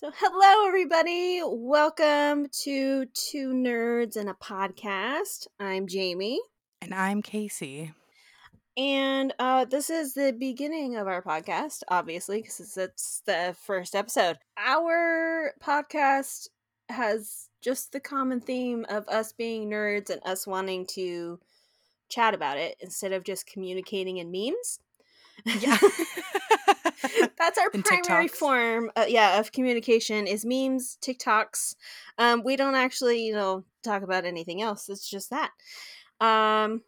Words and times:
So, 0.00 0.10
hello, 0.16 0.66
everybody. 0.66 1.42
Welcome 1.44 2.46
to 2.62 3.04
Two 3.12 3.50
Nerds 3.50 4.16
and 4.16 4.30
a 4.30 4.32
Podcast. 4.32 5.46
I'm 5.60 5.86
Jamie. 5.86 6.40
And 6.80 6.94
I'm 6.94 7.20
Kacie. 7.22 7.92
And 8.78 9.34
uh, 9.38 9.66
this 9.66 9.90
is 9.90 10.14
the 10.14 10.32
beginning 10.32 10.96
of 10.96 11.06
our 11.06 11.20
podcast, 11.20 11.82
obviously, 11.88 12.40
because 12.40 12.78
it's 12.78 13.20
the 13.26 13.54
first 13.66 13.94
episode. 13.94 14.38
Our 14.56 15.52
podcast 15.62 16.48
has 16.88 17.50
just 17.60 17.92
the 17.92 18.00
common 18.00 18.40
theme 18.40 18.86
of 18.88 19.06
us 19.06 19.34
being 19.34 19.68
nerds 19.68 20.08
and 20.08 20.22
us 20.24 20.46
wanting 20.46 20.86
to 20.94 21.38
chat 22.08 22.32
about 22.32 22.56
it 22.56 22.74
instead 22.80 23.12
of 23.12 23.22
just 23.22 23.46
communicating 23.46 24.16
in 24.16 24.32
memes. 24.32 24.78
Yeah. 25.44 25.78
That's 27.38 27.58
our 27.58 27.70
And 27.72 27.84
primary 27.84 28.28
TikToks. 28.28 28.30
form, 28.30 28.90
uh, 28.96 29.06
yeah, 29.08 29.40
of 29.40 29.52
communication 29.52 30.26
is 30.26 30.44
memes, 30.44 30.98
TikToks. 31.00 31.74
Um, 32.18 32.42
we 32.44 32.56
don't 32.56 32.74
actually, 32.74 33.24
you 33.26 33.32
know, 33.32 33.64
talk 33.82 34.02
about 34.02 34.24
anything 34.24 34.60
else. 34.62 34.88
It's 34.88 35.08
just 35.08 35.30
that. 35.30 35.50
Um, 36.20 36.82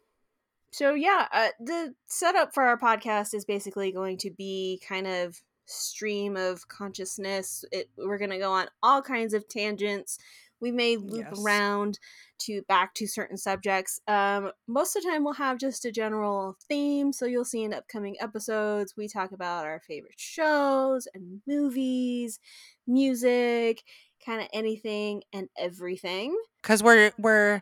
so 0.71 0.93
yeah, 0.93 1.27
uh, 1.31 1.49
the 1.59 1.93
setup 2.07 2.53
for 2.53 2.63
our 2.63 2.77
podcast 2.77 3.33
is 3.33 3.45
basically 3.45 3.91
going 3.91 4.17
to 4.19 4.31
be 4.31 4.81
kind 4.87 5.07
of 5.07 5.41
stream 5.65 6.35
of 6.37 6.67
consciousness. 6.67 7.65
It, 7.71 7.89
we're 7.97 8.17
going 8.17 8.31
to 8.31 8.39
go 8.39 8.51
on 8.51 8.67
all 8.81 9.01
kinds 9.01 9.33
of 9.33 9.47
tangents. 9.47 10.17
We 10.63 10.71
may 10.71 10.97
loop 10.97 11.27
Yes. 11.27 11.33
around 11.33 11.99
to 12.39 12.63
back 12.63 12.95
to 12.95 13.07
certain 13.07 13.37
subjects. 13.37 13.99
Um, 14.07 14.51
most 14.67 14.95
of 14.95 15.03
the 15.03 15.09
time, 15.09 15.23
we'll 15.23 15.33
have 15.33 15.59
just 15.59 15.85
a 15.85 15.91
general 15.91 16.57
theme. 16.69 17.13
So 17.13 17.25
you'll 17.27 17.45
see 17.45 17.63
in 17.63 17.73
upcoming 17.73 18.15
episodes, 18.21 18.95
we 18.97 19.07
talk 19.09 19.31
about 19.33 19.65
our 19.65 19.81
favorite 19.81 20.19
shows 20.19 21.07
and 21.13 21.41
movies, 21.47 22.39
music, 22.87 23.83
kind 24.25 24.41
of 24.41 24.47
anything 24.53 25.23
and 25.33 25.49
everything. 25.57 26.37
Because 26.61 26.81
we're 26.81 27.11
we're 27.17 27.61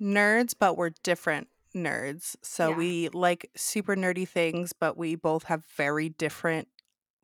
nerds, 0.00 0.54
but 0.58 0.76
we're 0.76 0.90
different 1.04 1.48
nerds. 1.74 2.36
So 2.42 2.72
Yeah. 2.72 2.74
we 2.74 3.08
like 3.10 3.50
super 3.56 3.96
nerdy 3.96 4.28
things, 4.28 4.72
but 4.72 4.96
we 4.96 5.16
both 5.16 5.44
have 5.44 5.66
very 5.66 6.10
different 6.10 6.68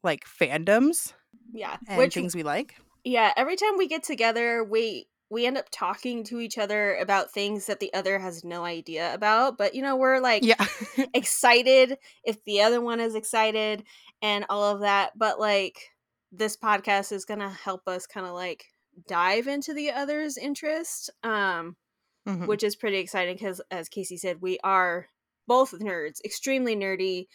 like 0.02 0.24
fandoms 0.26 1.14
Yeah, 1.52 1.78
and 1.86 2.12
which 2.12 2.14
things 2.14 2.34
we 2.36 2.42
like. 2.42 2.76
Yeah, 3.04 3.32
every 3.36 3.56
time 3.56 3.76
we 3.78 3.88
get 3.88 4.02
together, 4.04 4.62
we 4.64 5.06
we 5.30 5.46
end 5.46 5.56
up 5.56 5.66
talking 5.70 6.24
to 6.24 6.40
each 6.40 6.58
other 6.58 6.94
about 6.96 7.30
things 7.32 7.64
that 7.66 7.80
the 7.80 7.92
other 7.94 8.18
has 8.18 8.44
no 8.44 8.64
idea 8.64 9.12
about. 9.14 9.56
But 9.58 9.74
you 9.74 9.82
know, 9.82 9.96
we're 9.96 10.20
like 10.20 10.42
Yeah. 10.44 10.64
excited 11.14 11.98
if 12.24 12.42
the 12.44 12.60
other 12.62 12.80
one 12.80 13.00
is 13.00 13.14
excited 13.14 13.84
and 14.20 14.44
all 14.48 14.64
of 14.74 14.80
that. 14.80 15.18
But 15.18 15.40
like 15.40 15.90
this 16.30 16.56
podcast 16.56 17.12
is 17.12 17.24
gonna 17.24 17.50
help 17.50 17.88
us 17.88 18.06
kind 18.06 18.26
of 18.26 18.34
like 18.34 18.66
dive 19.08 19.48
into 19.48 19.74
the 19.74 19.90
other's 19.90 20.36
interest. 20.36 21.10
Um 21.22 21.76
Mhm. 22.26 22.46
which 22.46 22.62
is 22.62 22.76
pretty 22.76 22.98
exciting 22.98 23.34
because 23.36 23.60
as 23.70 23.88
Kacie 23.88 24.18
said 24.18 24.40
we 24.42 24.58
are 24.64 25.08
both 25.48 25.72
nerds 25.72 26.20
extremely 26.24 26.76
nerdy 26.76 27.26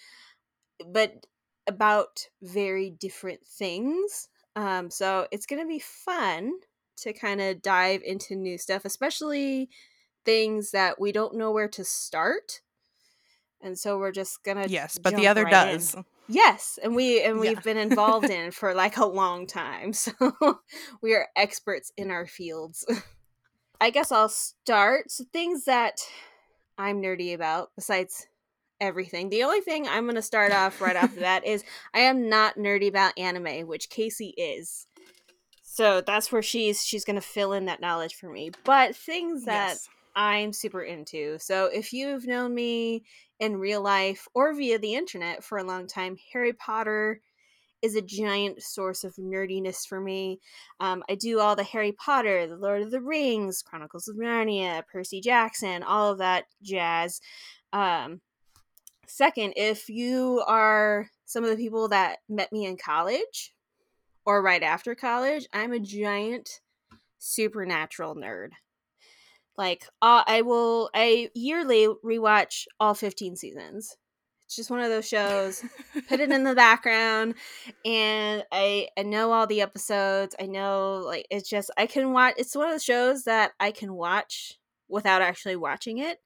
but 0.86 1.26
about 1.68 2.28
very 2.42 2.90
different 2.92 3.46
things 3.48 4.30
um 4.58 4.90
so 4.90 5.26
it's 5.32 5.46
gonna 5.46 5.66
be 5.66 5.80
fun 5.80 6.52
to 6.98 7.14
kind 7.14 7.40
of 7.40 7.62
dive 7.62 8.02
into 8.04 8.36
new 8.36 8.58
stuff 8.58 8.84
especially 8.84 9.70
things 10.26 10.72
that 10.72 11.00
we 11.00 11.14
don't 11.14 11.36
know 11.36 11.52
where 11.52 11.70
to 11.70 11.86
start 11.86 12.60
and 13.62 13.78
so 13.78 13.98
we're 13.98 14.12
just 14.12 14.44
gonna 14.44 14.68
yes, 14.68 14.98
but 14.98 15.16
the 15.16 15.28
other 15.28 15.44
right 15.44 15.70
in. 15.70 15.78
does. 15.78 15.96
Yes, 16.30 16.78
and 16.84 16.96
we 16.96 17.22
and 17.22 17.40
we've 17.40 17.64
been 17.64 17.78
involved 17.78 18.30
in 18.30 18.52
for 18.52 18.74
like 18.74 18.98
a 18.98 19.06
long 19.06 19.48
time. 19.48 19.94
So 19.94 20.60
we 21.02 21.14
are 21.16 21.28
experts 21.36 21.92
in 21.98 22.12
our 22.12 22.28
fields. 22.28 22.86
I 23.82 23.90
guess 23.90 24.12
I'll 24.12 24.30
start. 24.30 25.12
So 25.12 25.24
things 25.32 25.66
that 25.66 26.02
I'm 26.78 27.02
nerdy 27.02 27.34
about 27.34 27.70
besides 27.76 28.28
everything. 28.80 29.30
The 29.30 29.44
only 29.44 29.62
thing 29.62 29.88
I'm 29.88 30.04
going 30.04 30.16
to 30.16 30.22
start 30.22 30.52
off 30.52 30.82
right 30.82 30.96
after 30.96 31.20
that 31.22 31.46
is 31.46 31.64
I 31.94 32.02
am 32.02 32.30
not 32.30 32.58
nerdy 32.58 32.88
about 32.88 33.18
anime, 33.18 33.68
which 33.68 33.90
Kacie 33.90 34.34
is. 34.38 34.88
So 35.64 36.02
that's 36.02 36.32
where 36.32 36.42
she's 36.42 36.84
she's 36.84 37.06
going 37.06 37.16
to 37.16 37.22
fill 37.22 37.54
in 37.54 37.66
that 37.66 37.82
knowledge 37.82 38.16
for 38.16 38.30
me. 38.30 38.52
But 38.64 38.96
things 38.96 39.46
that 39.46 39.70
Yes. 39.70 39.90
I'm 40.16 40.52
super 40.54 40.82
into. 40.82 41.38
So 41.40 41.66
if 41.66 41.94
you've 41.94 42.26
known 42.26 42.56
me 42.56 43.04
in 43.40 43.58
real 43.58 43.82
life 43.82 44.28
or 44.34 44.56
via 44.56 44.80
the 44.80 44.96
internet 44.96 45.44
for 45.44 45.60
a 45.60 45.64
long 45.64 45.86
time, 45.86 46.18
Harry 46.34 46.54
Potter 46.54 47.22
is 47.84 47.96
a 47.96 48.02
giant 48.02 48.64
source 48.64 49.04
of 49.04 49.14
nerdiness 49.18 49.86
for 49.86 50.02
me. 50.02 50.40
Um, 50.80 51.04
I 51.08 51.14
do 51.14 51.40
all 51.40 51.56
the 51.56 51.64
Harry 51.64 51.92
Potter, 51.92 52.48
the 52.48 52.56
Lord 52.56 52.82
of 52.82 52.90
the 52.90 53.02
Rings, 53.02 53.62
Chronicles 53.62 54.08
of 54.08 54.16
Narnia, 54.16 54.82
Percy 54.92 55.22
Jackson, 55.22 55.84
all 55.84 56.12
of 56.12 56.18
that 56.18 56.46
jazz. 56.64 57.22
Um, 57.74 58.22
second, 59.08 59.54
if 59.56 59.90
you 59.90 60.44
are 60.48 61.10
some 61.26 61.44
of 61.44 61.50
the 61.50 61.58
people 61.58 61.90
that 61.90 62.20
met 62.30 62.52
me 62.52 62.66
in 62.66 62.78
college 62.78 63.54
or 64.26 64.42
right 64.42 64.64
after 64.64 64.96
college, 64.96 65.48
I'm 65.54 65.72
a 65.72 65.80
giant 65.80 66.62
supernatural 67.18 68.16
nerd. 68.16 68.50
Like 69.58 69.86
uh, 70.02 70.24
I 70.28 70.44
will, 70.44 70.90
I 70.94 71.30
yearly 71.34 71.88
rewatch 72.04 72.66
all 72.80 72.94
15 72.94 73.36
seasons. 73.36 73.98
It's 74.48 74.56
just 74.56 74.70
one 74.70 74.80
of 74.80 74.90
those 74.90 75.08
shows. 75.08 75.62
Put 76.08 76.22
it 76.22 76.32
in 76.32 76.46
the 76.46 76.56
background, 76.56 77.36
and 77.84 78.46
I 78.50 78.88
I 78.98 79.04
know 79.04 79.34
all 79.34 79.46
the 79.46 79.60
episodes. 79.60 80.36
I 80.40 80.46
know 80.46 81.02
like 81.06 81.28
it's 81.30 81.50
just 81.50 81.70
I 81.78 81.86
can 81.86 82.14
watch. 82.14 82.36
It's 82.38 82.56
one 82.56 82.70
of 82.70 82.74
the 82.74 82.80
shows 82.80 83.26
that 83.26 83.52
I 83.60 83.72
can 83.72 83.94
watch 83.94 84.58
without 84.88 85.22
actually 85.22 85.58
watching 85.58 85.98
it. 85.98 86.20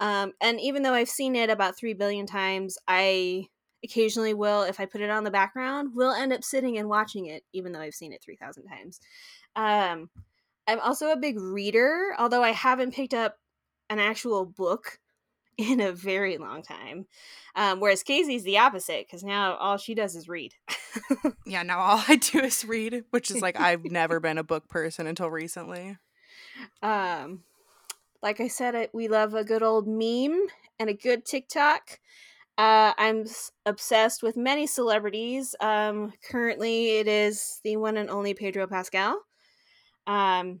Um, 0.00 0.32
and 0.40 0.58
even 0.60 0.82
though 0.82 0.94
I've 0.94 1.08
seen 1.08 1.36
it 1.36 1.50
about 1.50 1.76
three 1.76 1.94
billion 1.94 2.26
times, 2.26 2.78
I 2.88 3.46
occasionally 3.84 4.34
will, 4.34 4.62
if 4.62 4.80
I 4.80 4.86
put 4.86 5.00
it 5.00 5.10
on 5.10 5.24
the 5.24 5.30
background, 5.30 5.90
will 5.94 6.12
end 6.12 6.32
up 6.32 6.42
sitting 6.42 6.78
and 6.78 6.88
watching 6.88 7.26
it, 7.26 7.44
even 7.52 7.72
though 7.72 7.80
I've 7.80 7.94
seen 7.94 8.12
it 8.12 8.22
three 8.22 8.36
thousand 8.36 8.66
times. 8.66 9.00
Um, 9.56 10.10
I'm 10.66 10.80
also 10.80 11.10
a 11.10 11.16
big 11.16 11.38
reader, 11.38 12.14
although 12.18 12.42
I 12.42 12.50
haven't 12.52 12.94
picked 12.94 13.14
up 13.14 13.38
an 13.88 13.98
actual 13.98 14.44
book 14.46 14.98
in 15.58 15.80
a 15.80 15.92
very 15.92 16.38
long 16.38 16.62
time. 16.62 17.06
Um, 17.54 17.80
whereas 17.80 18.02
Kacie's 18.02 18.44
the 18.44 18.58
opposite 18.58 19.06
because 19.06 19.22
now 19.22 19.56
all 19.56 19.76
she 19.76 19.94
does 19.94 20.14
is 20.16 20.28
read. 20.28 20.54
Yeah, 21.46 21.64
now 21.64 21.80
all 21.80 22.04
I 22.06 22.14
do 22.14 22.38
is 22.38 22.64
read, 22.64 23.04
which 23.10 23.28
is 23.30 23.42
like 23.42 23.58
I've 23.58 23.84
never 23.90 24.20
been 24.20 24.38
a 24.38 24.44
book 24.44 24.68
person 24.68 25.08
until 25.08 25.28
recently. 25.28 25.96
um, 26.80 27.42
like 28.22 28.40
I 28.40 28.48
said, 28.48 28.88
we 28.92 29.08
love 29.08 29.34
a 29.34 29.44
good 29.44 29.62
old 29.62 29.86
meme 29.86 30.46
and 30.78 30.90
a 30.90 30.94
good 30.94 31.24
TikTok. 31.24 31.98
Uh, 32.58 32.92
I'm 32.98 33.24
obsessed 33.64 34.22
with 34.22 34.36
many 34.36 34.66
celebrities. 34.66 35.54
Um, 35.60 36.12
currently, 36.30 36.98
it 36.98 37.08
is 37.08 37.60
the 37.64 37.76
one 37.76 37.96
and 37.96 38.10
only 38.10 38.34
Pedro 38.34 38.66
Pascal, 38.66 39.20
um, 40.06 40.60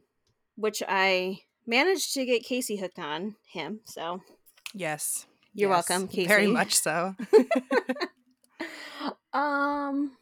which 0.56 0.82
I 0.88 1.40
managed 1.66 2.14
to 2.14 2.24
get 2.24 2.44
Kacie 2.44 2.80
hooked 2.80 2.98
on 2.98 3.36
him. 3.52 3.80
So 3.84 4.22
Yes. 4.74 5.26
You're 5.52 5.70
yes, 5.70 5.88
welcome, 5.88 6.08
Kacie. 6.08 6.28
Very 6.28 6.46
much 6.46 6.74
so. 6.74 7.14
Um 9.32 10.12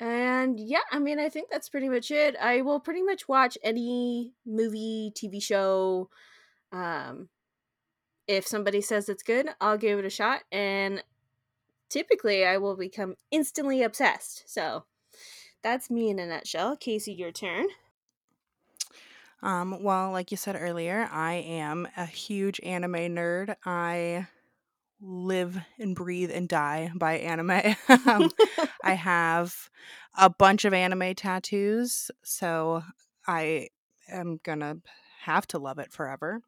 and 0.00 0.58
yeah, 0.60 0.80
I 0.90 0.98
mean 0.98 1.18
I 1.18 1.28
think 1.28 1.50
that's 1.50 1.68
pretty 1.68 1.88
much 1.88 2.10
it. 2.10 2.36
I 2.40 2.62
will 2.62 2.80
pretty 2.80 3.02
much 3.02 3.28
watch 3.28 3.58
any 3.62 4.32
movie, 4.46 5.12
TV 5.14 5.42
show 5.42 6.10
um 6.72 7.28
if 8.26 8.46
somebody 8.46 8.80
says 8.82 9.08
it's 9.08 9.22
good, 9.22 9.48
I'll 9.60 9.78
give 9.78 9.98
it 9.98 10.04
a 10.04 10.10
shot 10.10 10.42
and 10.52 11.02
typically 11.88 12.44
I 12.44 12.58
will 12.58 12.76
become 12.76 13.14
instantly 13.30 13.82
obsessed. 13.82 14.44
So 14.46 14.84
that's 15.62 15.90
me 15.90 16.10
in 16.10 16.18
a 16.18 16.26
nutshell. 16.26 16.76
Kacie, 16.76 17.16
your 17.16 17.32
turn. 17.32 17.68
Um, 19.42 19.82
well, 19.82 20.10
like 20.10 20.30
you 20.30 20.36
said 20.36 20.56
earlier, 20.58 21.08
I 21.12 21.34
am 21.34 21.88
a 21.96 22.06
huge 22.06 22.60
anime 22.62 23.14
nerd. 23.14 23.54
I 23.64 24.26
live 25.00 25.58
and 25.78 25.94
breathe 25.94 26.30
and 26.32 26.48
die 26.48 26.90
by 26.94 27.18
anime. 27.18 27.76
um, 28.06 28.30
I 28.82 28.92
have 28.94 29.70
a 30.16 30.30
bunch 30.30 30.64
of 30.64 30.74
anime 30.74 31.14
tattoos, 31.14 32.10
so 32.22 32.82
I 33.26 33.68
am 34.10 34.40
gonna 34.42 34.78
have 35.22 35.46
to 35.48 35.58
love 35.58 35.78
it 35.78 35.92
forever. 35.92 36.40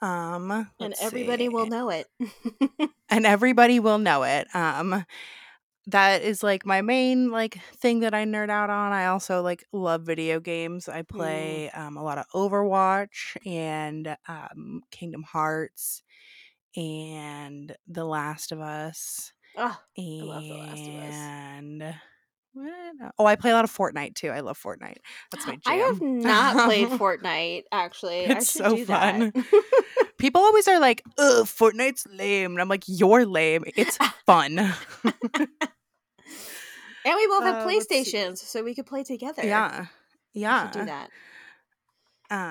Um, 0.00 0.68
and 0.78 0.94
everybody 1.00 1.48
will 1.48 1.66
know 1.66 1.90
it. 1.90 2.06
and 3.08 3.26
everybody 3.26 3.80
will 3.80 3.98
know 3.98 4.22
it. 4.22 4.46
Um, 4.54 5.04
that 5.88 6.22
is 6.22 6.42
like 6.42 6.66
my 6.66 6.82
main 6.82 7.30
like 7.30 7.58
thing 7.76 8.00
that 8.00 8.14
I 8.14 8.24
nerd 8.24 8.50
out 8.50 8.70
on. 8.70 8.92
I 8.92 9.06
also 9.06 9.42
like 9.42 9.64
love 9.72 10.02
video 10.02 10.38
games. 10.38 10.88
I 10.88 11.02
play 11.02 11.70
um, 11.70 11.96
a 11.96 12.02
lot 12.04 12.18
of 12.18 12.26
Overwatch 12.34 13.36
and 13.46 14.16
um, 14.28 14.82
Kingdom 14.90 15.22
Hearts 15.22 16.02
and 16.78 17.74
The 17.88 18.04
Last 18.04 18.52
of 18.52 18.60
Us 18.60 19.32
oh, 19.56 19.76
i 19.98 20.02
love 20.22 20.42
The 20.44 20.54
Last 20.54 20.80
of 20.88 20.94
Us. 20.94 21.14
and 21.14 21.94
Oh, 23.18 23.26
I 23.26 23.36
play 23.36 23.50
a 23.52 23.54
lot 23.54 23.62
of 23.64 23.70
Fortnite 23.72 24.14
too. 24.16 24.30
I 24.30 24.40
love 24.40 24.58
Fortnite. 24.60 24.96
That's 25.30 25.46
my 25.46 25.52
jam. 25.56 25.60
I 25.66 25.74
have 25.76 26.00
not 26.00 26.64
played 26.66 26.88
Fortnite 26.98 27.62
actually. 27.70 28.20
It's 28.24 28.50
should 28.52 28.64
so 28.64 28.74
do 28.76 28.84
fun. 28.84 29.30
that. 29.32 30.12
People 30.18 30.40
always 30.40 30.66
are 30.66 30.80
like, 30.80 31.02
"Ugh, 31.18 31.44
Fortnite's 31.46 32.04
lame," 32.12 32.52
and 32.52 32.60
I'm 32.60 32.68
like, 32.68 32.82
"You're 32.88 33.24
lame. 33.26 33.62
It's 33.76 33.96
fun." 34.26 34.58
and 35.04 35.46
we 37.04 37.26
both 37.28 37.44
have 37.44 37.62
Uh. 37.62 37.66
PlayStations, 37.68 38.38
so 38.38 38.64
we 38.64 38.74
could 38.74 38.86
play 38.86 39.04
together. 39.04 39.42
yeah, 39.44 39.86
yeah. 40.32 40.70
should 40.70 40.80
do 40.80 40.86
that. 40.86 41.10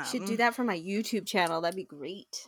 should 0.10 0.26
do 0.26 0.32
Um, 0.34 0.38
that 0.38 0.56
for 0.56 0.64
my 0.64 0.78
YouTube 0.80 1.28
channel. 1.28 1.60
That'd 1.60 1.76
be 1.76 1.84
great. 1.84 2.48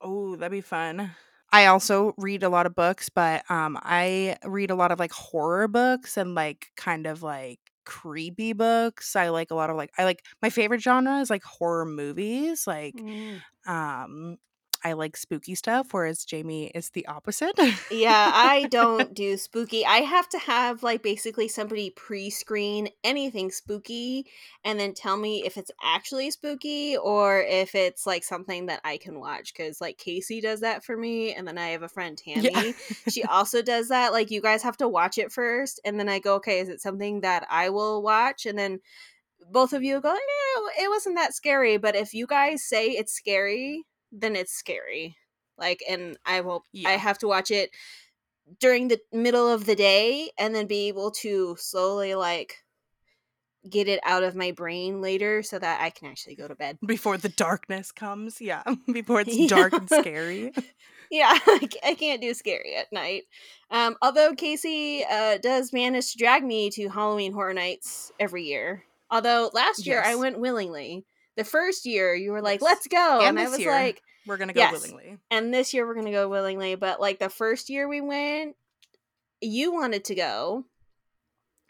Oh, 0.00 0.36
that'd 0.36 0.50
be 0.52 0.60
fun. 0.62 1.14
I 1.52 1.66
also 1.66 2.12
read 2.18 2.42
a 2.42 2.48
lot 2.48 2.66
of 2.66 2.74
books, 2.74 3.08
but 3.08 3.48
um 3.50 3.78
I 3.82 4.36
read 4.44 4.70
a 4.70 4.74
lot 4.74 4.92
of 4.92 4.98
like 4.98 5.12
horror 5.12 5.68
books 5.68 6.16
and 6.16 6.34
like 6.34 6.72
kind 6.76 7.06
of 7.06 7.22
like 7.22 7.60
creepy 7.84 8.52
books. 8.52 9.14
I 9.16 9.28
like 9.28 9.50
a 9.50 9.54
lot 9.54 9.70
of 9.70 9.76
like 9.76 9.90
I 9.96 10.04
like 10.04 10.24
my 10.42 10.50
favorite 10.50 10.82
genre 10.82 11.20
is 11.20 11.30
like 11.30 11.44
horror 11.44 11.86
movies. 11.86 12.66
Like 12.66 13.02
Mm. 13.02 13.42
um 13.66 14.38
I 14.84 14.92
like 14.92 15.16
spooky 15.16 15.54
stuff, 15.54 15.88
whereas 15.92 16.24
Jamie 16.24 16.70
is 16.74 16.90
the 16.90 17.06
opposite. 17.06 17.58
Yeah, 17.90 18.30
I 18.34 18.66
don't 18.70 19.14
do 19.14 19.36
spooky. 19.36 19.84
I 19.84 19.98
have 19.98 20.28
to 20.30 20.38
have 20.38 20.82
like 20.82 21.02
basically 21.02 21.48
somebody 21.48 21.90
pre-screen 21.90 22.88
anything 23.02 23.50
spooky 23.50 24.26
and 24.64 24.78
then 24.78 24.94
tell 24.94 25.16
me 25.16 25.44
if 25.44 25.56
it's 25.56 25.70
actually 25.82 26.30
spooky 26.30 26.96
or 26.96 27.40
if 27.40 27.74
it's 27.74 28.06
like 28.06 28.24
something 28.24 28.66
that 28.66 28.80
I 28.84 28.98
can 28.98 29.18
watch 29.18 29.54
cuz 29.54 29.80
like 29.80 29.98
Kacie 29.98 30.42
does 30.42 30.60
that 30.60 30.84
for 30.84 30.96
me 30.96 31.34
and 31.34 31.46
then 31.46 31.58
I 31.58 31.68
have 31.68 31.82
a 31.82 31.88
friend 31.88 32.16
Tammy. 32.16 32.50
yeah. 32.52 32.72
She 33.08 33.24
also 33.24 33.62
does 33.62 33.88
that. 33.88 34.12
Like 34.12 34.30
you 34.30 34.40
guys 34.40 34.62
have 34.62 34.76
to 34.78 34.88
watch 34.88 35.18
it 35.18 35.32
first 35.32 35.80
and 35.84 35.98
then 35.98 36.08
I 36.08 36.18
go, 36.18 36.34
"Okay, 36.36 36.60
is 36.60 36.68
it 36.68 36.80
something 36.80 37.20
that 37.22 37.46
I 37.50 37.70
will 37.70 38.02
watch?" 38.02 38.46
And 38.46 38.58
then 38.58 38.80
both 39.50 39.72
of 39.72 39.82
you 39.82 40.00
go, 40.00 40.12
"Yeah, 40.12 40.84
it 40.84 40.90
wasn't 40.90 41.16
that 41.16 41.34
scary." 41.34 41.76
But 41.76 41.96
if 41.96 42.14
you 42.14 42.26
guys 42.26 42.64
say 42.64 42.90
it's 42.90 43.12
scary, 43.12 43.84
then 44.16 44.36
it's 44.36 44.52
scary. 44.52 45.16
Like 45.58 45.82
and 45.88 46.16
I 46.26 46.42
will 46.42 46.64
I 46.84 46.92
have 46.92 47.18
to 47.18 47.28
watch 47.28 47.50
it 47.50 47.70
during 48.60 48.88
the 48.88 49.00
middle 49.12 49.48
of 49.48 49.66
the 49.66 49.74
day 49.74 50.30
and 50.38 50.54
then 50.54 50.66
be 50.66 50.88
able 50.88 51.10
to 51.10 51.56
slowly 51.58 52.14
like 52.14 52.58
get 53.68 53.88
it 53.88 54.00
out 54.04 54.22
of 54.22 54.36
my 54.36 54.52
brain 54.52 55.00
later 55.00 55.42
so 55.42 55.58
that 55.58 55.80
I 55.80 55.90
can 55.90 56.08
actually 56.08 56.36
go 56.36 56.46
to 56.46 56.54
bed. 56.54 56.78
Before 56.86 57.16
the 57.18 57.28
darkness 57.28 57.92
comes. 57.92 58.40
Yeah. 58.40 58.62
Before 58.92 59.20
it's 59.20 59.46
dark 59.48 59.72
and 59.72 59.88
scary. 59.88 60.52
yeah, 61.10 61.36
I 61.84 61.96
can't 61.98 62.22
do 62.22 62.34
scary 62.34 62.76
at 62.76 62.92
night. 62.92 63.24
Um, 63.70 63.96
although 64.02 64.34
Kacie 64.34 65.02
uh, 65.10 65.38
does 65.38 65.72
manage 65.72 66.12
to 66.12 66.18
drag 66.18 66.44
me 66.44 66.70
to 66.70 66.88
Halloween 66.88 67.32
Horror 67.32 67.54
Nights 67.54 68.12
every 68.20 68.44
year. 68.44 68.84
Although 69.10 69.50
last 69.52 69.86
year 69.86 70.02
I 70.04 70.16
went 70.16 70.38
willingly. 70.38 71.04
The 71.36 71.44
first 71.44 71.86
year 71.86 72.14
you 72.14 72.32
were 72.32 72.42
like, 72.42 72.62
"Let's 72.62 72.86
go," 72.86 73.20
And 73.20 73.28
and 73.28 73.38
I 73.38 73.48
was 73.48 73.60
year. 73.60 73.70
like, 73.70 74.02
We're 74.26 74.36
gonna 74.38 74.52
go 74.52 74.60
"Yes." 74.60 74.72
willingly. 74.72 75.18
And 75.30 75.52
this 75.52 75.74
year 75.74 75.86
we're 75.86 75.94
gonna 75.94 76.12
go 76.12 76.28
willingly. 76.28 76.74
But 76.74 77.00
like 77.00 77.18
the 77.18 77.28
first 77.28 77.68
year 77.68 77.88
we 77.88 78.00
went, 78.00 78.56
you 79.40 79.72
wanted 79.72 80.04
to 80.06 80.14
go, 80.14 80.64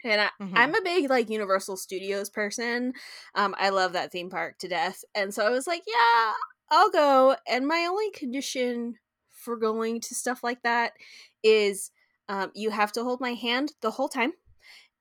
and 0.03 0.21
I, 0.21 0.29
hmm 0.39 0.55
I'm 0.55 0.73
a 0.75 0.81
big 0.81 1.09
like 1.09 1.29
Universal 1.29 1.77
Studios 1.77 2.29
person. 2.29 2.93
Um, 3.35 3.55
I 3.57 3.69
love 3.69 3.93
that 3.93 4.11
theme 4.11 4.29
park 4.29 4.57
to 4.59 4.67
death, 4.67 5.03
and 5.15 5.33
so 5.33 5.45
I 5.45 5.49
was 5.49 5.67
like, 5.67 5.83
"Yeah, 5.85 6.33
I'll 6.71 6.89
go." 6.91 7.35
And 7.47 7.67
my 7.67 7.85
only 7.89 8.11
condition 8.11 8.95
for 9.29 9.55
going 9.57 10.01
to 10.01 10.15
stuff 10.15 10.43
like 10.43 10.61
that 10.63 10.93
is 11.43 11.91
um, 12.29 12.51
you 12.53 12.69
have 12.69 12.91
to 12.93 13.03
hold 13.03 13.21
my 13.21 13.33
hand 13.33 13.73
the 13.81 13.91
whole 13.91 14.09
time, 14.09 14.33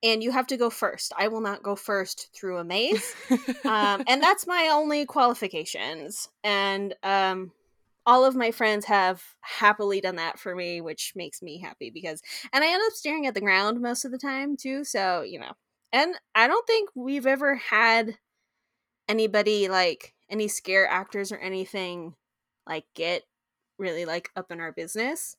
and 0.03 0.23
you 0.23 0.31
have 0.31 0.47
to 0.49 0.57
go 0.57 0.71
first. 0.71 1.13
I 1.17 1.29
will 1.29 1.41
not 1.41 1.63
go 1.63 1.75
first 1.75 2.29
through 2.35 2.59
a 2.59 2.65
maze 2.65 3.15
um, 3.65 4.03
and 4.07 4.23
that's 4.23 4.47
my 4.47 4.69
only 4.73 5.07
qualifications 5.07 6.29
and 6.45 6.95
um, 7.03 7.53
all 8.07 8.25
of 8.25 8.37
my 8.37 8.53
friends 8.53 8.85
have 8.85 9.23
happily 9.41 10.01
done 10.01 10.17
that 10.17 10.39
for 10.39 10.55
me 10.55 10.81
which 10.81 11.13
makes 11.17 11.43
me 11.43 11.59
happy 11.59 11.91
because 11.91 12.23
and 12.53 12.63
i 12.63 12.69
end 12.69 12.83
up 12.87 12.93
staring 12.93 13.27
at 13.27 13.35
the 13.35 13.41
ground 13.41 13.81
most 13.83 14.05
of 14.05 14.13
the 14.13 14.19
time 14.19 14.57
too 14.57 14.85
so 14.85 15.23
you 15.23 15.39
know 15.39 15.53
and 15.93 16.15
i 16.35 16.47
don't 16.47 16.67
think 16.67 16.89
we've 16.95 17.27
ever 17.27 17.57
had 17.57 18.17
anybody 19.09 19.69
like 19.69 20.15
any 20.31 20.49
scare 20.49 20.87
actors 20.87 21.33
or 21.33 21.37
anything 21.39 22.15
like 22.67 22.85
get 22.95 23.23
really 23.79 24.05
like 24.05 24.31
up 24.37 24.51
in 24.51 24.61
our 24.61 24.73
business 24.73 25.37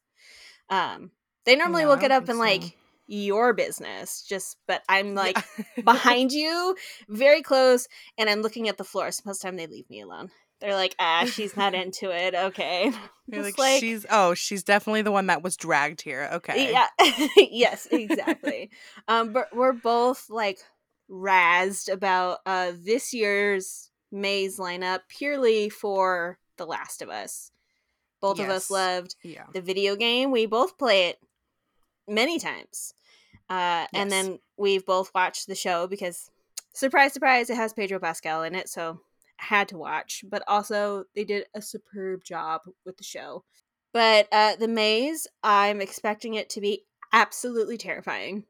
um 0.69 1.11
they 1.45 1.55
normally 1.55 1.83
no, 1.83 1.89
will 1.89 1.97
get 1.97 2.11
up 2.11 2.23
and 2.23 2.31
in 2.31 2.37
like 2.37 2.63
so. 2.63 2.69
Your 3.07 3.53
business 3.53 4.21
just 4.21 4.57
but 4.67 4.83
i'm 4.89 5.15
like 5.15 5.37
behind 5.83 6.31
you, 6.31 6.75
very 7.09 7.41
close, 7.41 7.87
and 8.17 8.29
I'm 8.29 8.41
looking 8.41 8.67
at 8.67 8.77
the 8.77 8.83
floor. 8.83 9.11
So 9.11 9.23
most 9.25 9.37
of 9.37 9.41
the 9.41 9.47
time 9.47 9.55
they 9.57 9.67
leave 9.67 9.89
me 9.89 10.01
alone. 10.01 10.29
They're 10.59 10.73
like, 10.75 10.95
ah, 10.99 11.25
she's 11.25 11.55
not 11.55 11.73
into 11.83 12.11
it. 12.11 12.33
Okay. 12.35 12.91
Like, 13.29 13.57
like, 13.57 13.81
she's 13.81 14.05
oh, 14.09 14.33
she's 14.35 14.63
definitely 14.63 15.01
the 15.01 15.11
one 15.11 15.27
that 15.27 15.43
was 15.43 15.57
dragged 15.57 16.01
here. 16.01 16.29
Okay. 16.35 16.71
yeah, 16.71 16.87
yes, 17.35 17.85
exactly. 17.91 18.69
um, 19.09 19.33
but 19.33 19.53
we're 19.53 19.73
both 19.73 20.29
like 20.29 20.59
razzed 21.11 21.91
about 21.91 22.39
uh 22.45 22.71
this 22.85 23.13
year's 23.13 23.91
maze 24.13 24.57
lineup 24.59 24.99
purely 25.09 25.67
for 25.69 26.39
The 26.57 26.65
Last 26.65 27.01
of 27.01 27.09
Us. 27.09 27.51
Both 28.21 28.39
of 28.39 28.49
us 28.49 28.71
loved 28.71 29.15
Yeah. 29.23 29.43
the 29.53 29.61
video 29.61 29.95
game. 29.97 30.31
We 30.31 30.45
both 30.45 30.77
play 30.77 31.07
it 31.09 31.17
many 32.07 32.39
times. 32.39 32.93
Uh, 33.49 33.85
and 33.93 34.11
then 34.11 34.39
we've 34.57 34.85
both 34.85 35.11
watched 35.15 35.47
the 35.47 35.55
show 35.55 35.87
because, 35.87 36.29
surprise, 36.73 37.13
surprise, 37.13 37.49
it 37.49 37.55
has 37.55 37.73
Pedro 37.73 37.99
Pascal 37.99 38.43
in 38.43 38.55
it, 38.55 38.69
so 38.69 38.99
I 39.39 39.45
had 39.45 39.69
to 39.69 39.77
watch. 39.77 40.25
But 40.29 40.43
also, 40.47 41.05
they 41.15 41.23
did 41.23 41.45
a 41.53 41.61
superb 41.61 42.23
job 42.23 42.61
with 42.85 42.97
the 42.97 43.03
show. 43.03 43.43
But 43.93 44.27
uh, 44.31 44.57
the 44.57 44.67
maze, 44.67 45.27
I'm 45.43 45.81
expecting 45.81 46.33
it 46.33 46.49
to 46.51 46.61
be 46.61 46.83
absolutely 47.13 47.77
terrifying. 47.77 48.43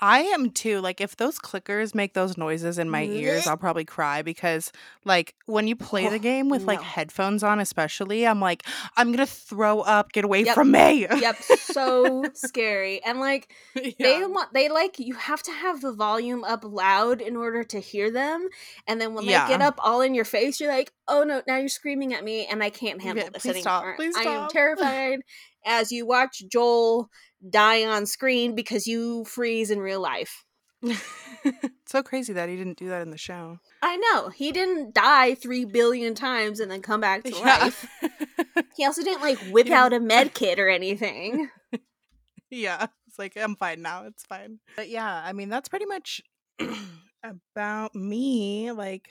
I 0.00 0.20
am 0.20 0.50
too. 0.50 0.80
Like 0.80 1.00
if 1.00 1.16
those 1.16 1.38
clickers 1.38 1.94
make 1.94 2.14
those 2.14 2.36
noises 2.38 2.78
in 2.78 2.88
my 2.88 3.04
ears, 3.04 3.46
I'll 3.46 3.56
probably 3.56 3.84
cry 3.84 4.22
because 4.22 4.72
like 5.04 5.34
when 5.46 5.66
you 5.68 5.76
play 5.76 6.08
the 6.08 6.16
Oh, 6.16 6.22
game 6.22 6.48
with 6.48 6.66
like 6.66 6.78
no. 6.78 6.84
headphones 6.84 7.42
on 7.42 7.60
especially, 7.60 8.26
I'm 8.26 8.40
like 8.40 8.64
I'm 8.96 9.08
going 9.08 9.18
to 9.18 9.26
throw 9.26 9.80
up. 9.80 10.12
Get 10.12 10.24
away 10.24 10.44
Yep. 10.44 10.54
from 10.54 10.70
me. 10.70 11.06
Yep, 11.20 11.42
so 11.42 12.30
scary. 12.34 13.02
And 13.04 13.20
like 13.20 13.52
they 13.98 14.20
want 14.26 14.52
they 14.54 14.68
like 14.68 14.98
you 14.98 15.14
have 15.14 15.42
to 15.42 15.52
have 15.52 15.80
the 15.82 15.92
volume 15.92 16.44
up 16.44 16.64
loud 16.64 17.20
in 17.20 17.36
order 17.36 17.62
to 17.64 17.78
hear 17.80 18.10
them 18.10 18.48
and 18.86 19.00
then 19.00 19.14
when 19.14 19.26
they 19.26 19.32
get 19.32 19.60
up 19.60 19.78
all 19.82 20.00
in 20.00 20.14
your 20.14 20.24
face 20.24 20.58
you're 20.60 20.70
like 20.72 20.92
oh 21.08 21.22
no 21.22 21.42
now 21.46 21.56
you're 21.58 21.68
screaming 21.68 22.14
at 22.14 22.24
me 22.24 22.46
and 22.46 22.62
i 22.62 22.70
can't 22.70 23.02
handle 23.02 23.24
Yeah, 23.24 23.30
this 23.30 23.44
please 23.44 23.60
stop, 23.60 23.82
anymore 23.82 23.96
please 23.96 24.16
i 24.16 24.22
am 24.22 24.40
stop. 24.40 24.50
terrified 24.50 25.18
as 25.64 25.92
you 25.92 26.06
watch 26.06 26.42
joel 26.50 27.08
die 27.48 27.84
on 27.84 28.06
screen 28.06 28.54
because 28.54 28.86
you 28.86 29.24
freeze 29.24 29.70
in 29.70 29.78
real 29.80 30.00
life 30.00 30.44
so 31.86 32.02
crazy 32.02 32.32
that 32.32 32.48
he 32.48 32.56
didn't 32.56 32.78
do 32.78 32.88
that 32.88 33.02
in 33.02 33.10
the 33.10 33.18
show. 33.18 33.58
i 33.82 33.96
know 33.96 34.28
he 34.30 34.50
didn't 34.52 34.94
die 34.94 35.34
three 35.34 35.64
billion 35.64 36.14
times 36.14 36.58
and 36.60 36.70
then 36.70 36.80
come 36.82 37.00
back 37.00 37.22
to 37.24 37.30
Yeah. 37.30 37.44
life 37.58 37.86
he 38.76 38.84
also 38.86 39.02
didn't 39.02 39.22
like 39.22 39.38
whip 39.50 39.66
didn't- 39.66 39.78
out 39.78 39.92
a 39.92 40.00
med 40.00 40.32
kit 40.34 40.58
or 40.58 40.68
anything 40.68 41.48
yeah. 42.50 42.86
It's 43.06 43.18
like 43.18 43.36
I'm 43.36 43.56
fine 43.56 43.82
now. 43.82 44.04
It's 44.06 44.24
fine. 44.24 44.60
But 44.76 44.88
yeah, 44.88 45.22
I 45.24 45.32
mean 45.32 45.48
that's 45.48 45.68
pretty 45.68 45.84
much 45.86 46.20
about 47.24 47.92
me 47.94 48.70
like 48.70 49.08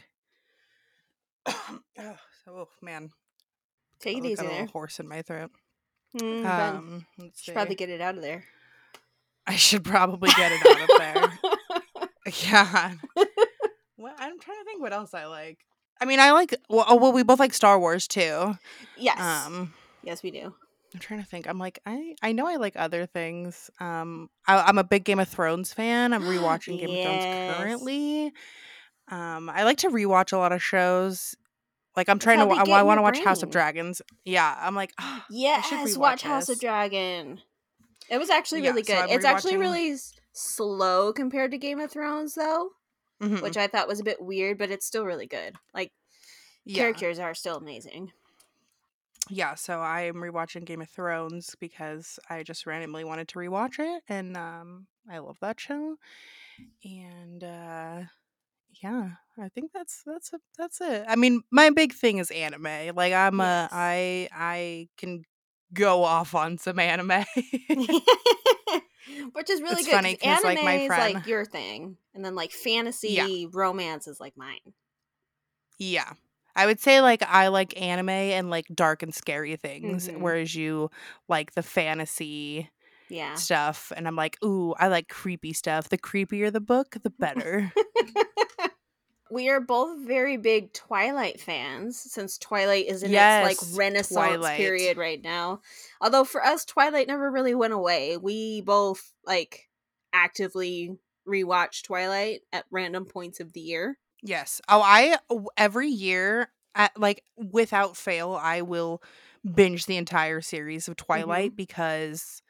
oh, 1.45 1.79
oh 2.47 2.67
man. 2.81 3.09
take 3.99 4.17
it 4.17 4.25
easy 4.25 4.35
there 4.35 4.49
little 4.51 4.67
horse 4.67 4.99
in 5.01 5.07
my 5.07 5.21
throat. 5.21 5.51
Mm. 6.17 6.45
Um, 6.45 7.05
let's 7.17 7.41
should 7.41 7.53
probably 7.53 7.75
get 7.75 7.89
it 7.89 8.01
out 8.01 8.15
of 8.15 8.21
there 8.21 8.43
I 9.49 9.55
should 9.55 9.83
probably 9.83 10.29
get 10.37 10.51
it 10.51 10.65
out 10.65 10.81
of 10.81 10.89
there. 10.99 11.39
Yeah. 12.45 12.93
What 13.95 14.15
I'm 14.19 14.39
trying 14.39 14.59
to 14.59 14.63
think 14.63 14.81
what 14.81 14.93
else 14.93 15.15
I 15.15 15.25
like. 15.25 15.57
I 15.99 16.05
mean, 16.05 16.19
I 16.19 16.31
like 16.31 16.55
well, 16.69 16.85
oh, 16.87 16.95
well 16.95 17.11
we 17.11 17.23
both 17.23 17.39
like 17.39 17.53
Star 17.53 17.79
Wars 17.79 18.07
too. 18.07 18.55
yes 18.97 19.19
Um, 19.19 19.73
yes 20.03 20.21
we 20.21 20.29
do 20.29 20.53
I'm 20.93 20.99
trying 20.99 21.21
to 21.21 21.25
think. 21.25 21.47
I'm 21.47 21.57
like 21.57 21.79
I 21.87 22.15
I 22.21 22.31
know 22.31 22.47
I 22.47 22.57
like 22.57 22.75
other 22.75 23.07
things. 23.07 23.71
Um, 23.79 24.29
I, 24.47 24.61
I'm 24.61 24.77
a 24.77 24.83
big 24.83 25.03
Game 25.03 25.19
of 25.19 25.27
Thrones 25.27 25.73
fan. 25.73 26.13
I'm 26.13 26.23
rewatching 26.33 26.79
Game 26.79 26.91
of 26.91 27.03
Thrones 27.03 27.57
currently. 27.57 28.33
Um, 29.07 29.49
I 29.49 29.63
like 29.63 29.79
to 29.79 29.89
rewatch 29.89 30.31
a 30.33 30.37
lot 30.37 30.51
of 30.51 30.61
shows. 30.61 31.35
Like 31.99 32.07
I'm 32.07 32.17
trying 32.17 32.39
to. 32.39 32.55
get 32.55 32.69
I 32.69 32.83
want 32.83 32.97
to 32.97 33.01
watch 33.01 33.19
House 33.19 33.43
of. 33.43 33.51
Dragons. 33.51 34.01
Yeah, 34.23 34.57
I'm 34.57 34.73
like, 34.73 34.93
"Ah, 34.97 35.25
I 35.29 35.61
should 35.61 35.79
Yes, 35.79 35.97
watch 35.97 36.21
House 36.21 36.47
of. 36.47 36.57
Dragon. 36.57 37.41
It 38.09 38.17
was 38.17 38.29
actually 38.29 38.61
really 38.61 38.85
so 38.85 38.93
good. 38.93 39.03
I'm 39.03 39.09
it's 39.09 39.25
actually 39.25 39.57
really 39.57 39.97
slow 40.31 41.11
compared 41.11 41.51
to 41.51 41.57
Game 41.57 41.77
of 41.81 41.91
Thrones, 41.91 42.35
though, 42.35 42.69
Mhm. 43.21 43.41
which 43.41 43.57
I 43.57 43.67
thought 43.67 43.89
was 43.89 43.99
a 43.99 44.05
bit 44.05 44.21
weird, 44.21 44.57
but 44.57 44.71
it's 44.71 44.85
still 44.85 45.03
really 45.03 45.27
good. 45.27 45.57
Like 45.73 45.91
yeah. 46.63 46.77
characters 46.83 47.19
are 47.19 47.33
still 47.33 47.57
amazing. 47.57 48.13
yeah, 49.29 49.55
so 49.55 49.81
I'm 49.81 50.15
rewatching 50.15 50.63
Game 50.63 50.81
of 50.81 50.89
Thrones 50.89 51.53
because 51.59 52.17
I 52.29 52.43
just 52.43 52.65
randomly 52.65 53.03
wanted 53.03 53.27
to 53.27 53.39
rewatch 53.39 53.77
it, 53.77 54.03
and 54.07 54.37
um, 54.37 54.87
I 55.11 55.17
love 55.17 55.37
that 55.41 55.59
show. 55.59 55.97
and 56.85 57.43
uh 57.43 58.03
yeah, 58.83 59.11
I 59.37 59.49
think 59.49 59.71
that's 59.73 60.03
that's 60.05 60.33
a, 60.33 60.39
that's 60.57 60.81
it. 60.81 61.05
I 61.07 61.15
mean, 61.15 61.41
my 61.51 61.69
big 61.69 61.93
thing 61.93 62.17
is 62.19 62.31
anime. 62.31 62.95
Like 62.95 63.13
I'm 63.13 63.39
a 63.39 63.67
Yes. 63.67 63.71
I 63.71 64.29
I 64.31 64.89
can 64.97 65.23
go 65.73 66.03
off 66.03 66.35
on 66.35 66.57
some 66.57 66.79
anime. 66.79 67.25
Which 69.33 69.49
is 69.49 69.61
really 69.61 69.81
it's 69.81 69.83
good 69.83 70.01
funny 70.01 70.17
because 70.17 70.43
like 70.43 70.61
anime 70.61 70.63
my 70.63 70.79
is 70.81 70.97
like 70.97 71.25
your 71.25 71.45
thing, 71.45 71.97
and 72.13 72.23
then 72.23 72.35
like 72.35 72.51
yeah, 73.03 73.27
fantasy 73.27 73.47
romance 73.51 74.07
is 74.07 74.19
like 74.19 74.37
mine. 74.37 74.73
yeah. 75.77 76.13
I 76.55 76.65
would 76.65 76.79
say 76.79 76.99
like 77.01 77.23
I 77.23 77.47
like 77.47 77.79
anime 77.79 78.09
and 78.09 78.49
like 78.49 78.65
dark 78.73 79.01
and 79.03 79.13
scary 79.13 79.55
things, 79.55 80.09
hmm 80.09 80.15
whereas 80.15 80.53
you 80.55 80.89
like 81.29 81.53
the 81.53 81.63
fantasy 81.63 82.69
Yeah. 83.09 83.35
stuff. 83.35 83.91
And 83.95 84.07
I'm 84.07 84.15
like, 84.17 84.37
ooh, 84.43 84.73
I 84.79 84.87
like 84.89 85.09
creepy 85.09 85.53
stuff. 85.53 85.89
The 85.89 85.97
creepier 85.99 86.51
the 86.51 86.61
book, 86.61 86.97
the 87.03 87.11
better. 87.19 87.73
We 89.31 89.49
are 89.49 89.59
both 89.59 89.99
very 90.05 90.37
big 90.37 90.73
Twilight 90.73 91.39
fans 91.39 91.97
since 91.99 92.37
Twilight 92.37 92.87
is 92.87 93.03
in 93.03 93.13
its 93.13 93.63
like 93.63 93.77
renaissance 93.77 94.13
Twilight. 94.13 94.57
period 94.57 94.97
right 94.97 95.21
now. 95.21 95.61
Although 96.01 96.23
for 96.23 96.43
us 96.43 96.65
Twilight 96.65 97.07
never 97.07 97.29
really 97.29 97.55
went 97.55 97.73
away. 97.73 98.17
We 98.17 98.61
both 98.61 99.13
like 99.25 99.69
actively 100.13 100.97
rewatch 101.27 101.83
Twilight 101.83 102.41
at 102.51 102.65
random 102.71 103.05
points 103.05 103.39
of 103.39 103.53
the 103.53 103.61
year. 103.61 103.97
Yes. 104.21 104.61
Oh, 104.67 104.81
I 104.83 105.17
every 105.57 105.89
year, 105.89 106.51
at, 106.75 106.99
like 106.99 107.23
without 107.37 107.95
fail, 107.95 108.33
I 108.41 108.61
will 108.61 109.01
binge 109.43 109.85
the 109.85 109.97
entire 109.97 110.41
series 110.41 110.87
of 110.87 110.95
Twilight 110.95 111.51
mm-hmm. 111.51 111.55
because 111.55 112.41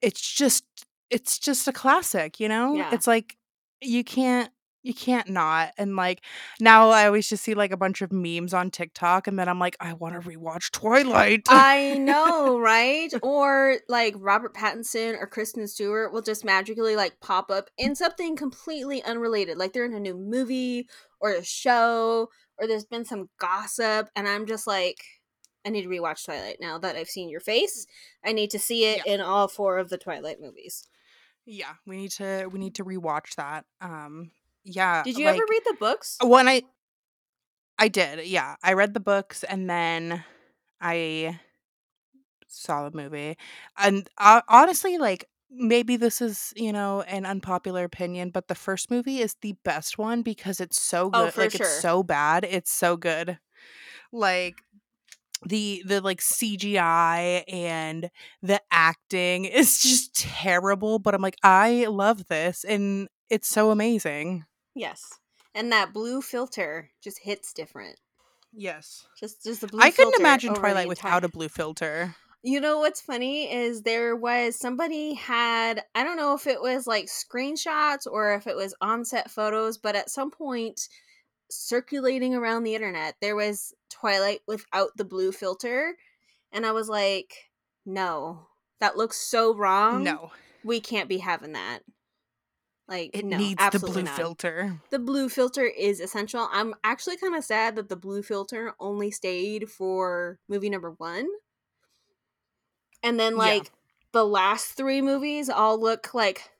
it's 0.00 0.20
just 0.20 0.64
it's 1.10 1.38
just 1.38 1.68
a 1.68 1.72
classic, 1.72 2.40
you 2.40 2.48
know? 2.48 2.74
Yeah. 2.74 2.90
It's 2.92 3.06
like 3.06 3.36
you 3.80 4.04
can't 4.04 4.50
you 4.82 4.94
can't 4.94 5.28
not. 5.28 5.72
And 5.78 5.96
like 5.96 6.22
now 6.60 6.90
I 6.90 7.06
always 7.06 7.28
just 7.28 7.44
see 7.44 7.54
like 7.54 7.70
a 7.70 7.76
bunch 7.76 8.02
of 8.02 8.12
memes 8.12 8.52
on 8.52 8.70
TikTok 8.70 9.26
and 9.26 9.38
then 9.38 9.48
I'm 9.48 9.58
like, 9.58 9.76
I 9.80 9.92
want 9.92 10.20
to 10.20 10.28
rewatch 10.28 10.70
Twilight. 10.72 11.42
I 11.48 11.98
know, 11.98 12.58
right? 12.60 13.12
Or 13.22 13.76
like 13.88 14.14
Robert 14.18 14.54
Pattinson 14.54 15.16
or 15.20 15.26
Kristen 15.26 15.66
Stewart 15.68 16.12
will 16.12 16.22
just 16.22 16.44
magically 16.44 16.96
like 16.96 17.20
pop 17.20 17.50
up 17.50 17.70
in 17.78 17.94
something 17.94 18.36
completely 18.36 19.02
unrelated. 19.04 19.56
Like 19.56 19.72
they're 19.72 19.84
in 19.84 19.94
a 19.94 20.00
new 20.00 20.16
movie 20.16 20.88
or 21.20 21.30
a 21.30 21.44
show 21.44 22.28
or 22.58 22.66
there's 22.66 22.84
been 22.84 23.04
some 23.04 23.28
gossip 23.38 24.08
and 24.16 24.26
I'm 24.26 24.46
just 24.46 24.66
like 24.66 24.98
I 25.64 25.70
need 25.70 25.82
to 25.82 25.88
rewatch 25.88 26.24
Twilight 26.24 26.56
now 26.60 26.78
that 26.78 26.96
I've 26.96 27.08
seen 27.08 27.28
your 27.28 27.38
face. 27.38 27.86
I 28.24 28.32
need 28.32 28.50
to 28.50 28.58
see 28.58 28.86
it 28.86 29.02
yeah. 29.06 29.14
in 29.14 29.20
all 29.20 29.46
four 29.46 29.78
of 29.78 29.90
the 29.90 29.98
Twilight 29.98 30.40
movies. 30.40 30.88
Yeah, 31.46 31.74
we 31.86 31.96
need 31.96 32.10
to 32.12 32.48
we 32.50 32.58
need 32.58 32.74
to 32.76 32.84
rewatch 32.84 33.36
that. 33.36 33.64
Um 33.80 34.32
yeah, 34.64 35.02
Did 35.04 35.18
you 35.18 35.26
ever 35.26 35.42
read 35.50 35.62
the 35.66 35.76
books? 35.78 36.18
when 36.22 36.48
I 36.48 36.62
I 37.78 37.88
did. 37.88 38.26
Yeah. 38.26 38.56
I 38.62 38.74
read 38.74 38.94
the 38.94 39.00
books 39.00 39.42
and 39.44 39.68
then 39.68 40.24
I 40.80 41.40
saw 42.48 42.88
the 42.88 42.96
movie. 42.96 43.36
And 43.78 44.08
uh, 44.18 44.42
honestly, 44.48 44.98
like 44.98 45.28
maybe 45.50 45.96
this 45.96 46.20
is, 46.20 46.52
you 46.56 46.72
know, 46.72 47.02
an 47.02 47.26
unpopular 47.26 47.84
opinion, 47.84 48.30
but 48.30 48.48
the 48.48 48.54
first 48.54 48.90
movie 48.90 49.18
is 49.20 49.36
the 49.40 49.54
best 49.64 49.98
one 49.98 50.22
because 50.22 50.60
it's 50.60 50.80
so 50.80 51.10
Oh, 51.12 51.24
good. 51.24 51.34
for 51.34 51.40
Like 51.42 51.54
it's 51.54 51.68
so 51.80 52.02
bad, 52.02 52.44
it's 52.48 52.70
so 52.72 52.96
good. 52.96 53.38
Like 54.12 54.56
the 55.46 55.82
the 55.86 56.00
like 56.00 56.20
CGI 56.22 57.44
and 57.48 58.10
the 58.42 58.60
acting 58.70 59.44
is 59.46 59.82
just 59.82 60.14
terrible, 60.16 60.98
but 60.98 61.14
I'm 61.14 61.22
like 61.22 61.38
I 61.42 61.86
love 61.86 62.28
this 62.28 62.64
and 62.64 63.08
it's 63.30 63.48
so 63.48 63.70
amazing. 63.70 64.44
Yes. 64.74 65.18
And 65.54 65.72
that 65.72 65.92
blue 65.92 66.22
filter 66.22 66.90
just 67.02 67.18
hits 67.18 67.52
different. 67.52 67.98
Yes. 68.52 69.06
Just 69.18 69.44
just 69.44 69.60
the 69.60 69.66
blue 69.66 69.80
I 69.80 69.90
couldn't 69.90 70.18
imagine 70.18 70.54
Twilight 70.54 70.88
without 70.88 71.24
a 71.24 71.28
blue 71.28 71.48
filter. 71.48 72.14
You 72.42 72.60
know 72.60 72.80
what's 72.80 73.00
funny 73.00 73.52
is 73.52 73.82
there 73.82 74.16
was 74.16 74.56
somebody 74.56 75.14
had 75.14 75.82
I 75.94 76.04
don't 76.04 76.16
know 76.16 76.34
if 76.34 76.46
it 76.46 76.60
was 76.60 76.86
like 76.86 77.06
screenshots 77.06 78.06
or 78.10 78.34
if 78.34 78.46
it 78.46 78.56
was 78.56 78.74
on-set 78.80 79.30
photos, 79.30 79.78
but 79.78 79.96
at 79.96 80.10
some 80.10 80.30
point 80.30 80.88
circulating 81.50 82.34
around 82.34 82.64
the 82.64 82.74
internet 82.74 83.14
there 83.20 83.36
was 83.36 83.74
Twilight 83.90 84.40
without 84.46 84.90
the 84.96 85.04
blue 85.04 85.32
filter 85.32 85.94
and 86.50 86.66
I 86.66 86.72
was 86.72 86.88
like, 86.88 87.50
"No. 87.86 88.48
That 88.80 88.96
looks 88.96 89.16
so 89.16 89.54
wrong. 89.54 90.02
No. 90.02 90.32
We 90.64 90.80
can't 90.80 91.08
be 91.08 91.18
having 91.18 91.52
that." 91.52 91.80
Like, 92.88 93.10
It 93.14 93.24
no, 93.24 93.36
needs 93.38 93.62
the 93.70 93.78
blue 93.78 94.02
not. 94.02 94.16
filter. 94.16 94.80
The 94.90 94.98
blue 94.98 95.28
filter 95.28 95.64
is 95.64 96.00
essential. 96.00 96.48
I'm 96.52 96.74
actually 96.84 97.16
kind 97.16 97.34
of 97.34 97.44
sad 97.44 97.76
that 97.76 97.88
the 97.88 97.96
blue 97.96 98.22
filter 98.22 98.74
only 98.80 99.10
stayed 99.10 99.70
for 99.70 100.38
movie 100.48 100.68
number 100.70 100.90
1 100.90 101.26
and 103.02 103.18
then 103.18 103.32
Yeah. 103.34 103.38
like 103.38 103.70
the 104.12 104.24
last 104.24 104.72
three 104.72 105.00
movies 105.02 105.48
all 105.48 105.80
look 105.80 106.12
like 106.14 106.50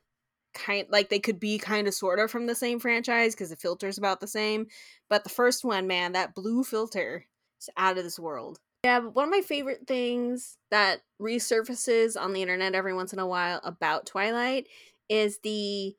kind 0.53 0.87
like 0.89 1.09
they 1.09 1.19
could 1.19 1.39
be 1.39 1.57
kind 1.57 1.87
of 1.87 1.93
sort 1.93 2.19
of 2.19 2.29
from 2.29 2.45
the 2.45 2.55
same 2.55 2.79
franchise 2.79 3.33
because 3.33 3.49
the 3.49 3.55
filter's 3.55 3.97
about 3.97 4.19
the 4.19 4.27
same 4.27 4.67
but 5.09 5.23
the 5.23 5.29
first 5.29 5.63
one 5.63 5.87
man 5.87 6.11
that 6.11 6.35
blue 6.35 6.63
filter 6.63 7.25
is 7.59 7.69
out 7.75 7.97
of 7.97 8.03
this 8.03 8.19
world 8.19 8.59
yeah 8.83 8.99
but 8.99 9.15
one 9.15 9.25
of 9.25 9.31
my 9.31 9.41
favorite 9.41 9.87
things 9.87 10.57
that 10.69 11.01
resurfaces 11.19 12.19
on 12.19 12.33
the 12.33 12.41
internet 12.41 12.75
every 12.75 12.93
once 12.93 13.13
in 13.13 13.19
a 13.19 13.25
while 13.27 13.59
about 13.63 14.05
twilight 14.05 14.67
is 15.09 15.39
the 15.39 15.95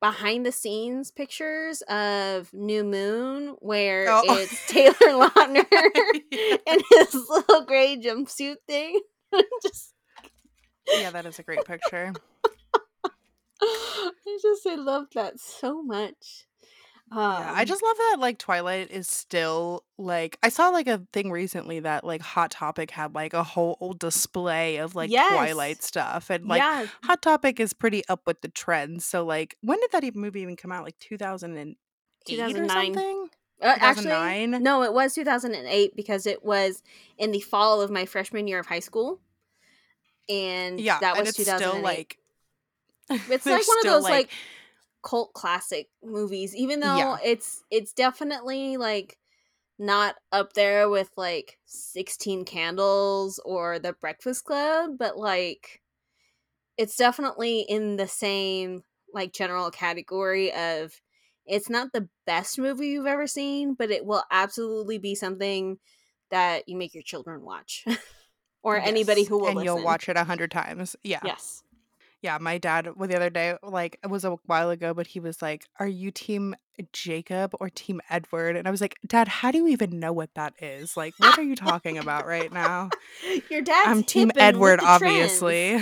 behind 0.00 0.46
the 0.46 0.52
scenes 0.52 1.10
pictures 1.10 1.82
of 1.82 2.52
new 2.52 2.84
moon 2.84 3.56
where 3.60 4.06
Oh. 4.08 4.22
it's 4.28 4.66
taylor 4.68 4.94
lautner 5.28 5.64
Yeah. 6.30 6.56
in 6.66 6.80
his 6.92 7.14
little 7.28 7.64
gray 7.64 7.96
jumpsuit 7.96 8.56
thing 8.66 9.00
just 9.62 9.94
Yeah, 10.92 11.10
that 11.10 11.26
is 11.26 11.38
a 11.38 11.42
great 11.42 11.64
picture. 11.64 12.12
I 13.60 14.38
just 14.40 14.66
I 14.66 14.74
love 14.76 15.06
that 15.14 15.38
so 15.40 15.82
much. 15.82 16.46
Um, 17.10 17.18
yeah, 17.38 17.52
I 17.54 17.64
just 17.64 17.82
love 17.82 17.96
that 17.96 18.16
like 18.18 18.38
Twilight 18.38 18.90
is 18.90 19.08
still 19.08 19.84
like 19.96 20.38
I 20.42 20.50
saw 20.50 20.68
like 20.68 20.86
a 20.86 21.06
thing 21.12 21.30
recently 21.30 21.80
that 21.80 22.04
like 22.04 22.20
Hot 22.20 22.50
Topic 22.50 22.90
had 22.90 23.14
like 23.14 23.32
a 23.32 23.42
whole 23.42 23.78
old 23.80 23.98
display 23.98 24.76
of 24.76 24.94
like 24.94 25.10
Yes. 25.10 25.28
Twilight 25.28 25.82
stuff 25.82 26.28
and 26.28 26.46
like 26.46 26.62
yeah, 26.62 26.86
Hot 27.04 27.22
Topic 27.22 27.60
is 27.60 27.72
pretty 27.72 28.02
up 28.08 28.26
with 28.26 28.42
the 28.42 28.48
trends. 28.48 29.06
So 29.06 29.24
like 29.24 29.56
when 29.62 29.80
did 29.80 29.90
that 29.92 30.04
even 30.04 30.20
movie 30.20 30.40
even 30.42 30.56
come 30.56 30.70
out? 30.70 30.84
Like 30.84 30.98
2008 30.98 32.56
or 32.58 32.68
something? 32.68 33.30
Uh, 33.60 33.74
actually, 33.80 34.46
no, 34.46 34.82
it 34.82 34.92
was 34.92 35.14
2008 35.14 35.96
because 35.96 36.26
it 36.26 36.44
was 36.44 36.82
in 37.16 37.32
the 37.32 37.40
fall 37.40 37.80
of 37.80 37.90
my 37.90 38.04
freshman 38.04 38.46
year 38.46 38.58
of 38.60 38.66
high 38.66 38.78
school, 38.80 39.18
and 40.28 40.78
Yeah, 40.78 41.00
that 41.00 41.16
and 41.16 41.20
was 41.20 41.30
it's 41.30 41.38
2008. 41.38 41.56
still 41.56 41.82
like 41.82 42.18
it's 43.30 43.46
like 43.46 43.66
one 43.66 43.78
of 43.80 43.86
those 43.86 44.04
like, 44.04 44.30
cult 45.02 45.32
classic 45.32 45.88
movies, 46.02 46.54
even 46.54 46.80
though 46.80 46.96
Yeah. 46.96 47.16
it's 47.24 47.62
it's 47.70 47.92
definitely 47.92 48.76
like 48.76 49.18
not 49.78 50.16
up 50.32 50.54
there 50.54 50.88
with 50.88 51.10
like 51.16 51.58
16 51.66 52.44
Candles 52.44 53.38
or 53.44 53.78
The 53.78 53.92
Breakfast 53.92 54.44
Club, 54.44 54.92
but 54.98 55.16
like 55.16 55.82
it's 56.76 56.96
definitely 56.96 57.60
in 57.60 57.96
the 57.96 58.08
same 58.08 58.82
like 59.12 59.32
general 59.32 59.70
category 59.70 60.52
of 60.52 61.00
it's 61.46 61.70
not 61.70 61.92
the 61.92 62.08
best 62.26 62.58
movie 62.58 62.88
you've 62.88 63.06
ever 63.06 63.26
seen, 63.26 63.74
but 63.74 63.90
it 63.90 64.04
will 64.04 64.22
absolutely 64.30 64.98
be 64.98 65.14
something 65.14 65.78
that 66.30 66.68
you 66.68 66.76
make 66.76 66.94
your 66.94 67.02
children 67.02 67.42
watch. 67.42 67.84
or 68.62 68.76
anybody 68.76 69.24
who 69.24 69.38
will 69.38 69.48
and 69.48 69.56
listen. 69.56 69.76
you'll 69.76 69.84
watch 69.84 70.08
it 70.08 70.16
a 70.16 70.24
hundred 70.24 70.50
times. 70.50 70.96
Yeah. 71.02 71.20
Yes. 71.24 71.62
Yeah, 72.20 72.38
my 72.40 72.58
dad 72.58 72.88
well, 72.96 73.08
the 73.08 73.14
other 73.16 73.30
day, 73.30 73.56
like 73.62 73.98
it 74.02 74.08
was 74.08 74.24
a 74.24 74.36
while 74.46 74.70
ago, 74.70 74.92
but 74.94 75.06
he 75.06 75.20
was 75.20 75.40
like, 75.40 75.64
"Are 75.78 75.86
you 75.86 76.10
team 76.10 76.56
Jacob 76.92 77.54
or 77.60 77.70
team 77.70 78.00
Edward?" 78.10 78.56
And 78.56 78.66
I 78.66 78.72
was 78.72 78.80
like, 78.80 78.96
"Dad, 79.06 79.28
how 79.28 79.50
do 79.52 79.58
you 79.58 79.68
even 79.68 80.00
know 80.00 80.12
what 80.12 80.30
that 80.34 80.54
is? 80.60 80.96
Like, 80.96 81.14
what 81.18 81.38
are 81.38 81.42
you 81.44 81.54
talking 81.54 81.96
about 81.96 82.26
right 82.26 82.52
now?" 82.52 82.90
Your 83.50 83.62
dad. 83.62 83.84
I'm 83.86 84.02
team 84.02 84.28
hip 84.30 84.36
and 84.38 84.58
with 84.58 84.70
Edward, 84.72 84.80
obviously. 84.82 85.80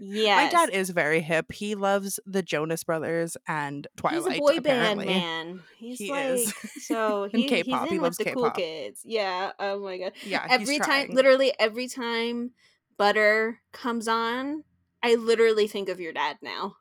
Yeah, 0.00 0.36
my 0.44 0.48
dad 0.50 0.70
is 0.70 0.90
very 0.90 1.20
hip. 1.20 1.52
He 1.52 1.74
loves 1.76 2.18
the 2.26 2.42
Jonas 2.42 2.82
Brothers 2.82 3.36
and 3.46 3.86
Twilight. 3.96 4.32
He's 4.32 4.36
a 4.38 4.40
boy 4.40 4.56
apparently. 4.56 5.04
band 5.06 5.20
man. 5.20 5.60
He's 5.78 5.98
He 5.98 6.10
like 6.10 6.24
is. 6.34 6.54
so 6.80 7.28
he, 7.32 7.42
he's 7.42 7.50
K-pop. 7.50 7.86
in 7.86 7.92
He 7.92 7.98
with 8.00 8.16
the 8.16 8.24
cool 8.24 8.44
K-pop. 8.44 8.56
kids. 8.56 9.02
Yeah. 9.04 9.52
Oh 9.60 9.78
my 9.80 9.98
god. 9.98 10.12
Yeah, 10.24 10.44
every 10.50 10.76
he's 10.78 10.86
time 10.86 11.10
literally 11.10 11.52
every 11.60 11.86
time 11.86 12.50
butter 12.96 13.60
comes 13.72 14.08
on, 14.08 14.64
I 15.04 15.14
literally 15.16 15.68
think 15.68 15.88
of 15.88 16.00
your 16.00 16.12
dad 16.12 16.38
now. 16.42 16.76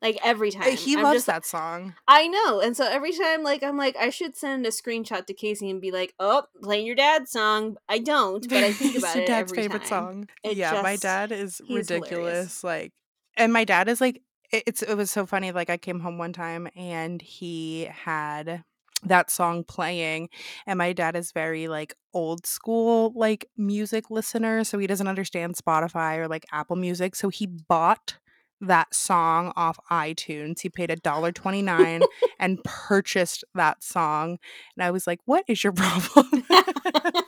Like 0.00 0.18
every 0.24 0.50
Uh, 0.50 0.64
time. 0.64 0.76
He 0.76 0.96
I'm 0.96 1.04
loves 1.04 1.18
just 1.18 1.26
that 1.28 1.44
song. 1.44 1.94
I 2.08 2.26
know. 2.26 2.60
And 2.60 2.76
so 2.76 2.84
every 2.86 3.12
time 3.12 3.44
like 3.44 3.62
I'm 3.62 3.76
like 3.76 3.96
I 3.96 4.10
should 4.10 4.36
send 4.36 4.66
a 4.66 4.70
screenshot 4.70 5.26
to 5.26 5.34
Kacie 5.34 5.70
and 5.70 5.80
be 5.80 5.92
like, 5.92 6.12
"Oh, 6.18 6.42
playing 6.62 6.86
your 6.86 6.96
dad's 6.96 7.30
song." 7.30 7.76
I 7.88 7.98
don't, 7.98 8.48
but 8.48 8.64
I 8.64 8.72
think 8.72 8.96
It's 8.96 9.04
about 9.04 9.14
your 9.14 9.22
it 9.22 9.26
dad's 9.28 9.52
favorite 9.52 9.80
time. 9.80 9.88
song. 9.88 10.28
It 10.42 10.56
yeah, 10.56 10.82
my 10.82 10.96
dad 10.96 11.30
is 11.30 11.58
he's 11.64 11.88
hilarious. 11.88 12.08
ridiculous. 12.08 12.64
Like, 12.64 12.92
and 13.36 13.52
my 13.52 13.64
dad 13.64 13.88
is 13.88 14.00
like 14.00 14.22
it's 14.50 14.82
it 14.82 14.96
was 14.96 15.10
so 15.10 15.24
funny. 15.24 15.52
Like 15.52 15.70
I 15.70 15.76
came 15.76 16.00
home 16.00 16.18
one 16.18 16.32
time 16.32 16.68
and 16.74 17.22
he 17.22 17.84
had 17.84 18.64
that 19.02 19.30
song 19.30 19.64
playing 19.64 20.28
and 20.66 20.78
my 20.78 20.92
dad 20.92 21.16
is 21.16 21.32
very 21.32 21.68
like 21.68 21.94
old 22.14 22.46
school 22.46 23.12
like 23.14 23.48
music 23.56 24.10
listener 24.10 24.64
so 24.64 24.78
he 24.78 24.86
doesn't 24.86 25.08
understand 25.08 25.56
spotify 25.56 26.18
or 26.18 26.28
like 26.28 26.46
apple 26.52 26.76
music 26.76 27.16
so 27.16 27.28
he 27.28 27.46
bought 27.46 28.18
that 28.60 28.94
song 28.94 29.52
off 29.56 29.78
itunes 29.90 30.60
he 30.60 30.68
paid 30.68 30.90
a 30.90 30.96
dollar 30.96 31.32
29 31.32 32.02
and 32.38 32.62
purchased 32.64 33.44
that 33.54 33.82
song 33.82 34.38
and 34.76 34.84
i 34.84 34.90
was 34.90 35.06
like 35.06 35.18
what 35.24 35.44
is 35.48 35.64
your 35.64 35.72
problem 35.72 36.44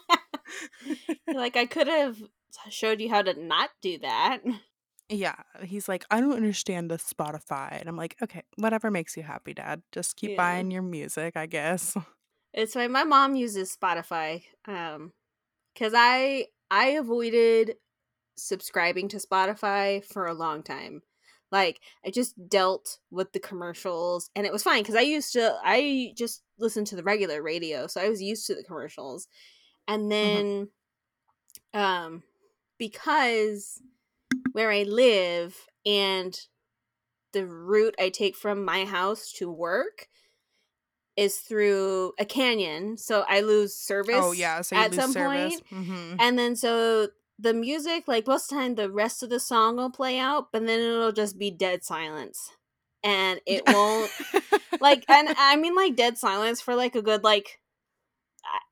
like 1.35 1.57
I 1.57 1.67
could 1.67 1.89
have 1.89 2.17
showed 2.71 3.01
you 3.01 3.11
how 3.11 3.23
to 3.23 3.35
not 3.41 3.71
do 3.83 3.99
that. 3.99 4.41
Yeah 5.09 5.35
he's 5.63 5.89
like 5.89 6.05
i 6.11 6.21
don't 6.21 6.33
understand 6.35 6.91
the 6.91 6.97
spotify 6.97 7.79
and 7.79 7.89
i'm 7.89 7.97
like 7.97 8.17
okay 8.23 8.43
whatever 8.57 8.91
makes 8.91 9.17
you 9.17 9.23
happy 9.23 9.53
dad 9.53 9.83
just 9.93 10.17
keep 10.17 10.31
Yeah. 10.33 10.37
buying 10.37 10.71
your 10.71 10.83
music 10.83 11.37
i 11.37 11.47
guess 11.47 11.97
It's 12.53 12.75
why 12.75 12.87
my 12.87 13.05
mom 13.05 13.35
uses 13.35 13.77
Spotify. 13.77 14.45
Um 14.67 15.13
cuz 15.77 15.93
I 15.95 16.49
I 16.71 16.87
avoided 16.91 17.77
subscribing 18.37 19.09
to 19.09 19.19
Spotify 19.19 20.05
for 20.05 20.27
a 20.27 20.35
long 20.35 20.63
time. 20.63 21.03
Like 21.51 21.81
I 22.05 22.11
just 22.11 22.35
dealt 22.49 22.99
with 23.11 23.33
the 23.33 23.41
commercials 23.41 24.31
and 24.37 24.47
it 24.47 24.53
was 24.53 24.63
fine 24.63 24.85
cuz 24.85 24.95
I 24.95 25.01
used 25.03 25.33
to 25.35 25.59
I 25.65 26.13
just 26.17 26.43
listened 26.59 26.87
to 26.89 26.97
the 26.97 27.03
regular 27.05 27.43
radio, 27.43 27.87
so 27.89 28.01
I 28.01 28.09
was 28.09 28.23
used 28.23 28.47
to 28.47 28.55
the 28.55 28.65
commercials. 28.65 29.29
And 29.89 30.11
then 30.11 30.71
um 31.73 32.23
because 32.79 33.81
where 34.55 34.71
I 34.71 34.85
live 34.85 35.67
and 35.85 36.39
the 37.33 37.45
route 37.45 37.97
I 37.99 38.09
take 38.09 38.37
from 38.37 38.65
my 38.65 38.85
house 38.85 39.33
to 39.39 39.51
work 39.51 40.07
is 41.17 41.39
through 41.39 42.13
a 42.21 42.25
canyon, 42.25 42.97
so 42.97 43.25
I 43.29 43.41
lose 43.41 43.75
service. 43.75 44.15
oh 44.17 44.31
yeah 44.33 44.61
so 44.63 44.77
at 44.77 44.95
some 44.95 45.11
service 45.13 45.61
point, 45.61 45.87
hmm 45.87 46.15
and 46.21 46.39
then 46.39 46.55
so 46.55 47.09
the 47.41 47.53
music, 47.53 48.05
like 48.07 48.29
most 48.29 48.53
of 48.53 48.57
the 48.57 48.63
time, 48.63 48.75
the 48.77 48.91
rest 48.91 49.25
of 49.25 49.31
the 49.31 49.41
song 49.41 49.77
will 49.77 49.91
play 49.91 50.21
out, 50.21 50.53
but 50.53 50.65
then 50.65 50.79
it'll 50.79 51.11
just 51.11 51.37
be 51.37 51.51
dead 51.51 51.83
silence, 51.83 52.53
and 53.03 53.41
it 53.47 53.67
won't 53.67 54.13
like, 54.81 55.05
and 55.09 55.35
I 55.37 55.57
mean 55.57 55.75
like 55.75 55.97
dead 55.97 56.17
silence 56.17 56.61
for 56.61 56.77
like 56.77 56.95
a 56.95 57.03
good 57.03 57.25
like 57.25 57.59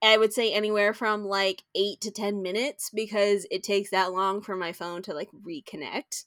I- 0.02 0.18
would 0.18 0.32
say 0.32 0.52
anywhere 0.52 0.94
from 0.94 1.24
like 1.24 1.62
eight 1.74 2.00
to 2.02 2.10
ten 2.10 2.42
minutes 2.42 2.90
because 2.94 3.46
it 3.50 3.62
takes 3.62 3.90
that 3.90 4.12
long 4.12 4.42
for 4.42 4.56
my 4.56 4.72
phone 4.72 5.02
to 5.02 5.14
like 5.14 5.30
reconnect. 5.46 6.24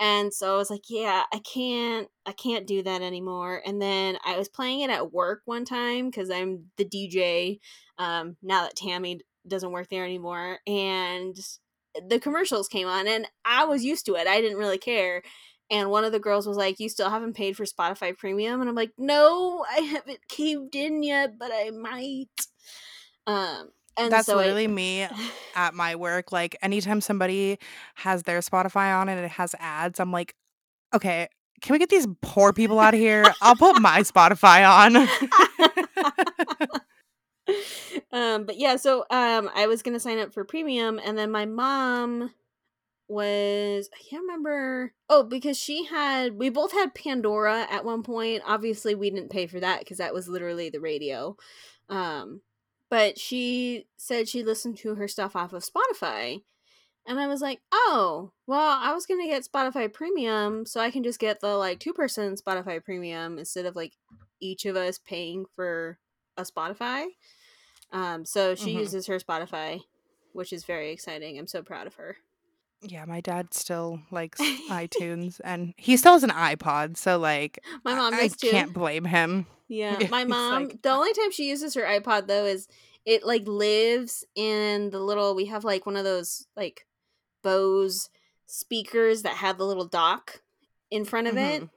And 0.00 0.32
so 0.32 0.54
I 0.54 0.56
was 0.58 0.70
like, 0.70 0.84
yeah, 0.88 1.24
I 1.32 1.40
can't 1.40 2.08
I 2.26 2.32
can't 2.32 2.66
do 2.66 2.82
that 2.84 3.02
anymore. 3.02 3.62
And 3.66 3.82
then 3.82 4.18
I 4.24 4.36
was 4.36 4.48
playing 4.48 4.80
it 4.80 4.90
at 4.90 5.12
work 5.12 5.42
one 5.44 5.64
time 5.64 6.12
cuz 6.12 6.30
I'm 6.30 6.70
the 6.76 6.84
DJ 6.84 7.60
um 7.98 8.36
now 8.42 8.62
that 8.64 8.76
Tammy 8.76 9.20
doesn't 9.46 9.72
work 9.72 9.88
there 9.90 10.04
anymore 10.04 10.58
and 10.66 11.36
the 12.08 12.20
commercials 12.20 12.68
came 12.68 12.86
on 12.86 13.08
and 13.08 13.26
I 13.44 13.64
was 13.64 13.84
used 13.84 14.06
to 14.06 14.14
it. 14.16 14.26
I 14.26 14.40
didn't 14.40 14.58
really 14.58 14.78
care. 14.78 15.22
And 15.70 15.90
one 15.90 16.04
of 16.04 16.12
the 16.12 16.18
girls 16.18 16.46
was 16.46 16.56
like, 16.56 16.80
"You 16.80 16.88
still 16.88 17.10
haven't 17.10 17.34
paid 17.34 17.56
for 17.56 17.64
Spotify 17.64 18.16
Premium?" 18.16 18.60
And 18.60 18.68
I'm 18.68 18.76
like, 18.76 18.92
"No, 18.96 19.64
I 19.70 19.80
haven't 19.80 20.26
caved 20.28 20.74
in 20.74 21.02
yet, 21.02 21.38
but 21.38 21.50
I 21.52 21.70
might." 21.70 22.28
Um 23.26 23.70
and 23.96 24.12
That's 24.12 24.26
so 24.26 24.36
literally 24.36 24.64
I 24.64 24.68
me 24.68 25.08
at 25.54 25.74
my 25.74 25.96
work. 25.96 26.32
Like 26.32 26.56
anytime 26.62 27.00
somebody 27.00 27.58
has 27.96 28.22
their 28.22 28.40
Spotify 28.40 28.98
on 28.98 29.08
and 29.08 29.22
it 29.24 29.30
has 29.32 29.54
ads, 29.58 29.98
I'm 30.00 30.12
like, 30.12 30.34
okay, 30.94 31.28
can 31.60 31.72
we 31.72 31.78
get 31.78 31.88
these 31.88 32.06
poor 32.22 32.52
people 32.52 32.78
out 32.78 32.94
of 32.94 33.00
here? 33.00 33.24
I'll 33.42 33.56
put 33.56 33.80
my 33.80 34.00
Spotify 34.00 34.68
on. 34.68 34.96
um 38.12 38.44
but 38.44 38.58
yeah 38.58 38.76
so 38.76 39.06
um 39.10 39.48
i 39.54 39.66
was 39.66 39.82
gonna 39.82 39.98
sign 39.98 40.18
up 40.18 40.34
for 40.34 40.44
premium 40.44 41.00
and 41.02 41.16
then 41.16 41.30
my 41.30 41.46
mom 41.46 42.30
was 43.08 43.88
i 43.94 44.02
can't 44.10 44.22
remember 44.22 44.92
oh 45.08 45.22
because 45.22 45.56
she 45.58 45.84
had 45.84 46.34
we 46.38 46.50
both 46.50 46.72
had 46.72 46.94
pandora 46.94 47.66
at 47.70 47.84
one 47.84 48.02
point 48.02 48.42
obviously 48.46 48.94
we 48.94 49.10
didn't 49.10 49.30
pay 49.30 49.46
for 49.46 49.58
that 49.60 49.80
because 49.80 49.98
that 49.98 50.12
was 50.14 50.28
literally 50.28 50.68
the 50.68 50.80
radio 50.80 51.36
um 51.88 52.40
but 52.90 53.18
she 53.18 53.86
said 53.96 54.28
she 54.28 54.42
listened 54.42 54.76
to 54.76 54.94
her 54.94 55.08
stuff 55.08 55.34
off 55.34 55.52
of 55.52 55.64
spotify 55.64 56.42
and 57.06 57.18
i 57.18 57.26
was 57.26 57.40
like 57.40 57.60
oh 57.72 58.30
well 58.46 58.78
i 58.82 58.92
was 58.92 59.06
gonna 59.06 59.26
get 59.26 59.46
spotify 59.50 59.90
premium 59.92 60.66
so 60.66 60.80
i 60.80 60.90
can 60.90 61.02
just 61.02 61.18
get 61.18 61.40
the 61.40 61.56
like 61.56 61.80
two 61.80 61.94
person 61.94 62.36
spotify 62.36 62.82
premium 62.84 63.38
instead 63.38 63.64
of 63.64 63.74
like 63.74 63.94
each 64.40 64.66
of 64.66 64.76
us 64.76 64.98
paying 64.98 65.46
for 65.56 65.98
a 66.36 66.42
spotify 66.42 67.06
um, 67.90 68.26
so 68.26 68.54
she 68.54 68.74
Mhm. 68.74 68.80
uses 68.80 69.06
her 69.06 69.18
Spotify, 69.18 69.80
which 70.32 70.52
is 70.52 70.64
very 70.64 70.90
exciting. 70.92 71.38
I'm 71.38 71.46
so 71.46 71.62
proud 71.62 71.86
of 71.86 71.94
her. 71.94 72.18
Yeah, 72.82 73.04
my 73.04 73.20
dad 73.20 73.52
still 73.54 74.00
likes 74.10 74.40
iTunes 74.70 75.40
and 75.44 75.74
he 75.76 75.96
still 75.96 76.12
has 76.12 76.22
an 76.24 76.30
iPod. 76.30 76.96
So, 76.96 77.18
like, 77.18 77.58
My 77.84 77.94
mom 77.94 78.14
I 78.14 78.28
too. 78.28 78.50
can't 78.50 78.72
blame 78.72 79.04
him. 79.04 79.46
Yeah, 79.70 79.98
my 80.10 80.24
mom. 80.24 80.68
like- 80.68 80.80
the 80.80 80.88
only 80.88 81.12
time 81.12 81.30
she 81.30 81.46
uses 81.50 81.74
her 81.74 81.82
iPod 81.82 82.26
though 82.26 82.46
is 82.46 82.68
it 83.04 83.22
like 83.26 83.46
lives 83.46 84.24
in 84.34 84.88
the 84.88 84.98
little. 84.98 85.34
We 85.34 85.44
have 85.46 85.62
like 85.62 85.84
one 85.84 85.94
of 85.96 86.04
those 86.04 86.46
like 86.56 86.86
Bose 87.42 88.08
speakers 88.46 89.22
that 89.22 89.36
have 89.36 89.58
the 89.58 89.66
little 89.66 89.86
dock 89.86 90.40
in 90.90 91.04
front 91.04 91.26
of 91.26 91.36
it. 91.36 91.62
Mhm. 91.64 91.70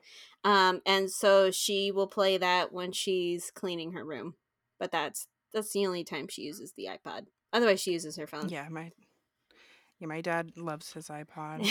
Um, 0.49 0.81
and 0.85 1.11
so 1.11 1.51
she 1.51 1.91
will 1.91 2.07
play 2.07 2.37
that 2.37 2.71
when 2.71 2.93
she's 2.93 3.51
cleaning 3.51 3.91
her 3.91 4.05
room. 4.05 4.35
But 4.79 4.91
that's 4.93 5.27
that's 5.53 5.73
the 5.73 5.85
only 5.85 6.05
time 6.05 6.27
she 6.29 6.43
uses 6.43 6.71
the 6.77 6.85
iPod. 6.87 7.25
Otherwise, 7.51 7.81
she 7.81 7.91
uses 7.91 8.15
her 8.15 8.25
phone. 8.25 8.47
Yeah, 8.47 8.69
my. 8.69 8.91
Yeah, 10.01 10.07
my 10.07 10.21
dad 10.21 10.53
loves 10.57 10.91
his 10.93 11.09
iPod. 11.09 11.61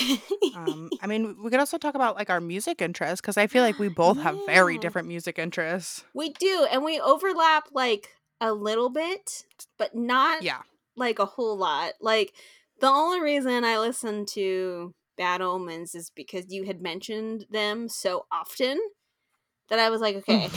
Um, 0.57 0.91
I 1.03 1.07
mean, 1.09 1.37
we 1.43 1.51
could 1.51 1.59
also 1.59 1.79
talk 1.79 1.97
about 1.97 2.15
like 2.15 2.31
our 2.31 2.41
music 2.41 2.81
interests 2.81 3.21
because 3.21 3.37
I 3.37 3.49
feel 3.49 3.65
like 3.65 3.79
we 3.81 3.89
both 3.97 4.19
have 4.23 4.37
very 4.47 4.75
Yeah. 4.75 4.81
different 4.81 5.09
music 5.09 5.37
interests. 5.39 6.05
We 6.15 6.31
do, 6.31 6.67
and 6.71 6.85
we 6.85 7.01
overlap 7.01 7.65
like 7.73 8.11
a 8.41 8.53
little 8.53 8.89
bit, 8.89 9.45
but 9.79 9.95
not 9.97 10.45
Yeah. 10.45 10.63
like 10.97 11.19
a 11.19 11.27
whole 11.27 11.57
lot. 11.57 11.95
Like 12.01 12.33
the 12.81 12.87
only 12.87 13.21
reason 13.21 13.65
I 13.65 13.79
listen 13.79 14.25
to 14.27 14.95
Bad 15.19 15.41
Omens 15.43 15.95
is 15.97 16.11
because 16.15 16.47
you 16.51 16.65
had 16.65 16.81
mentioned 16.81 17.47
them 17.51 17.89
so 17.89 18.27
often 18.31 18.79
that 19.71 19.81
I 19.81 19.91
was 19.91 20.01
like, 20.01 20.17
okay, 20.29 20.51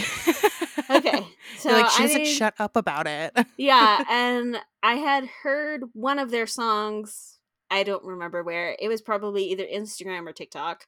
okay. 0.92 1.28
So 1.58 1.70
You're 1.70 1.78
like, 1.80 1.90
she 1.90 2.04
I 2.04 2.08
doesn't 2.08 2.28
shut 2.28 2.54
up 2.60 2.76
about 2.76 3.08
it. 3.08 3.36
yeah, 3.58 4.00
and 4.08 4.58
I 4.84 4.96
had 4.96 5.26
heard 5.44 5.84
one 5.94 6.20
of 6.20 6.30
their 6.30 6.48
songs. 6.48 7.33
I 7.74 7.84
don't 7.84 8.04
remember 8.06 8.44
where. 8.44 8.76
It 8.80 8.88
was 8.88 9.02
probably 9.02 9.46
either 9.46 9.66
Instagram 9.66 10.28
or 10.28 10.34
TikTok. 10.34 10.86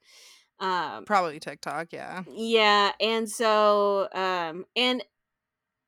Um, 0.60 1.04
Probably 1.06 1.40
TikTok, 1.40 1.92
yeah. 1.92 2.24
yeah, 2.32 2.92
and 3.02 3.30
so 3.30 4.08
um 4.14 4.66
and 4.76 5.04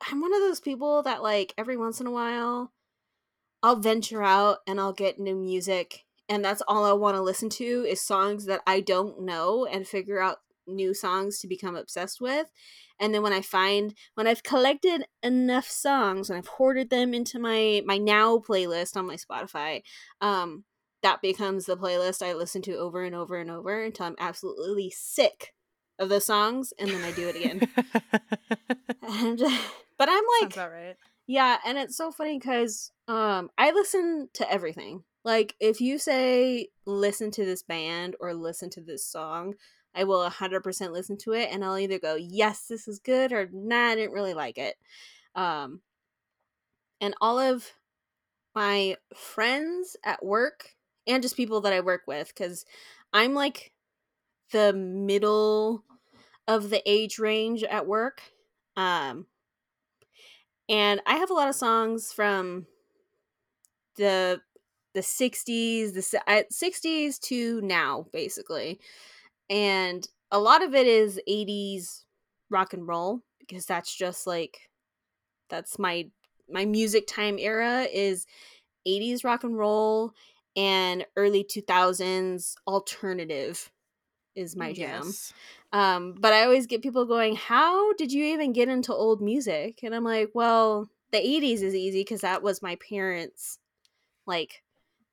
I'm 0.10 0.22
one 0.22 0.34
of 0.34 0.42
those 0.42 0.60
people 0.60 1.04
that 1.04 1.24
like 1.24 1.54
every 1.58 1.78
once 1.78 2.02
in 2.02 2.08
a 2.08 2.12
while 2.12 2.74
I'll 3.64 3.78
venture 3.78 4.24
out 4.24 4.58
and 4.68 4.80
I'll 4.80 4.94
get 4.94 5.20
new 5.20 5.36
music 5.36 6.06
and 6.30 6.44
that's 6.44 6.62
all 6.68 6.86
I 6.86 6.92
want 6.92 7.16
to 7.16 7.22
listen 7.22 7.50
to 7.52 7.86
is 7.88 8.02
songs 8.02 8.46
that 8.46 8.62
I 8.68 8.82
don't 8.82 9.22
know 9.22 9.66
and 9.66 9.88
figure 9.88 10.20
out 10.20 10.40
new 10.68 10.94
songs 10.94 11.40
to 11.40 11.48
become 11.48 11.76
obsessed 11.76 12.20
with. 12.20 12.48
And 13.00 13.14
then 13.14 13.22
when 13.22 13.34
I 13.34 13.42
find 13.42 13.94
when 14.16 14.28
I've 14.28 14.44
collected 14.44 15.06
enough 15.24 15.70
songs 15.70 16.30
and 16.30 16.38
I've 16.38 16.48
hoarded 16.48 16.90
them 16.90 17.14
into 17.14 17.40
my 17.40 17.82
my 17.86 17.98
now 17.98 18.38
playlist 18.38 18.98
on 18.98 19.08
my 19.08 19.16
Spotify, 19.16 19.84
um 20.20 20.66
that 21.04 21.22
becomes 21.22 21.66
the 21.66 21.78
playlist 21.78 22.26
I 22.26 22.34
listen 22.34 22.62
to 22.64 22.76
over 22.76 23.04
and 23.04 23.16
over 23.16 23.38
and 23.38 23.52
over 23.52 23.84
until 23.84 24.08
I'm 24.08 24.16
absolutely 24.20 24.90
sick 24.90 25.54
of 26.00 26.10
the 26.10 26.22
songs 26.22 26.74
and 26.80 26.90
then 26.90 27.04
I 27.04 27.12
do 27.12 27.28
it 27.28 27.36
again. 27.36 27.60
and 29.02 29.40
but 29.98 30.10
I'm 30.10 30.24
like 30.42 30.58
right. 30.58 30.96
yeah, 31.26 31.58
and 31.66 31.78
it's 31.78 31.98
so 31.98 32.12
funny 32.12 32.40
because 32.40 32.92
um 33.08 33.50
I 33.58 33.72
listen 33.72 34.30
to 34.34 34.52
everything. 34.52 35.04
Like 35.24 35.56
if 35.60 35.82
you 35.82 35.98
say 35.98 36.70
listen 36.86 37.32
to 37.32 37.46
this 37.46 37.64
band 37.64 38.16
or 38.20 38.34
listen 38.34 38.70
to 38.72 38.82
this 38.82 39.06
song, 39.06 39.56
I 39.94 40.04
will 40.04 40.28
100% 40.30 40.92
listen 40.92 41.18
to 41.20 41.34
it 41.34 41.50
and 41.52 41.66
I'll 41.66 41.78
either 41.78 42.00
go, 42.00 42.16
"Yes, 42.16 42.66
this 42.68 42.88
is 42.88 43.00
good," 43.00 43.32
or 43.34 43.50
"Nah, 43.52 43.90
I 43.90 43.96
didn't 43.96 44.14
really 44.14 44.34
like 44.34 44.58
it." 44.58 44.76
Um 45.36 45.82
and 47.02 47.14
all 47.22 47.40
of 47.40 47.74
my 48.56 48.96
friends 49.16 49.96
at 50.04 50.26
work 50.26 50.77
and 51.08 51.24
just 51.24 51.38
people 51.38 51.62
that 51.62 51.74
I 51.74 51.80
work 51.82 52.04
with 52.08 52.34
cuz 52.36 52.66
I'm 53.14 53.34
like 53.34 53.72
the 54.52 54.74
middle 54.74 55.84
of 56.48 56.70
the 56.70 56.82
age 56.90 57.20
range 57.20 57.64
at 57.64 57.88
work. 57.88 58.22
Um 58.78 59.28
and 60.70 61.02
I 61.06 61.16
have 61.16 61.30
a 61.30 61.34
lot 61.34 61.50
of 61.50 61.56
songs 61.56 62.12
from 62.12 62.68
the 63.96 64.42
the 64.94 65.04
60s, 65.04 65.94
the 65.94 66.22
uh, 66.28 66.44
60s 66.50 67.20
to 67.20 67.62
now 67.62 68.08
basically. 68.12 68.80
And 69.50 70.08
a 70.32 70.40
lot 70.40 70.64
of 70.64 70.76
it 70.76 70.88
is 70.88 71.22
80s 71.28 72.06
rock 72.50 72.74
and 72.74 72.88
roll 72.88 73.22
because 73.40 73.66
that's 73.66 73.96
just 73.96 74.28
like 74.28 74.70
that's 75.50 75.80
my 75.80 76.10
my 76.50 76.66
music 76.66 77.08
time 77.08 77.38
era 77.40 77.88
is 77.92 78.26
80s 78.86 79.24
rock 79.24 79.44
and 79.44 79.58
roll 79.58 80.14
and 80.58 81.06
early 81.16 81.44
2000s 81.44 82.56
alternative 82.68 83.72
is 84.36 84.56
my 84.56 84.74
jam. 84.74 85.04
Yes. 85.06 85.34
Um, 85.72 86.16
but 86.20 86.34
I 86.34 86.44
always 86.44 86.68
get 86.68 86.82
people 86.82 87.06
going, 87.06 87.36
How 87.36 87.94
did 87.94 88.12
you 88.12 88.26
even 88.26 88.52
get 88.54 88.68
into 88.68 88.94
old 88.94 89.22
music? 89.22 89.80
And 89.84 89.96
I'm 89.96 90.04
like, 90.04 90.32
Well, 90.34 90.90
the 91.12 91.20
80s 91.20 91.62
is 91.62 91.76
easy 91.76 92.02
because 92.02 92.22
that 92.22 92.44
was 92.44 92.62
my 92.62 92.76
parents' 92.76 93.60
like 94.26 94.64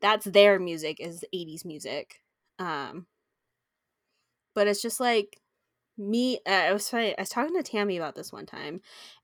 that's 0.01 0.25
their 0.25 0.59
music 0.59 0.99
is 0.99 1.25
80s 1.33 1.65
music. 1.65 2.21
Um, 2.59 3.07
but 4.55 4.67
it's 4.67 4.83
just 4.83 5.01
like 5.01 5.41
me 5.97 6.41
uh, 6.47 6.51
I 6.51 6.73
was 6.73 6.93
I 6.93 7.15
was 7.19 7.29
talking 7.29 7.55
to 7.55 7.63
Tammy 7.63 7.97
about 7.97 8.17
this 8.17 8.33
one 8.33 8.47
time 8.47 8.81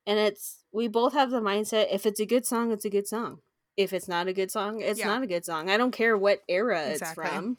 and 0.07 0.19
it's 0.19 0.63
we 0.73 0.87
both 0.87 1.13
have 1.15 1.31
the 1.31 1.41
mindset 1.41 1.89
if 1.91 2.07
it's 2.07 2.21
a 2.21 2.27
good 2.27 2.47
song 2.47 2.71
it's 2.71 2.85
a 2.85 2.91
good 2.91 3.09
song 3.09 3.41
if 3.77 3.93
it's 3.93 4.09
not 4.09 4.29
a 4.29 4.33
good 4.33 4.51
song 4.51 4.81
it's 4.81 5.01
Yeah. 5.01 5.07
not 5.07 5.23
a 5.23 5.27
good 5.27 5.45
song 5.45 5.71
I 5.71 5.77
don't 5.77 5.93
care 5.93 6.17
what 6.17 6.43
era 6.49 6.91
Exactly. 6.91 7.31
it's 7.31 7.31
from 7.31 7.59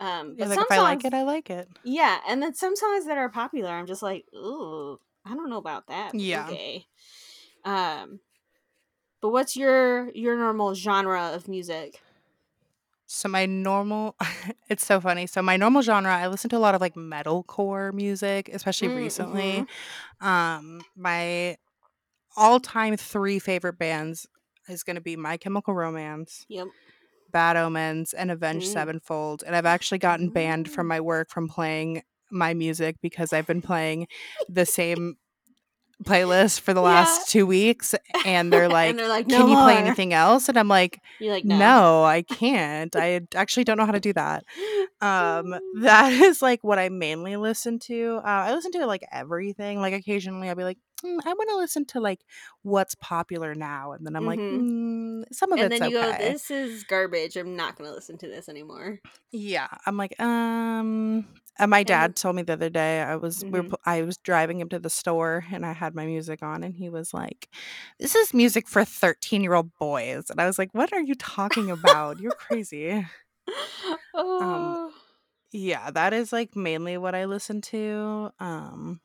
um 0.00 0.36
Yeah, 0.36 0.44
but 0.44 0.48
like 0.48 0.60
some 0.60 0.64
if 0.64 0.70
I 0.70 0.78
like 0.80 1.04
it, 1.04 1.14
I 1.14 1.22
like 1.22 1.50
it. 1.50 1.68
yeah 1.84 2.20
and 2.28 2.42
then 2.42 2.54
some 2.54 2.76
songs 2.76 3.06
that 3.06 3.18
are 3.18 3.28
popular 3.28 3.70
I'm 3.70 3.86
just 3.86 4.02
like 4.02 4.26
ooh 4.34 4.98
I 5.26 5.34
don't 5.34 5.50
know 5.50 5.58
about 5.58 5.88
that 5.88 6.16
Yeah. 6.18 6.46
okay 6.48 6.86
um 7.64 8.20
but 9.20 9.30
what's 9.30 9.56
your 9.56 10.10
your 10.12 10.36
normal 10.36 10.74
genre 10.74 11.32
of 11.34 11.48
music 11.48 12.00
So 13.06 13.28
my 13.28 13.46
normal 13.46 14.16
it's 14.68 14.84
so 14.84 15.00
funny. 15.00 15.26
So 15.26 15.42
my 15.42 15.56
normal 15.56 15.82
genre, 15.82 16.10
I 16.14 16.26
listen 16.28 16.50
to 16.50 16.56
a 16.56 16.58
lot 16.58 16.74
of 16.74 16.80
like 16.80 16.94
metalcore 16.94 17.92
music, 17.92 18.48
especially 18.52 18.88
Mm, 18.88 18.88
recently. 18.88 19.66
Um 20.20 20.84
my 20.96 21.56
all-time 22.36 22.96
3 22.96 23.38
favorite 23.40 23.78
bands 23.78 24.26
is 24.68 24.82
going 24.82 24.96
to 24.96 25.02
be 25.02 25.16
My 25.16 25.36
Chemical 25.36 25.74
Romance, 25.74 26.44
yep 26.48 26.66
Bad 27.30 27.56
Omens, 27.56 28.12
and 28.14 28.30
Avenged 28.30 28.68
Mm. 28.68 28.72
Sevenfold. 28.72 29.42
And 29.46 29.56
I've 29.56 29.66
actually 29.66 29.98
gotten 29.98 30.30
banned 30.30 30.70
from 30.70 30.86
my 30.86 31.00
work 31.00 31.30
from 31.30 31.48
playing 31.48 32.02
my 32.30 32.54
music 32.54 32.96
because 33.02 33.32
I've 33.32 33.46
been 33.46 33.62
playing 33.62 34.06
the 34.48 34.64
same 34.66 35.16
playlist 36.04 36.60
for 36.60 36.74
the 36.74 36.80
Yeah. 36.80 36.86
last 36.86 37.30
2 37.30 37.46
weeks 37.46 37.94
and 38.24 38.52
they're 38.52 38.68
like, 38.80 38.90
and 38.90 38.98
they're 38.98 39.08
like 39.08 39.28
"Can 39.28 39.46
no 39.46 39.50
you 39.52 39.56
play 39.56 39.76
anything 39.76 40.12
else?" 40.12 40.48
And 40.48 40.58
I'm 40.58 40.68
like, 40.68 41.00
like 41.20 41.44
no. 41.44 41.56
no, 41.58 42.04
I 42.04 42.22
can't. 42.22 42.94
I 42.96 43.20
actually 43.34 43.64
don't 43.64 43.78
know 43.78 43.86
how 43.86 43.92
to 43.92 44.00
do 44.00 44.12
that. 44.12 44.44
Um, 45.00 45.54
that 45.80 46.12
is 46.22 46.42
like 46.42 46.62
what 46.64 46.78
I 46.78 46.88
mainly 46.88 47.36
listen 47.36 47.78
to. 47.80 48.20
Uh, 48.24 48.28
I 48.28 48.54
listen 48.54 48.72
to 48.72 48.86
like 48.86 49.04
everything. 49.12 49.80
Like 49.80 49.94
occasionally, 49.94 50.48
I'll 50.48 50.54
be 50.56 50.64
like, 50.64 50.78
"Mm, 51.04 51.20
I 51.24 51.32
want 51.34 51.50
to 51.50 51.56
listen 51.56 51.84
to 51.86 52.00
like 52.00 52.24
what's 52.62 52.94
popular 52.96 53.54
now, 53.54 53.92
and 53.92 54.06
then 54.06 54.16
I'm 54.16 54.26
like, 54.26 54.42
Mhm. 54.42 54.48
mm, 54.50 55.24
some 55.32 55.52
of 55.52 55.60
and 55.60 55.62
it's 55.62 55.72
then 55.72 55.84
you 55.84 55.92
okay. 55.92 55.92
go 55.92 56.12
this 56.12 56.50
is 56.50 56.84
garbage 56.84 57.36
i'm 57.36 57.56
not 57.56 57.76
gonna 57.76 57.92
listen 57.92 58.18
to 58.18 58.28
this 58.28 58.48
anymore 58.48 59.00
Yeah, 59.32 59.68
I'm 59.86 59.96
like, 59.96 60.18
um. 60.20 61.26
And 61.56 61.70
my 61.70 61.84
dad 61.84 62.16
told 62.16 62.34
me 62.34 62.42
the 62.42 62.54
other 62.54 62.68
day 62.68 63.00
I 63.00 63.14
was 63.14 63.44
we 63.48 63.60
were, 63.60 63.66
Mhm. 63.66 63.74
I 63.84 64.02
was 64.02 64.16
driving 64.18 64.58
him 64.60 64.68
to 64.70 64.80
the 64.80 64.90
store 64.90 65.44
and 65.52 65.64
I 65.64 65.72
had 65.72 65.94
my 65.94 66.04
music 66.04 66.42
on 66.42 66.64
and 66.64 66.74
he 66.74 66.88
was 66.90 67.14
like, 67.14 67.48
"This 68.00 68.14
is 68.16 68.34
music 68.34 68.68
for 68.68 68.84
13 68.84 69.42
year 69.42 69.54
old 69.54 69.72
boys," 69.78 70.30
and 70.30 70.40
I 70.40 70.46
was 70.46 70.58
like, 70.58 70.74
"What 70.74 70.92
are 70.92 71.00
you 71.00 71.14
talking 71.14 71.70
about? 71.70 72.18
You're 72.20 72.32
crazy." 72.32 73.06
oh 74.14 74.92
Yeah, 75.52 75.90
that 75.90 76.12
is 76.12 76.32
like 76.32 76.56
mainly 76.56 76.98
what 76.98 77.14
I 77.14 77.26
listen 77.26 77.60
to. 77.62 78.32
Um, 78.40 79.00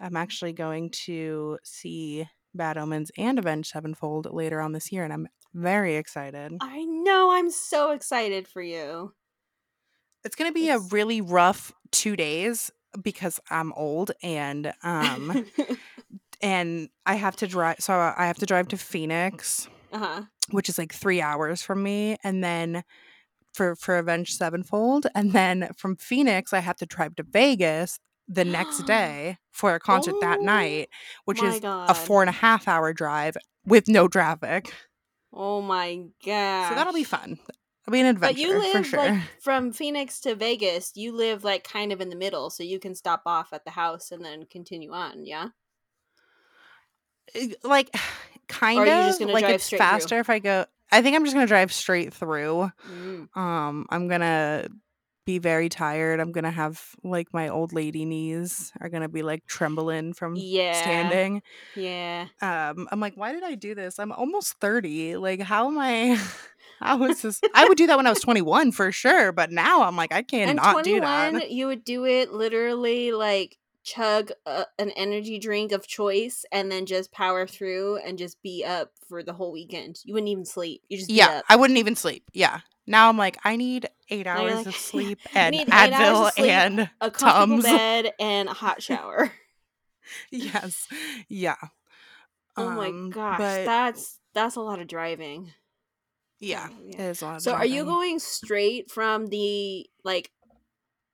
I'm 0.00 0.16
actually 0.16 0.52
going 0.52 0.90
to 1.06 1.58
see 1.62 2.28
Bad 2.54 2.76
Omens 2.78 3.10
and 3.16 3.38
Avenged 3.38 3.70
Sevenfold 3.70 4.32
later 4.32 4.60
on 4.60 4.72
this 4.72 4.92
year, 4.92 5.04
and 5.04 5.12
I'm 5.12 5.28
very 5.54 5.94
excited. 5.94 6.52
i 6.60 6.84
know 6.84 7.30
i'm 7.30 7.48
so 7.48 7.92
excited 7.92 8.48
for 8.48 8.60
you 8.60 9.12
It's 10.24 10.34
gonna 10.34 10.50
be 10.52 10.68
a 10.70 10.78
really 10.78 11.20
rough 11.20 11.72
two 11.92 12.16
days 12.16 12.72
because 13.00 13.38
I'm 13.50 13.72
old 13.74 14.10
and 14.22 14.72
um 14.82 15.46
and 16.42 16.88
I 17.06 17.14
have 17.14 17.36
to 17.36 17.46
drive. 17.46 17.76
So 17.80 17.94
I 17.94 18.26
have 18.26 18.38
to 18.38 18.46
drive 18.46 18.68
to 18.68 18.76
Phoenix, 18.76 19.68
uh-huh 19.92 20.22
which 20.50 20.68
is 20.68 20.76
like 20.78 20.92
three 20.92 21.20
hours 21.20 21.62
from 21.62 21.82
me, 21.82 22.16
and 22.24 22.42
then 22.42 22.82
for 23.52 23.76
for 23.76 23.96
Avenged 23.98 24.36
Sevenfold, 24.36 25.06
and 25.14 25.32
then 25.32 25.70
from 25.76 25.96
Phoenix 25.96 26.52
I 26.52 26.58
have 26.60 26.76
to 26.76 26.86
drive 26.86 27.16
to 27.16 27.22
Vegas 27.22 27.98
the 28.28 28.44
next 28.44 28.82
day 28.86 29.38
for 29.52 29.74
a 29.74 29.80
concert 29.80 30.14
that 30.20 30.38
Oh 30.40 30.42
night, 30.42 30.88
which 31.24 31.42
is 31.42 31.60
god 31.60 31.90
a 31.90 31.94
four 31.94 32.22
and 32.22 32.28
a 32.28 32.32
half 32.32 32.66
hour 32.68 32.92
drive 32.92 33.36
with 33.66 33.88
no 33.88 34.08
traffic. 34.08 34.72
oh 35.32 35.60
my 35.62 36.04
god 36.24 36.68
So 36.70 36.74
that'll 36.74 36.92
be 36.92 37.04
fun. 37.04 37.38
It'll 37.86 37.92
be 37.92 38.00
an 38.00 38.06
adventure 38.06 38.32
but 38.34 38.40
you 38.40 38.58
live 38.58 38.86
sure. 38.86 38.98
like 38.98 39.22
from 39.42 39.70
phoenix 39.72 40.20
to 40.20 40.34
vegas 40.34 40.92
you 40.94 41.12
live 41.14 41.44
like 41.44 41.64
kind 41.64 41.92
of 41.92 42.00
in 42.00 42.08
the 42.08 42.16
middle 42.16 42.48
so 42.48 42.62
you 42.62 42.78
can 42.80 42.94
stop 42.94 43.22
off 43.26 43.52
at 43.52 43.64
the 43.66 43.70
house 43.72 44.10
and 44.10 44.24
then 44.24 44.46
continue 44.46 44.92
on 44.92 45.26
yeah 45.26 45.48
Uh, 47.34 47.46
like 47.62 47.90
kind 48.48 48.88
of 48.88 49.20
like 49.20 49.40
drive 49.42 49.54
it's 49.56 49.64
straight 49.64 49.78
through? 49.78 49.78
faster 49.78 50.18
if 50.18 50.30
I 50.30 50.38
go. 50.38 50.64
I 50.92 51.02
think 51.02 51.16
I'm 51.16 51.24
just 51.24 51.34
gonna 51.34 51.46
drive 51.46 51.72
straight 51.72 52.12
through. 52.14 52.70
Mm. 52.88 53.36
Um, 53.36 53.86
I'm 53.90 54.06
gonna 54.08 54.68
be 55.24 55.38
very 55.38 55.68
tired. 55.68 56.20
I'm 56.20 56.32
gonna 56.32 56.50
have 56.50 56.82
like 57.02 57.32
my 57.32 57.48
old 57.48 57.72
lady 57.72 58.04
knees 58.04 58.72
are 58.80 58.88
gonna 58.88 59.08
be 59.08 59.22
like 59.22 59.46
trembling 59.46 60.12
from 60.12 60.36
Yeah. 60.36 60.80
standing. 60.80 61.42
yeah 61.74 62.26
Um, 62.42 62.88
I'm 62.90 63.00
like, 63.00 63.14
why 63.16 63.32
did 63.32 63.44
I 63.44 63.54
do 63.54 63.74
this? 63.74 63.98
I'm 63.98 64.12
almost 64.12 64.54
30. 64.60 65.16
Like, 65.16 65.40
how 65.40 65.68
am 65.68 65.78
I? 65.78 66.20
How 66.80 67.02
is 67.04 67.22
this? 67.22 67.40
I 67.54 67.66
would 67.66 67.78
do 67.78 67.86
that 67.86 67.96
when 67.96 68.06
I 68.06 68.10
was 68.10 68.20
21 68.20 68.72
for 68.72 68.90
sure, 68.92 69.32
but 69.32 69.50
now 69.50 69.84
I'm 69.84 69.96
like, 69.96 70.12
I 70.12 70.22
cannot 70.22 70.84
do 70.84 71.00
21 71.00 71.32
that. 71.34 71.50
you 71.50 71.66
would 71.68 71.84
do 71.84 72.04
it 72.04 72.32
literally 72.32 73.12
like 73.12 73.56
chug 73.84 74.32
a, 74.44 74.66
an 74.78 74.90
energy 74.90 75.38
drink 75.38 75.72
of 75.72 75.86
choice 75.86 76.44
and 76.52 76.70
then 76.70 76.84
just 76.84 77.12
power 77.12 77.46
through 77.46 77.98
and 77.98 78.18
just 78.18 78.42
be 78.42 78.64
up 78.64 78.90
for 79.08 79.22
the 79.22 79.32
whole 79.32 79.52
weekend 79.52 80.00
you 80.04 80.12
wouldn't 80.14 80.28
even 80.30 80.44
sleep 80.44 80.82
you 80.88 80.98
just 80.98 81.10
Yeah, 81.10 81.42
I 81.48 81.56
wouldn't 81.56 81.78
even 81.78 81.94
sleep. 81.94 82.24
Yeah. 82.32 82.60
Now 82.86 83.08
I'm 83.08 83.16
like, 83.16 83.38
I 83.44 83.56
need 83.56 83.88
eight 84.10 84.26
hours 84.26 84.54
like, 84.56 84.66
of 84.66 84.74
sleep 84.76 85.18
"I 85.34 85.38
and 85.38 85.54
need 85.54 85.68
eight 85.68 85.92
hours 85.92 86.28
Advil 86.28 86.32
sleep, 86.34 86.50
and 86.52 86.90
a 87.00 87.10
comfortable 87.10 87.46
Tums. 87.56 87.64
bed 87.64 88.12
and 88.20 88.48
a 88.48 88.52
hot 88.54 88.82
shower 88.82 89.32
yes. 90.30 90.86
Yeah. 91.28 91.56
oh 92.56 92.70
my 92.70 92.90
Um, 92.90 93.10
gosh 93.10 93.38
But 93.38 93.64
that's 93.64 94.20
that's 94.34 94.56
a 94.56 94.60
lot 94.60 94.80
of 94.80 94.86
driving 94.86 95.52
yeah, 96.40 96.68
Oh, 96.70 96.76
yeah. 96.84 97.08
is 97.10 97.22
a 97.22 97.24
lot 97.24 97.36
of 97.36 97.42
so 97.42 97.52
are 97.54 97.64
you 97.66 97.84
going 97.84 98.18
straight 98.18 98.90
from 98.90 99.26
the 99.28 99.86
like 100.04 100.30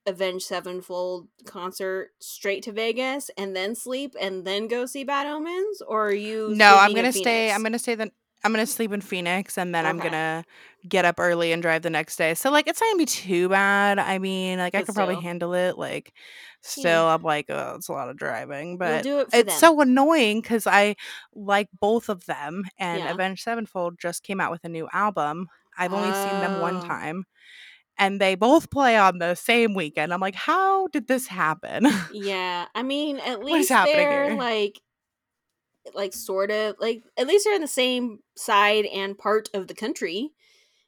Avenged 0.07 0.47
Sevenfold 0.47 1.29
concert 1.45 2.11
straight 2.21 2.63
to 2.65 2.73
Vegas 2.73 3.31
and 3.37 3.55
then 3.55 3.75
sleep 3.75 4.17
and 4.21 4.45
then 4.45 4.67
go 4.67 4.87
see 4.87 5.05
Bad 5.05 5.27
Omens, 5.27 5.83
or 5.87 6.09
are 6.09 6.13
you? 6.13 6.49
No, 6.55 6.77
I'm 6.79 6.95
gonna 6.95 7.13
stay. 7.13 7.53
I'm 7.53 7.63
gonna 7.63 7.79
stay. 7.79 7.95
The 7.95 8.11
I'm 8.42 8.53
gonna 8.53 8.66
sleep 8.66 8.92
in 8.92 9.00
Phoenix, 9.00 9.59
and 9.59 9.74
then 9.74 9.85
I'm 9.85 9.98
gonna 9.98 10.44
get 10.88 11.05
up 11.05 11.16
early 11.18 11.53
and 11.53 11.62
drive 11.62 11.83
the 11.83 11.90
next 11.90 12.16
day. 12.16 12.35
So 12.35 12.50
like, 12.50 12.66
it's 12.68 12.81
not 12.81 12.88
gonna 12.88 12.98
be 12.98 13.07
too 13.07 13.48
bad. 13.48 13.98
I 13.98 14.18
mean, 14.18 14.59
like 14.59 14.74
I 14.74 14.79
But 14.81 14.87
could 14.87 14.94
probably 14.94 15.16
handle 15.20 15.53
it. 15.53 15.76
Like, 15.76 16.14
still, 16.62 17.07
I'm 17.07 17.22
like, 17.22 17.46
oh, 17.50 17.74
it's 17.76 17.88
a 17.88 17.92
lot 17.92 18.09
of 18.09 18.16
driving, 18.16 18.79
but 18.79 19.03
do 19.03 19.20
it 19.20 19.29
it's 19.33 19.61
them. 19.61 19.74
so 19.74 19.81
annoying 19.81 20.40
because 20.40 20.66
I 20.66 20.96
like 21.35 21.68
both 21.81 22.09
of 22.09 22.24
them, 22.26 22.64
and 22.79 23.00
Yeah. 23.00 23.12
Avenged 23.12 23.42
Sevenfold 23.42 23.98
just 23.98 24.22
came 24.22 24.40
out 24.40 24.50
with 24.50 24.64
a 24.64 24.68
new 24.68 24.88
album. 24.92 25.48
I've 25.76 25.92
only 25.92 26.12
seen 26.12 26.40
them 26.40 26.61
one 26.61 26.76
oh. 26.76 26.81
time, 26.81 27.24
and 27.98 28.20
they 28.20 28.35
both 28.35 28.70
play 28.70 28.96
on 28.96 29.18
the 29.18 29.35
same 29.35 29.74
weekend. 29.74 30.12
I'm 30.12 30.20
like, 30.20 30.35
how 30.35 30.88
did 30.88 31.07
this 31.07 31.26
happen? 31.26 31.87
Yeah, 32.12 32.66
I 32.74 32.83
mean, 32.83 33.18
at 33.18 33.44
least 33.44 33.68
they're 33.68 34.29
here? 34.29 34.37
like, 34.37 34.81
like 35.95 36.12
sort 36.12 36.51
of 36.51 36.77
like 36.79 37.03
at 37.16 37.27
least 37.27 37.45
they're 37.45 37.55
in 37.55 37.61
the 37.62 37.69
same 37.69 38.21
side 38.37 38.87
and 38.87 39.19
part 39.19 39.49
of 39.55 39.66
the 39.69 39.75
country, 39.75 40.31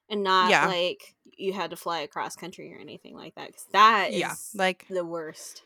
and 0.08 0.22
not 0.22 0.50
Yeah. 0.50 0.66
like 0.66 1.14
you 1.38 1.52
had 1.52 1.70
to 1.70 1.76
fly 1.76 2.00
across 2.00 2.36
country 2.36 2.72
or 2.74 2.78
anything 2.78 3.16
like 3.16 3.34
that. 3.36 3.48
Because 3.48 3.66
that 3.72 4.12
is 4.12 4.18
yeah, 4.20 4.34
like 4.54 4.86
the 4.88 5.04
worst. 5.04 5.62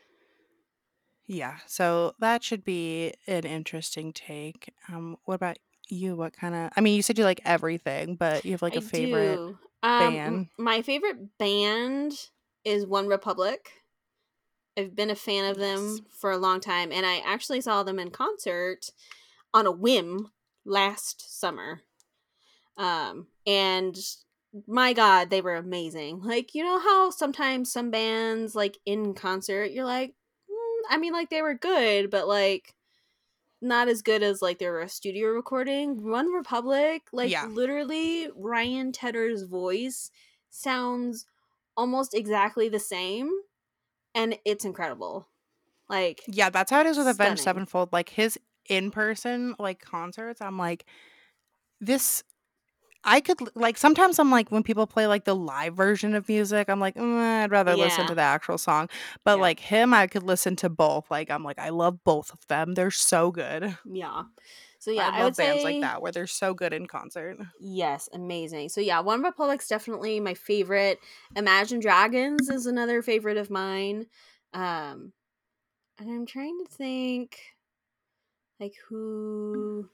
Yeah, 1.25 1.57
so 1.67 2.15
that 2.19 2.43
should 2.43 2.63
be 2.63 3.13
an 3.27 3.43
interesting 3.45 4.13
take. 4.13 4.73
Um, 4.87 5.17
what 5.25 5.35
about 5.35 5.57
you? 5.89 6.15
What 6.15 6.33
kind 6.33 6.55
of? 6.55 6.71
I 6.75 6.81
mean, 6.81 6.95
you 6.95 7.01
said 7.01 7.17
you 7.17 7.25
like 7.25 7.41
everything, 7.43 8.15
but 8.15 8.45
you 8.45 8.51
have 8.51 8.61
like 8.61 8.75
a 8.77 8.81
I 8.81 8.81
favorite 8.81 9.41
do. 9.41 9.59
Um, 9.83 10.13
band? 10.13 10.47
my 10.57 10.81
favorite 10.81 11.37
band 11.37 12.13
is 12.63 12.85
One 12.85 13.07
Republic. 13.07 13.71
I've 14.77 14.95
been 14.95 15.09
a 15.09 15.15
fan 15.15 15.45
of 15.49 15.57
them 15.57 15.79
Yes. 15.79 16.01
for 16.09 16.31
a 16.31 16.37
long 16.37 16.59
time, 16.59 16.91
and 16.91 17.05
I 17.05 17.17
actually 17.25 17.61
saw 17.61 17.83
them 17.83 17.99
in 17.99 18.11
concert 18.11 18.91
on 19.53 19.65
a 19.65 19.71
whim 19.71 20.31
last 20.65 21.39
summer. 21.39 21.81
Um, 22.77 23.27
and 23.45 23.97
my 24.67 24.93
God, 24.93 25.29
they 25.29 25.41
were 25.41 25.55
amazing. 25.55 26.21
Like, 26.21 26.53
you 26.53 26.63
know 26.63 26.79
how 26.79 27.09
sometimes 27.09 27.71
some 27.71 27.89
bands, 27.89 28.55
like 28.55 28.77
in 28.85 29.13
concert, 29.13 29.71
you're 29.71 29.85
like, 29.85 30.13
I 30.89 30.97
mean, 30.97 31.11
like 31.11 31.29
they 31.29 31.41
were 31.41 31.55
good, 31.55 32.09
but 32.09 32.27
like 32.27 32.75
not 33.61 33.87
as 33.87 34.01
good 34.03 34.21
as 34.21 34.41
like 34.41 34.59
they 34.59 34.69
were 34.69 34.81
a 34.81 34.89
studio 34.89 35.29
recording. 35.29 36.07
One 36.09 36.31
Republic, 36.31 37.03
like 37.11 37.31
Yeah. 37.31 37.47
literally 37.47 38.29
Ryan 38.35 38.91
Tedder's 38.91 39.43
voice 39.43 40.11
sounds 40.49 41.25
almost 41.75 42.13
exactly 42.13 42.69
the 42.69 42.79
same 42.79 43.31
and 44.15 44.37
it's 44.45 44.65
incredible. 44.65 45.27
Like 45.89 46.21
Yeah, 46.27 46.49
that's 46.49 46.71
how 46.71 46.81
it 46.81 46.87
is 46.87 46.97
with 46.97 47.07
Avenged 47.07 47.41
Sevenfold. 47.41 47.93
Like 47.93 48.09
his 48.09 48.39
in 48.69 48.91
person 48.91 49.55
like 49.59 49.79
concerts, 49.79 50.41
I'm 50.41 50.57
like, 50.57 50.85
this. 51.79 52.23
I 53.03 53.21
could 53.21 53.39
like 53.55 53.77
sometimes 53.77 54.19
I'm 54.19 54.31
like 54.31 54.49
when 54.51 54.63
people 54.63 54.87
play 54.87 55.07
like 55.07 55.23
the 55.25 55.35
live 55.35 55.75
version 55.75 56.13
of 56.15 56.27
music, 56.27 56.69
I'm 56.69 56.79
like, 56.79 56.95
"Mm, 56.95 57.43
I'd 57.43 57.51
rather 57.51 57.75
listen 57.75 58.05
to 58.07 58.15
the 58.15 58.21
actual 58.21 58.57
song. 58.57 58.89
But 59.23 59.37
Yeah. 59.37 59.41
like 59.41 59.59
him, 59.59 59.93
I 59.93 60.07
could 60.07 60.23
listen 60.23 60.55
to 60.57 60.69
both. 60.69 61.09
Like 61.11 61.29
I'm 61.31 61.43
like, 61.43 61.59
I 61.59 61.69
love 61.69 62.03
both 62.03 62.31
of 62.33 62.45
them. 62.47 62.73
They're 62.73 62.91
so 62.91 63.31
good. 63.31 63.77
yeah. 63.83 64.23
So 64.79 64.91
yeah, 64.91 65.07
I 65.07 65.09
I, 65.11 65.23
love 65.23 65.23
would 65.23 65.35
bands 65.35 65.63
say 65.63 65.63
like 65.63 65.79
that 65.79 66.01
where 66.01 66.11
they're 66.11 66.27
so 66.27 66.53
good 66.53 66.73
in 66.73 66.85
concert. 66.87 67.37
yes, 67.59 68.09
amazing. 68.13 68.69
So 68.69 68.81
yeah, 68.81 68.99
One 68.99 69.23
Republic's 69.23 69.67
definitely 69.67 70.19
my 70.19 70.33
favorite. 70.33 70.99
Imagine 71.35 71.79
Dragons 71.79 72.49
is 72.49 72.65
another 72.65 73.01
favorite 73.01 73.37
of 73.37 73.49
mine. 73.49 74.07
Um 74.53 75.13
and 75.99 76.09
I'm 76.11 76.25
trying 76.25 76.59
to 76.59 76.71
think 76.71 77.39
like 78.59 78.73
who 78.89 79.89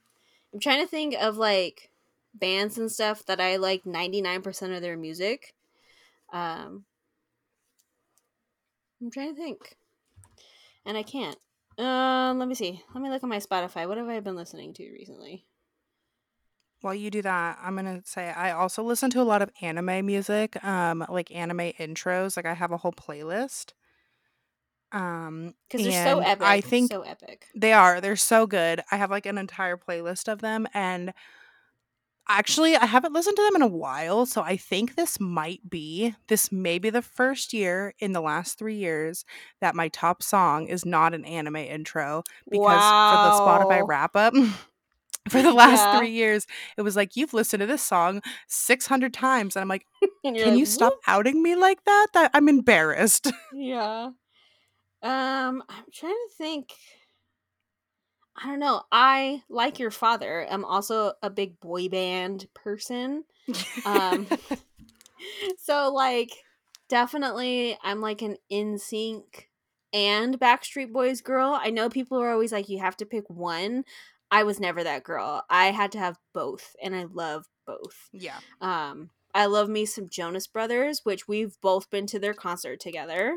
I'm 0.54 0.60
trying 0.60 0.82
to 0.82 0.88
think 0.88 1.16
of 1.16 1.38
like 1.38 1.92
bands 2.34 2.78
and 2.78 2.92
stuff 2.92 3.26
that 3.26 3.40
I 3.40 3.58
like 3.58 3.84
99% 3.86 4.76
of 4.76 4.82
their 4.82 4.98
music. 4.98 5.54
Um 6.32 6.86
I'm 9.02 9.12
trying 9.12 9.36
to 9.36 9.42
think. 9.42 9.76
And 10.86 10.98
I 10.98 11.04
can't. 11.04 11.38
Um 11.78 12.40
let 12.40 12.48
me 12.48 12.56
see. 12.56 12.82
Let 12.94 13.02
me 13.04 13.10
look 13.10 13.24
at 13.24 13.30
my 13.30 13.40
Spotify. 13.40 13.88
What 13.88 13.98
have 13.98 14.08
I 14.08 14.20
been 14.20 14.36
listening 14.36 14.74
to 14.76 14.92
recently? 14.92 15.46
While 16.82 16.96
you 16.96 17.10
do 17.10 17.22
that, 17.22 17.60
I'm 17.64 17.78
gonna 17.78 18.02
say 18.04 18.30
I 18.30 18.52
also 18.52 18.84
listen 18.84 19.10
to 19.12 19.22
a 19.22 19.24
lot 19.24 19.42
of 19.42 19.50
anime 19.62 20.06
music, 20.06 20.62
um, 20.66 21.06
like 21.10 21.34
anime 21.34 21.72
intros. 21.80 22.36
Like 22.36 22.46
I 22.46 22.54
have 22.54 22.72
a 22.72 22.78
whole 22.78 22.92
playlist. 22.92 23.72
Um, 24.92 25.56
Cuz 25.72 25.84
they're 25.84 26.06
so 26.06 26.20
epic. 26.20 26.46
I 26.46 26.60
think 26.60 26.92
so 26.92 27.02
epic. 27.02 27.48
they 27.56 27.72
are. 27.72 28.02
They're 28.02 28.18
so 28.18 28.46
good. 28.46 28.82
I 28.92 28.98
have 28.98 29.10
like 29.10 29.26
an 29.26 29.38
entire 29.38 29.78
playlist 29.78 30.32
of 30.32 30.42
them, 30.42 30.68
and 30.74 31.14
actually, 32.30 32.76
I 32.76 32.86
haven't 32.86 33.14
listened 33.14 33.38
to 33.38 33.44
them 33.44 33.56
in 33.56 33.62
a 33.62 33.68
while. 33.68 34.26
So 34.26 34.42
I 34.42 34.58
think 34.58 34.96
this 34.96 35.20
might 35.20 35.70
be 35.70 36.16
this 36.28 36.52
may 36.52 36.80
be 36.80 36.90
the 36.90 37.02
first 37.02 37.54
year 37.54 37.94
in 38.00 38.14
the 38.14 38.22
last 38.22 38.58
three 38.58 38.76
years 38.76 39.26
that 39.62 39.76
my 39.76 39.90
top 39.90 40.24
song 40.24 40.68
is 40.68 40.86
not 40.86 41.14
an 41.14 41.26
anime 41.26 41.58
intro 41.58 42.24
because 42.50 42.94
for 43.08 43.18
the 43.18 43.32
Spotify 43.32 43.84
wrap 43.86 44.16
up. 44.16 44.34
For 45.30 45.42
the 45.42 45.54
last 45.54 45.90
Yeah. 45.90 45.92
three 45.92 46.12
years, 46.12 46.46
it 46.78 46.82
was 46.82 46.96
like 46.98 47.16
you've 47.16 47.34
listened 47.34 47.62
to 47.62 47.66
this 47.68 47.82
song 47.82 48.22
six 48.48 48.88
hundred 48.88 49.14
times, 49.14 49.56
and 49.56 49.62
I'm 49.62 49.70
like, 49.70 49.86
And 50.24 50.38
can 50.38 50.54
like, 50.54 50.56
you 50.56 50.66
stop 50.66 50.94
outing 51.08 51.42
me 51.42 51.56
like 51.56 51.84
that? 51.86 52.08
That 52.14 52.32
I'm 52.34 52.50
embarrassed. 52.50 53.32
Yeah. 53.52 54.12
Um, 55.02 55.64
I'm 55.70 55.86
trying 55.94 56.12
to 56.14 56.30
think. 56.38 56.74
I 58.36 58.48
don't 58.48 58.60
know. 58.60 58.82
I 58.92 59.44
like 59.50 59.80
your 59.80 59.92
father. 59.92 60.48
I'm 60.50 60.66
also 60.66 61.14
a 61.22 61.30
big 61.30 61.60
boy 61.60 61.88
band 61.90 62.48
person. 62.54 63.26
Um, 63.86 64.28
so 65.58 65.92
like 65.94 66.32
definitely 66.90 67.78
I'm 67.84 68.02
like 68.02 68.22
an 68.22 68.38
NSYNC 68.52 69.24
and 69.94 70.40
Backstreet 70.40 70.92
Boys 70.92 71.22
girl. 71.22 71.58
I 71.62 71.70
know 71.70 71.90
people 71.90 72.20
are 72.20 72.32
always 72.32 72.52
like 72.52 72.70
you 72.70 72.80
have 72.80 72.98
to 72.98 73.06
pick 73.06 73.30
one. 73.30 73.84
I 74.32 74.44
was 74.44 74.60
never 74.60 74.84
that 74.84 75.04
girl. 75.04 75.44
I 75.50 75.68
had 75.68 75.92
to 75.92 76.00
have 76.00 76.18
both 76.34 76.76
and 76.82 76.96
I 76.96 77.04
love 77.04 77.46
both. 77.68 78.10
yeah, 78.12 78.40
Um 78.62 79.12
I 79.36 79.46
love 79.48 79.68
me 79.70 79.86
some 79.86 80.10
Jonas 80.10 80.46
Brothers, 80.48 81.02
which 81.04 81.28
we've 81.28 81.60
both 81.62 81.90
been 81.90 82.06
to 82.08 82.20
their 82.20 82.34
concert 82.36 82.80
together. 82.80 83.34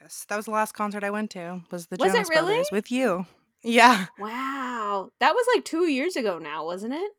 yes, 0.00 0.24
that 0.28 0.36
was 0.36 0.46
the 0.46 0.52
last 0.52 0.72
concert 0.72 1.04
I 1.04 1.10
went 1.10 1.30
to. 1.32 1.62
Was 1.70 1.86
the 1.86 1.96
Was 1.98 2.12
Jonas 2.12 2.28
really? 2.30 2.46
Brothers 2.46 2.68
with 2.72 2.90
you? 2.90 3.26
Yeah, 3.64 4.06
Wow. 4.18 5.10
That 5.20 5.34
was 5.34 5.46
like 5.54 5.64
2 5.64 5.88
years 5.88 6.16
ago 6.16 6.38
now, 6.38 6.64
wasn't 6.64 6.94
it? 6.94 7.12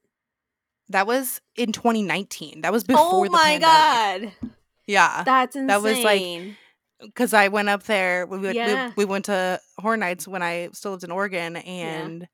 that 0.91 1.06
was 1.06 1.39
in 1.56 1.71
2019. 1.71 2.62
That 2.62 2.71
was 2.71 2.84
before 2.84 3.04
oh 3.06 3.23
the 3.25 3.30
my 3.30 3.60
pandemic. 3.60 4.34
god. 4.41 4.52
Yeah, 4.88 5.23
That's 5.23 5.56
insane. 5.56 5.67
That 5.67 5.82
was, 5.84 5.99
like, 6.04 6.56
because 7.02 7.34
I 7.36 7.49
went 7.49 7.69
up 7.69 7.84
there. 7.84 8.25
We, 8.25 8.39
went- 8.39 8.56
Yeah. 8.56 8.88
we 8.97 9.06
we 9.06 9.06
went 9.06 9.25
to 9.25 9.62
Horror 9.78 9.97
Nights 9.97 10.28
when 10.28 10.41
I 10.41 10.69
still 10.73 10.91
lived 10.91 11.04
in 11.04 11.12
Oregon, 11.12 11.58
and 11.58 12.28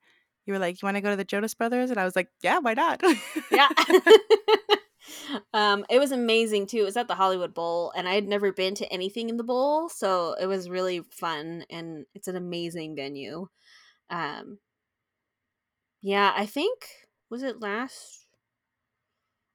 you 0.46 0.54
were 0.54 0.60
like, 0.60 0.82
"You 0.82 0.86
want 0.86 0.96
to 0.96 1.02
go 1.02 1.10
to 1.10 1.18
the 1.18 1.26
Jonas 1.26 1.54
Brothers?" 1.54 1.90
And 1.92 2.00
I 2.00 2.06
was 2.06 2.16
like, 2.16 2.30
"Yeah, 2.42 2.60
why 2.60 2.76
not?" 2.76 3.04
yeah. 3.52 3.68
um, 5.54 5.86
it 5.90 6.00
was 6.00 6.12
amazing 6.12 6.68
too. 6.68 6.78
It 6.78 6.84
was 6.86 6.98
at 6.98 7.08
the 7.08 7.16
Hollywood 7.16 7.54
Bowl, 7.54 7.92
and 7.96 8.08
I 8.08 8.14
had 8.14 8.28
never 8.28 8.52
been 8.52 8.74
to 8.76 8.92
anything 8.92 9.30
in 9.30 9.38
the 9.38 9.44
bowl, 9.44 9.90
so 9.90 10.36
it 10.40 10.46
was 10.48 10.70
really 10.70 11.02
fun, 11.12 11.66
and 11.70 12.06
it's 12.16 12.28
an 12.28 12.36
amazing 12.36 12.96
venue. 12.96 13.48
Um, 14.10 14.60
yeah, 16.02 16.34
I 16.36 16.46
think 16.46 17.08
was 17.30 17.44
it 17.44 17.60
last. 17.60 18.28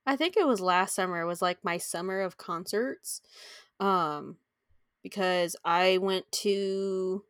I 0.06 0.16
think 0.16 0.36
it 0.36 0.46
was 0.46 0.60
last 0.60 0.94
summer. 0.94 1.20
It 1.20 1.26
was 1.26 1.42
like 1.42 1.62
my 1.64 1.76
summer 1.78 2.20
of 2.20 2.36
concerts, 2.36 3.20
um, 3.78 4.38
because 5.02 5.56
I 5.64 5.98
went 5.98 6.30
to 6.32 7.24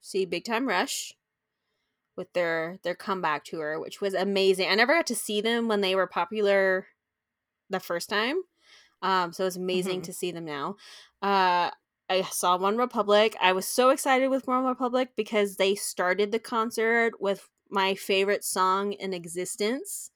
see 0.00 0.24
Big 0.26 0.44
Time 0.44 0.68
Rush 0.68 1.14
with 2.16 2.32
their 2.32 2.78
their 2.82 2.94
comeback 2.94 3.44
tour, 3.44 3.80
which 3.80 4.00
was 4.00 4.14
amazing. 4.14 4.68
I 4.68 4.74
never 4.74 4.94
got 4.94 5.06
to 5.08 5.14
see 5.14 5.40
them 5.40 5.68
when 5.68 5.80
they 5.80 5.94
were 5.94 6.06
popular 6.06 6.86
the 7.70 7.80
first 7.80 8.08
time. 8.08 8.42
Um, 9.02 9.32
so 9.32 9.46
it's 9.46 9.56
amazing 9.56 10.02
Mhm. 10.02 10.04
to 10.04 10.12
see 10.14 10.32
them 10.32 10.46
now. 10.46 10.76
Uh, 11.22 11.70
I 12.12 12.22
saw 12.22 12.58
One 12.58 12.76
Republic. 12.76 13.34
I 13.40 13.52
was 13.52 13.66
so 13.66 13.88
excited 13.88 14.28
with 14.28 14.46
One 14.46 14.64
Republic 14.64 15.10
because 15.16 15.56
they 15.56 15.74
started 15.74 16.30
the 16.30 16.38
concert 16.38 17.20
with 17.20 17.48
my 17.70 17.94
favorite 17.94 18.44
song 18.44 18.92
in 18.92 19.14
existence. 19.14 20.10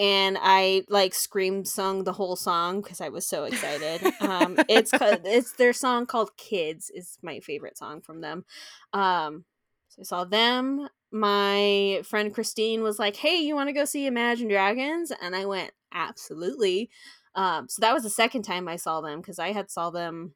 And 0.00 0.36
I 0.40 0.82
like 0.88 1.14
screamed 1.14 1.68
sung 1.68 2.02
the 2.02 2.12
whole 2.12 2.34
song 2.34 2.80
because 2.80 3.00
I 3.00 3.10
was 3.10 3.24
so 3.24 3.44
excited. 3.44 4.02
um, 4.20 4.56
it's 4.68 4.90
it's 5.00 5.52
their 5.52 5.72
song 5.72 6.06
called 6.06 6.36
"Kids" 6.36 6.90
is 6.92 7.18
my 7.22 7.38
favorite 7.38 7.78
song 7.78 8.00
from 8.00 8.20
them. 8.20 8.44
Um, 8.92 9.44
so 9.90 10.00
I 10.00 10.04
saw 10.04 10.24
them. 10.24 10.88
My 11.12 12.02
friend 12.04 12.34
Christine 12.34 12.82
was 12.82 12.98
like, 12.98 13.14
"Hey, 13.14 13.36
you 13.36 13.54
want 13.54 13.68
to 13.68 13.74
go 13.74 13.84
see 13.84 14.06
Imagine 14.06 14.48
Dragons?" 14.48 15.12
And 15.22 15.36
I 15.36 15.44
went, 15.44 15.70
"Absolutely." 15.92 16.90
Um, 17.36 17.68
so 17.68 17.80
that 17.80 17.94
was 17.94 18.02
the 18.02 18.10
second 18.10 18.42
time 18.42 18.66
I 18.66 18.76
saw 18.76 19.00
them 19.00 19.20
because 19.20 19.38
I 19.38 19.52
had 19.52 19.70
saw 19.70 19.90
them 19.90 20.34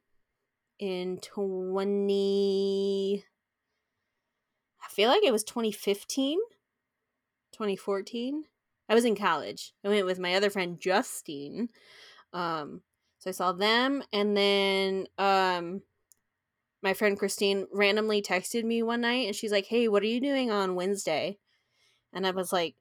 in 0.79 1.19
twenty. 1.19 3.23
I 4.83 4.87
feel 4.89 5.09
like 5.09 5.23
it 5.23 5.33
was 5.33 5.43
2015, 5.43 6.39
2014. 7.51 8.43
I 8.87 8.93
was 8.93 9.03
in 9.03 9.15
college. 9.15 9.73
I 9.83 9.89
went 9.89 10.05
with 10.05 10.19
my 10.19 10.35
other 10.35 10.49
friend 10.49 10.79
Justine. 10.79 11.69
Um, 12.33 12.81
so 13.19 13.29
I 13.29 13.33
saw 13.33 13.51
them, 13.51 14.03
and 14.13 14.37
then 14.37 15.07
um, 15.17 15.81
my 16.83 16.93
friend 16.93 17.17
Christine 17.17 17.67
randomly 17.73 18.21
texted 18.21 18.63
me 18.63 18.83
one 18.83 19.01
night, 19.01 19.27
and 19.27 19.35
she's 19.35 19.51
like, 19.51 19.65
"Hey, 19.65 19.87
what 19.87 20.03
are 20.03 20.07
you 20.07 20.21
doing 20.21 20.51
on 20.51 20.75
Wednesday?" 20.75 21.39
And 22.13 22.27
I 22.27 22.31
was 22.31 22.53
like, 22.53 22.75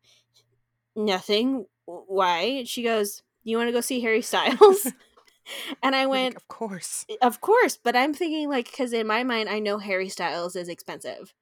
"Nothing. 0.95 1.67
Why?" 1.87 2.65
She 2.65 2.83
goes, 2.83 3.23
"You 3.45 3.57
want 3.57 3.69
to 3.69 3.73
go 3.73 3.81
see 3.81 4.01
Harry 4.01 4.23
Styles?" 4.23 4.93
and 5.83 5.95
I 5.97 6.07
You're 6.11 6.21
like, 6.21 6.31
went, 6.31 6.37
of 6.37 6.49
course. 6.49 7.07
of 7.23 7.41
course, 7.41 7.77
but 7.83 7.97
I'm 7.97 8.15
thinking 8.15 8.49
like 8.49 8.67
because 8.67 8.93
in 8.93 9.07
my 9.07 9.25
mind 9.25 9.49
I 9.49 9.59
know 9.59 9.79
Harry 9.79 10.09
Styles 10.09 10.57
is 10.57 10.69
expensive, 10.69 11.35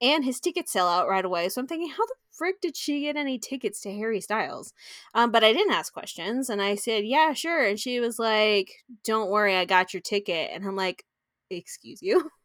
and 0.00 0.24
his 0.24 0.40
tickets 0.40 0.72
sell 0.72 0.88
out 0.88 1.08
right 1.08 1.24
away. 1.24 1.48
So 1.50 1.60
I'm 1.60 1.66
thinking, 1.68 1.90
how 1.90 2.06
the 2.06 2.14
frick 2.32 2.60
did 2.62 2.76
she 2.76 3.02
get 3.02 3.16
any 3.16 3.38
tickets 3.38 3.80
to 3.82 3.92
Harry 3.94 4.20
Styles? 4.20 4.72
Um, 5.14 5.32
but 5.32 5.44
I 5.44 5.52
didn't 5.52 5.74
ask 5.74 5.92
questions, 5.92 6.50
and 6.50 6.62
I 6.62 6.76
said, 6.76 7.06
yeah, 7.06 7.32
sure. 7.34 7.64
And 7.64 7.80
she 7.80 8.00
was 8.00 8.18
like, 8.18 8.72
don't 9.04 9.30
worry, 9.30 9.56
I 9.56 9.64
got 9.66 9.94
your 9.94 10.02
ticket. 10.02 10.50
And 10.52 10.64
I'm 10.66 10.76
like, 10.76 11.04
excuse 11.50 12.02
you. 12.02 12.30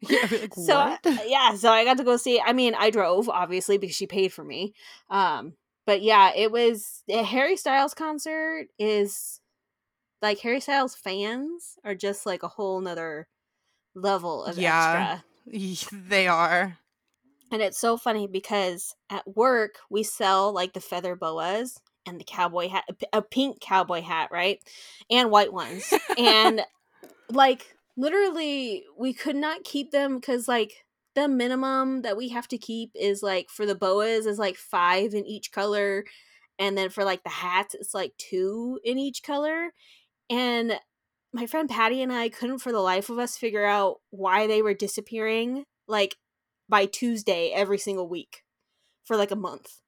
Yeah, 0.00 0.26
like, 0.32 0.54
So 0.56 0.76
I- 0.78 0.98
yeah, 1.26 1.54
so 1.54 1.70
I 1.70 1.84
got 1.84 1.98
to 1.98 2.04
go 2.04 2.16
see. 2.16 2.40
I 2.40 2.52
mean, 2.52 2.74
I 2.74 2.90
drove 2.90 3.28
obviously 3.28 3.78
because 3.78 3.96
she 3.96 4.06
paid 4.06 4.32
for 4.32 4.44
me. 4.44 4.74
Um, 5.10 5.54
but 5.86 6.02
yeah, 6.02 6.32
it 6.34 6.50
was 6.52 7.02
a 7.08 7.22
Harry 7.22 7.56
Styles 7.56 7.94
concert 7.94 8.66
is 8.78 9.40
like 10.22 10.38
Harry 10.40 10.60
Styles 10.60 10.94
fans 10.94 11.76
are 11.84 11.94
just 11.94 12.24
like 12.24 12.42
a 12.42 12.48
whole 12.48 12.80
nother 12.80 13.26
level 13.94 14.44
of 14.44 14.58
Yeah. 14.58 15.20
extra. 15.46 15.88
they 16.08 16.28
are. 16.28 16.78
And 17.50 17.60
it's 17.60 17.78
so 17.78 17.96
funny 17.98 18.26
because 18.26 18.94
at 19.10 19.36
work 19.36 19.80
we 19.90 20.02
sell 20.02 20.52
like 20.52 20.72
the 20.72 20.80
feather 20.80 21.14
boas 21.16 21.78
and 22.06 22.18
the 22.18 22.24
cowboy 22.24 22.68
hat, 22.68 22.84
a 23.12 23.20
pink 23.20 23.60
cowboy 23.60 24.00
hat, 24.00 24.30
right? 24.32 24.58
And 25.10 25.30
white 25.30 25.52
ones. 25.52 25.92
and 26.16 26.62
like 27.30 27.76
literally 27.96 28.84
we 28.96 29.12
could 29.12 29.36
not 29.36 29.64
keep 29.64 29.90
them 29.90 30.16
because 30.16 30.48
like 30.48 30.84
the 31.14 31.28
minimum 31.28 32.02
that 32.02 32.16
we 32.16 32.30
have 32.30 32.48
to 32.48 32.58
keep 32.58 32.90
is 32.94 33.22
like 33.22 33.50
for 33.50 33.66
the 33.66 33.74
boas 33.74 34.24
is 34.26 34.38
like 34.38 34.56
five 34.56 35.12
in 35.12 35.26
each 35.26 35.52
color 35.52 36.04
and 36.58 36.76
then 36.76 36.88
for 36.88 37.04
like 37.04 37.22
the 37.22 37.28
hats 37.28 37.74
it's 37.74 37.92
like 37.92 38.16
two 38.16 38.80
in 38.82 38.98
each 38.98 39.22
color 39.22 39.72
and 40.32 40.80
my 41.32 41.46
friend 41.46 41.68
patty 41.68 42.02
and 42.02 42.12
i 42.12 42.28
couldn't 42.28 42.58
for 42.58 42.72
the 42.72 42.80
life 42.80 43.08
of 43.10 43.18
us 43.18 43.36
figure 43.36 43.64
out 43.64 43.96
why 44.10 44.46
they 44.46 44.62
were 44.62 44.74
disappearing 44.74 45.64
like 45.86 46.16
by 46.68 46.86
tuesday 46.86 47.52
every 47.54 47.78
single 47.78 48.08
week 48.08 48.42
for 49.04 49.16
like 49.16 49.30
a 49.30 49.36
month 49.36 49.82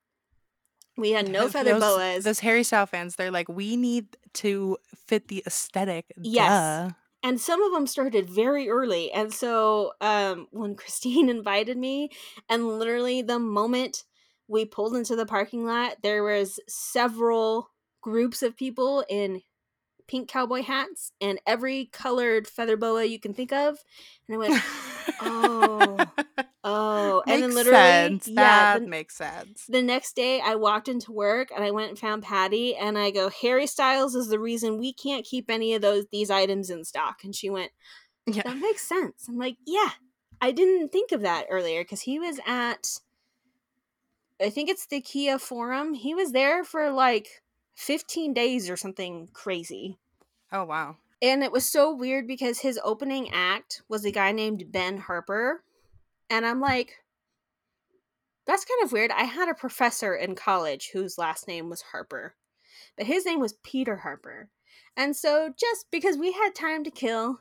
we 0.96 1.10
had 1.10 1.28
no 1.28 1.48
feather 1.48 1.78
those, 1.78 1.82
boas 1.82 2.24
Those 2.24 2.40
Harry 2.40 2.62
Style 2.62 2.86
fans, 2.86 3.16
they're 3.16 3.32
like, 3.32 3.48
we 3.48 3.76
need 3.76 4.16
to 4.34 4.78
fit 5.08 5.28
the 5.28 5.42
aesthetic. 5.46 6.06
Yes. 6.16 6.90
Duh. 6.90 6.94
and 7.22 7.40
some 7.40 7.62
of 7.62 7.72
them 7.72 7.86
started 7.86 8.28
very 8.28 8.68
early 8.68 9.10
and 9.12 9.32
so 9.32 9.92
um 10.00 10.46
when 10.50 10.74
christine 10.76 11.28
invited 11.28 11.76
me 11.76 12.10
and 12.48 12.78
literally 12.78 13.22
the 13.22 13.38
moment 13.38 14.04
we 14.46 14.64
pulled 14.64 14.94
into 14.94 15.16
the 15.16 15.26
parking 15.26 15.64
lot 15.64 15.96
there 16.02 16.22
was 16.22 16.60
several 16.68 17.70
groups 18.02 18.42
of 18.42 18.56
people 18.56 19.04
in 19.08 19.40
pink 20.06 20.28
cowboy 20.28 20.62
hats 20.62 21.12
and 21.20 21.40
every 21.46 21.86
colored 21.92 22.46
feather 22.46 22.76
boa 22.76 23.04
you 23.04 23.18
can 23.18 23.32
think 23.34 23.52
of 23.52 23.78
and 24.28 24.34
i 24.34 24.38
went 24.38 24.62
Oh. 25.20 25.98
oh 26.64 27.22
and 27.26 27.42
then 27.42 27.54
literally 27.54 27.76
sense. 27.78 28.28
yeah 28.28 28.34
that 28.74 28.80
the, 28.82 28.86
makes 28.88 29.16
sense. 29.16 29.66
the 29.68 29.82
next 29.82 30.16
day 30.16 30.40
i 30.40 30.54
walked 30.54 30.88
into 30.88 31.12
work 31.12 31.48
and 31.54 31.62
i 31.64 31.70
went 31.70 31.90
and 31.90 31.98
found 31.98 32.22
patty 32.22 32.74
and 32.74 32.96
i 32.98 33.10
go 33.10 33.28
harry 33.28 33.66
styles 33.66 34.14
is 34.14 34.28
the 34.28 34.38
reason 34.38 34.78
we 34.78 34.92
can't 34.92 35.24
keep 35.26 35.50
any 35.50 35.74
of 35.74 35.82
those 35.82 36.06
these 36.10 36.30
items 36.30 36.70
in 36.70 36.84
stock 36.84 37.22
and 37.24 37.34
she 37.34 37.50
went 37.50 37.70
Yeah. 38.26 38.42
that 38.44 38.56
makes 38.56 38.82
sense. 38.86 39.26
I'm 39.28 39.36
like, 39.36 39.56
yeah, 39.66 39.90
I 40.40 40.50
didn't 40.50 40.90
think 40.92 41.12
of 41.12 41.20
that 41.20 41.46
earlier 41.50 41.82
because 41.84 42.00
he 42.00 42.18
was 42.18 42.40
at, 42.46 42.98
I 44.40 44.48
think 44.48 44.70
it's 44.70 44.86
the 44.86 45.02
Kia 45.02 45.38
Forum. 45.38 45.92
He 45.92 46.14
was 46.14 46.32
there 46.32 46.64
for 46.64 46.90
like 46.90 47.42
15 47.74 48.34
days 48.34 48.70
or 48.70 48.76
something 48.76 49.28
crazy. 49.32 49.98
Oh 50.52 50.64
wow. 50.64 50.96
And 51.22 51.42
it 51.42 51.52
was 51.52 51.68
so 51.68 51.94
weird 51.94 52.26
because 52.26 52.60
his 52.60 52.78
opening 52.84 53.30
act 53.32 53.82
was 53.88 54.04
a 54.04 54.10
guy 54.10 54.32
named 54.32 54.70
Ben 54.70 54.98
Harper. 54.98 55.62
And 56.28 56.44
I'm 56.44 56.60
like, 56.60 57.02
that's 58.46 58.64
kind 58.64 58.84
of 58.84 58.92
weird. 58.92 59.10
I 59.10 59.24
had 59.24 59.48
a 59.48 59.54
professor 59.54 60.14
in 60.14 60.34
college 60.34 60.90
whose 60.92 61.18
last 61.18 61.48
name 61.48 61.70
was 61.70 61.80
Harper, 61.80 62.34
but 62.96 63.06
his 63.06 63.24
name 63.24 63.40
was 63.40 63.54
Peter 63.64 63.96
Harper. 63.96 64.50
And 64.96 65.16
so 65.16 65.52
just 65.58 65.86
because 65.90 66.16
we 66.16 66.32
had 66.32 66.54
time 66.54 66.84
to 66.84 66.90
kill, 66.90 67.40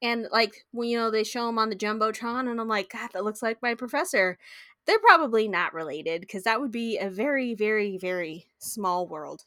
and 0.00 0.26
like 0.30 0.64
when 0.72 0.88
you 0.88 0.98
know 0.98 1.10
they 1.10 1.24
show 1.24 1.48
him 1.48 1.58
on 1.58 1.68
the 1.68 1.76
jumbotron, 1.76 2.50
and 2.50 2.60
I'm 2.60 2.68
like, 2.68 2.90
God, 2.90 3.10
that 3.12 3.24
looks 3.24 3.42
like 3.42 3.62
my 3.62 3.74
professor. 3.74 4.38
They're 4.86 4.98
probably 4.98 5.46
not 5.46 5.74
related 5.74 6.22
because 6.22 6.44
that 6.44 6.60
would 6.60 6.72
be 6.72 6.98
a 6.98 7.10
very, 7.10 7.54
very, 7.54 7.98
very 7.98 8.46
small 8.58 9.06
world. 9.06 9.44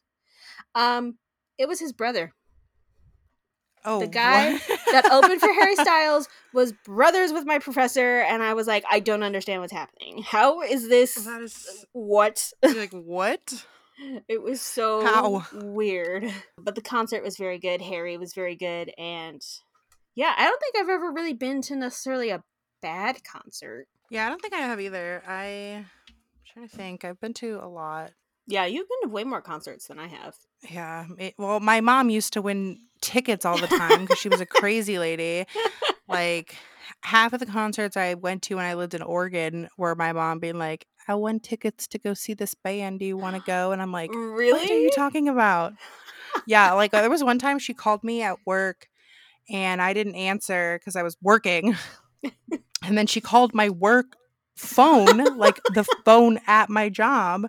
Um, 0.76 1.18
it 1.58 1.68
was 1.68 1.80
his 1.80 1.94
brother. 1.94 2.34
Oh, 3.86 4.00
the 4.00 4.08
guy? 4.08 4.58
That 4.92 5.10
opened 5.12 5.42
for 5.42 5.52
Harry 5.52 5.76
Styles 5.78 6.30
was 6.54 6.72
brothers 6.86 7.34
with 7.34 7.46
my 7.46 7.60
professor, 7.60 8.22
and 8.22 8.42
I 8.42 8.54
was 8.54 8.66
like, 8.66 8.86
I 8.90 9.00
don't 9.02 9.24
understand 9.24 9.62
what's 9.62 9.74
happening. 9.74 10.24
How 10.24 10.62
is 10.62 10.88
this? 10.88 11.16
That 11.16 11.42
is 11.42 11.86
What? 11.92 12.52
like 12.64 12.94
what? 12.94 13.66
It 14.28 14.42
was 14.42 14.60
so 14.60 15.06
How? 15.06 15.46
weird. 15.54 16.26
But 16.58 16.74
the 16.74 16.82
concert 16.82 17.24
was 17.24 17.38
very 17.38 17.60
good. 17.60 17.80
Harry 17.80 18.18
was 18.18 18.34
very 18.34 18.56
good. 18.56 18.92
And 18.98 19.40
yeah, 20.16 20.34
I 20.36 20.46
don't 20.46 20.60
think 20.60 20.76
I've 20.78 20.90
ever 20.90 21.12
really 21.12 21.34
been 21.34 21.62
to 21.64 21.76
necessarily 21.76 22.32
a 22.32 22.44
bad 22.82 23.24
concert. 23.24 23.88
Yeah, 24.10 24.26
I 24.26 24.30
don't 24.30 24.42
think 24.42 24.56
I 24.56 24.62
have 24.62 24.82
either. 24.82 25.22
I 25.28 25.46
am 25.46 25.86
trying 26.52 26.68
to 26.68 26.76
think. 26.76 27.06
I've 27.06 27.22
been 27.22 27.34
to 27.36 27.60
a 27.62 27.68
lot. 27.70 28.12
Yeah, 28.48 28.66
you've 28.66 28.88
been 28.88 29.10
to 29.10 29.14
way 29.14 29.24
more 29.24 29.42
concerts 29.42 29.88
than 29.88 30.00
I 30.00 30.08
have. 30.08 30.36
Yeah. 30.70 31.06
It, 31.18 31.36
well, 31.38 31.60
my 31.60 31.82
mom 31.82 32.10
used 32.10 32.34
to 32.34 32.42
win 32.42 32.80
tickets 33.02 33.46
all 33.46 33.58
the 33.58 33.68
time 33.68 34.02
because 34.02 34.20
she 34.20 34.30
was 34.30 34.42
a 34.42 34.46
crazy 34.46 35.00
lady. 35.00 35.46
Like 36.06 36.58
half 37.02 37.32
of 37.32 37.40
the 37.40 37.46
concerts 37.46 37.96
I 37.96 38.16
went 38.16 38.44
to 38.44 38.56
when 38.56 38.66
I 38.66 38.74
lived 38.74 38.94
in 38.94 39.02
Oregon 39.02 39.70
were 39.78 39.96
my 39.96 40.12
mom 40.12 40.40
being 40.40 40.60
like, 40.60 40.86
"I 41.08 41.16
won 41.16 41.40
tickets 41.40 41.88
to 41.88 41.98
go 41.98 42.14
see 42.14 42.34
this 42.34 42.54
band. 42.56 43.00
Do 43.00 43.06
you 43.06 43.16
want 43.16 43.38
to 43.38 43.42
go?" 43.42 43.72
And 43.72 43.82
I'm 43.82 43.94
like, 43.94 44.12
really? 44.12 44.52
"What 44.52 44.70
are 44.70 44.80
you 44.80 44.90
talking 44.92 45.30
about?" 45.30 45.74
yeah, 46.46 46.74
like 46.74 46.92
there 46.92 47.10
was 47.10 47.24
one 47.24 47.40
time 47.40 47.58
she 47.58 47.74
called 47.74 48.04
me 48.04 48.22
at 48.22 48.36
work 48.46 48.90
and 49.50 49.82
I 49.82 49.94
didn't 49.94 50.16
answer 50.16 50.78
because 50.80 50.96
I 50.96 51.04
was 51.04 51.18
working. 51.22 51.76
and 52.84 52.98
then 52.98 53.08
she 53.08 53.22
called 53.22 53.54
my 53.54 53.70
work 53.70 54.16
phone, 54.56 55.24
like 55.38 55.60
the 55.74 55.86
phone 56.06 56.40
at 56.48 56.70
my 56.70 56.90
job, 56.90 57.46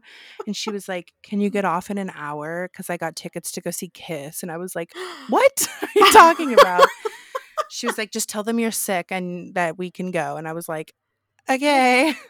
and 0.47 0.57
she 0.57 0.71
was 0.71 0.89
like, 0.89 1.13
"Can 1.23 1.41
you 1.41 1.51
get 1.51 1.65
off 1.65 1.91
in 1.91 1.99
an 1.99 2.11
hour 2.15 2.69
cuz 2.75 2.91
I 2.91 2.97
got 2.97 3.17
tickets 3.17 3.53
to 3.53 3.61
go 3.61 3.71
see 3.71 3.89
Kiss." 3.89 4.43
And 4.43 4.51
I 4.51 4.57
was 4.57 4.75
like, 4.75 4.93
"What 5.29 5.69
are 5.83 5.89
you 5.95 6.13
talking 6.13 6.53
about?" 6.53 6.87
she 7.71 7.87
was 7.87 7.99
like, 7.99 8.11
"Just 8.11 8.29
tell 8.29 8.43
them 8.43 8.59
you're 8.59 8.71
sick 8.71 9.07
and 9.11 9.55
that 9.55 9.79
we 9.79 9.91
can 9.91 10.11
go." 10.11 10.37
And 10.37 10.49
I 10.49 10.53
was 10.53 10.69
like, 10.69 10.95
"Okay." 11.49 12.15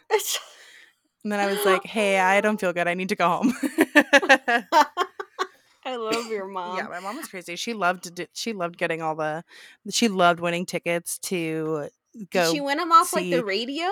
And 1.23 1.31
then 1.31 1.39
I 1.39 1.47
was 1.47 1.65
like, 1.65 1.83
"Hey, 1.83 2.19
I 2.19 2.39
don't 2.39 2.61
feel 2.61 2.71
good. 2.71 2.87
I 2.87 2.93
need 2.93 3.09
to 3.09 3.15
go 3.15 3.27
home." 3.27 3.51
I 5.85 5.95
love 5.97 6.27
your 6.27 6.45
mom. 6.47 6.77
yeah, 6.77 6.87
my 6.87 6.99
mom 6.99 7.17
was 7.17 7.27
crazy. 7.27 7.55
She 7.55 7.73
loved 7.73 8.03
to 8.03 8.11
do, 8.11 8.25
she 8.33 8.53
loved 8.53 8.77
getting 8.77 9.01
all 9.01 9.15
the 9.15 9.43
she 9.89 10.07
loved 10.07 10.39
winning 10.39 10.65
tickets 10.67 11.17
to 11.19 11.89
go 12.31 12.45
Did 12.45 12.51
she 12.53 12.61
win 12.61 12.77
them 12.77 12.91
off 12.91 13.13
like 13.13 13.29
the 13.29 13.43
radio? 13.43 13.87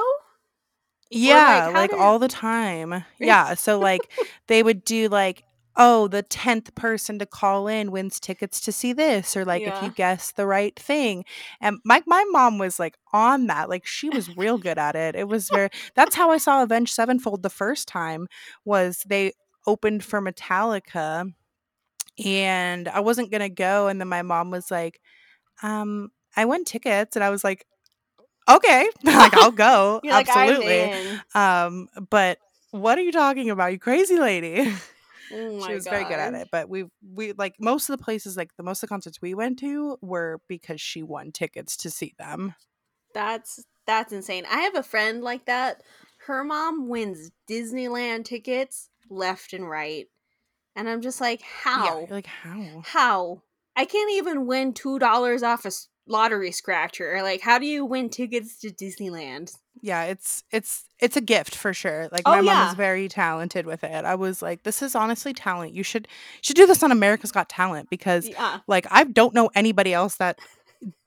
Yeah, 1.13 1.65
how 1.65 1.73
like, 1.73 1.91
did- 1.91 1.99
all 1.99 2.19
the 2.19 2.27
time. 2.27 3.05
Yeah, 3.19 3.53
so 3.53 3.79
like 3.79 4.01
they 4.47 4.63
would 4.63 4.83
do 4.83 5.07
like 5.09 5.43
oh, 5.75 6.07
the 6.07 6.21
10th 6.21 6.75
person 6.75 7.17
to 7.17 7.25
call 7.25 7.67
in 7.67 7.91
wins 7.91 8.19
tickets 8.19 8.61
to 8.61 8.71
see 8.71 8.93
this 8.93 9.35
or 9.35 9.43
like 9.43 9.63
if 9.63 9.81
you 9.81 9.89
guess 9.89 10.31
the 10.31 10.45
right 10.45 10.77
thing. 10.79 11.25
And 11.61 11.79
my 11.83 12.03
my 12.05 12.23
mom 12.29 12.59
was 12.59 12.79
like 12.79 12.95
on 13.11 13.47
that. 13.47 13.69
Like 13.69 13.85
she 13.85 14.09
was 14.09 14.35
real 14.37 14.57
good 14.57 14.77
at 14.77 14.95
it. 14.95 15.15
It 15.15 15.27
was 15.27 15.49
very 15.49 15.69
That's 15.95 16.15
how 16.15 16.29
I 16.31 16.37
saw 16.37 16.61
Avenged 16.63 16.93
Sevenfold 16.93 17.41
the 17.43 17.49
first 17.49 17.87
time 17.87 18.27
was 18.65 19.03
they 19.07 19.33
opened 19.65 20.03
for 20.03 20.21
Metallica 20.21 21.31
and 22.23 22.87
I 22.87 22.99
wasn't 22.99 23.31
going 23.31 23.41
to 23.41 23.49
go 23.49 23.87
and 23.87 23.99
then 23.99 24.07
my 24.07 24.21
mom 24.21 24.51
was 24.51 24.69
like 24.69 24.99
um 25.63 26.11
I 26.35 26.45
won 26.45 26.63
tickets 26.65 27.15
and 27.15 27.23
I 27.23 27.29
was 27.29 27.43
like 27.43 27.65
okay, 28.47 28.87
like 29.03 29.33
I'll 29.35 29.51
go. 29.51 30.01
Like, 30.03 30.29
Absolutely. 30.29 31.19
Um, 31.35 31.87
but 32.09 32.39
what 32.71 32.97
are 32.97 33.01
you 33.01 33.11
talking 33.11 33.49
about, 33.49 33.71
you 33.71 33.79
crazy 33.79 34.17
lady? 34.17 34.71
Oh 35.35 35.59
my 35.59 35.67
she 35.67 35.73
was 35.73 35.85
very 35.85 36.03
good 36.03 36.19
at 36.19 36.33
it. 36.35 36.49
But 36.51 36.69
we 36.69 36.85
we 37.13 37.33
like 37.33 37.55
most 37.59 37.89
of 37.89 37.97
the 37.97 38.03
places, 38.03 38.37
like 38.37 38.55
the 38.55 38.61
most 38.61 38.83
of 38.83 38.87
the 38.87 38.93
concerts 38.93 39.19
we 39.19 39.33
went 39.33 39.57
to 39.59 39.97
were 40.01 40.41
because 40.47 40.79
she 40.79 41.01
won 41.01 41.31
tickets 41.31 41.75
to 41.77 41.89
see 41.89 42.13
them. 42.19 42.53
That's 43.15 43.63
that's 43.87 44.13
insane. 44.13 44.45
I 44.49 44.59
have 44.61 44.75
a 44.75 44.83
friend 44.83 45.23
like 45.23 45.45
that. 45.45 45.81
Her 46.27 46.43
mom 46.43 46.87
wins 46.87 47.31
Disneyland 47.49 48.25
tickets 48.25 48.89
left 49.09 49.53
and 49.53 49.67
right. 49.67 50.05
And 50.75 50.87
I'm 50.87 51.01
just 51.01 51.19
like, 51.19 51.41
Yeah, 51.41 51.47
how? 51.63 51.99
you're 51.99 52.07
like 52.09 52.27
how? 52.27 52.81
How? 52.85 53.41
I 53.75 53.85
can't 53.85 54.11
even 54.11 54.45
win 54.45 54.73
two 54.73 54.99
dollars 54.99 55.41
off 55.41 55.65
a 55.65 55.71
lottery 56.07 56.51
scratcher. 56.51 57.19
Like, 57.21 57.41
how 57.41 57.59
do 57.59 57.65
you 57.65 57.85
win 57.85 58.09
tickets 58.09 58.59
to 58.59 58.69
Disneyland? 58.71 59.53
Yeah, 59.81 60.03
it's 60.03 60.43
it's 60.51 60.85
it's 60.99 61.17
a 61.17 61.21
gift 61.21 61.55
for 61.55 61.73
sure. 61.73 62.07
Like 62.11 62.23
Oh, 62.25 62.31
my 62.31 62.41
mom 62.41 62.67
is 62.69 62.75
very 62.75 63.09
talented 63.09 63.65
with 63.65 63.83
it. 63.83 64.05
I 64.05 64.15
was 64.15 64.41
like, 64.41 64.63
this 64.63 64.81
is 64.81 64.95
honestly 64.95 65.33
talent. 65.33 65.73
You 65.73 65.83
should 65.83 66.07
should 66.41 66.55
do 66.55 66.65
this 66.67 66.83
on 66.83 66.91
America's 66.91 67.31
Got 67.31 67.49
Talent 67.49 67.89
because 67.89 68.27
Yeah. 68.27 68.59
like 68.67 68.85
I 68.91 69.03
don't 69.03 69.33
know 69.33 69.49
anybody 69.55 69.93
else 69.93 70.15
that 70.15 70.39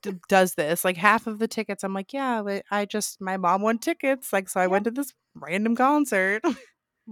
d- 0.01 0.15
does 0.27 0.55
this. 0.55 0.83
Like 0.83 0.97
half 0.97 1.27
of 1.27 1.39
the 1.39 1.47
tickets, 1.47 1.83
I'm 1.83 1.93
like, 1.93 2.13
yeah, 2.13 2.41
but 2.43 2.65
I 2.69 2.85
just 2.85 3.21
my 3.21 3.37
mom 3.37 3.61
won 3.61 3.79
tickets, 3.79 4.33
like 4.33 4.49
so 4.49 4.59
I 4.59 4.67
went 4.67 4.83
to 4.85 4.91
this 4.91 5.13
random 5.35 5.75
concert. 5.75 6.41
Oh 6.45 6.55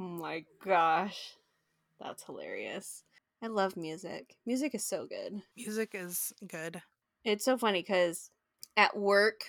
my 0.01 0.43
gosh. 0.63 1.35
That's 2.01 2.23
hilarious. 2.25 3.03
I 3.41 3.47
love 3.47 3.77
music. 3.77 4.35
Music 4.45 4.75
is 4.75 4.85
so 4.85 5.07
good. 5.07 5.41
Music 5.55 5.91
is 5.93 6.33
good. 6.45 6.81
It's 7.25 7.43
so 7.43 7.57
funny 7.57 7.81
because 7.81 8.29
at 8.77 8.95
work, 8.95 9.41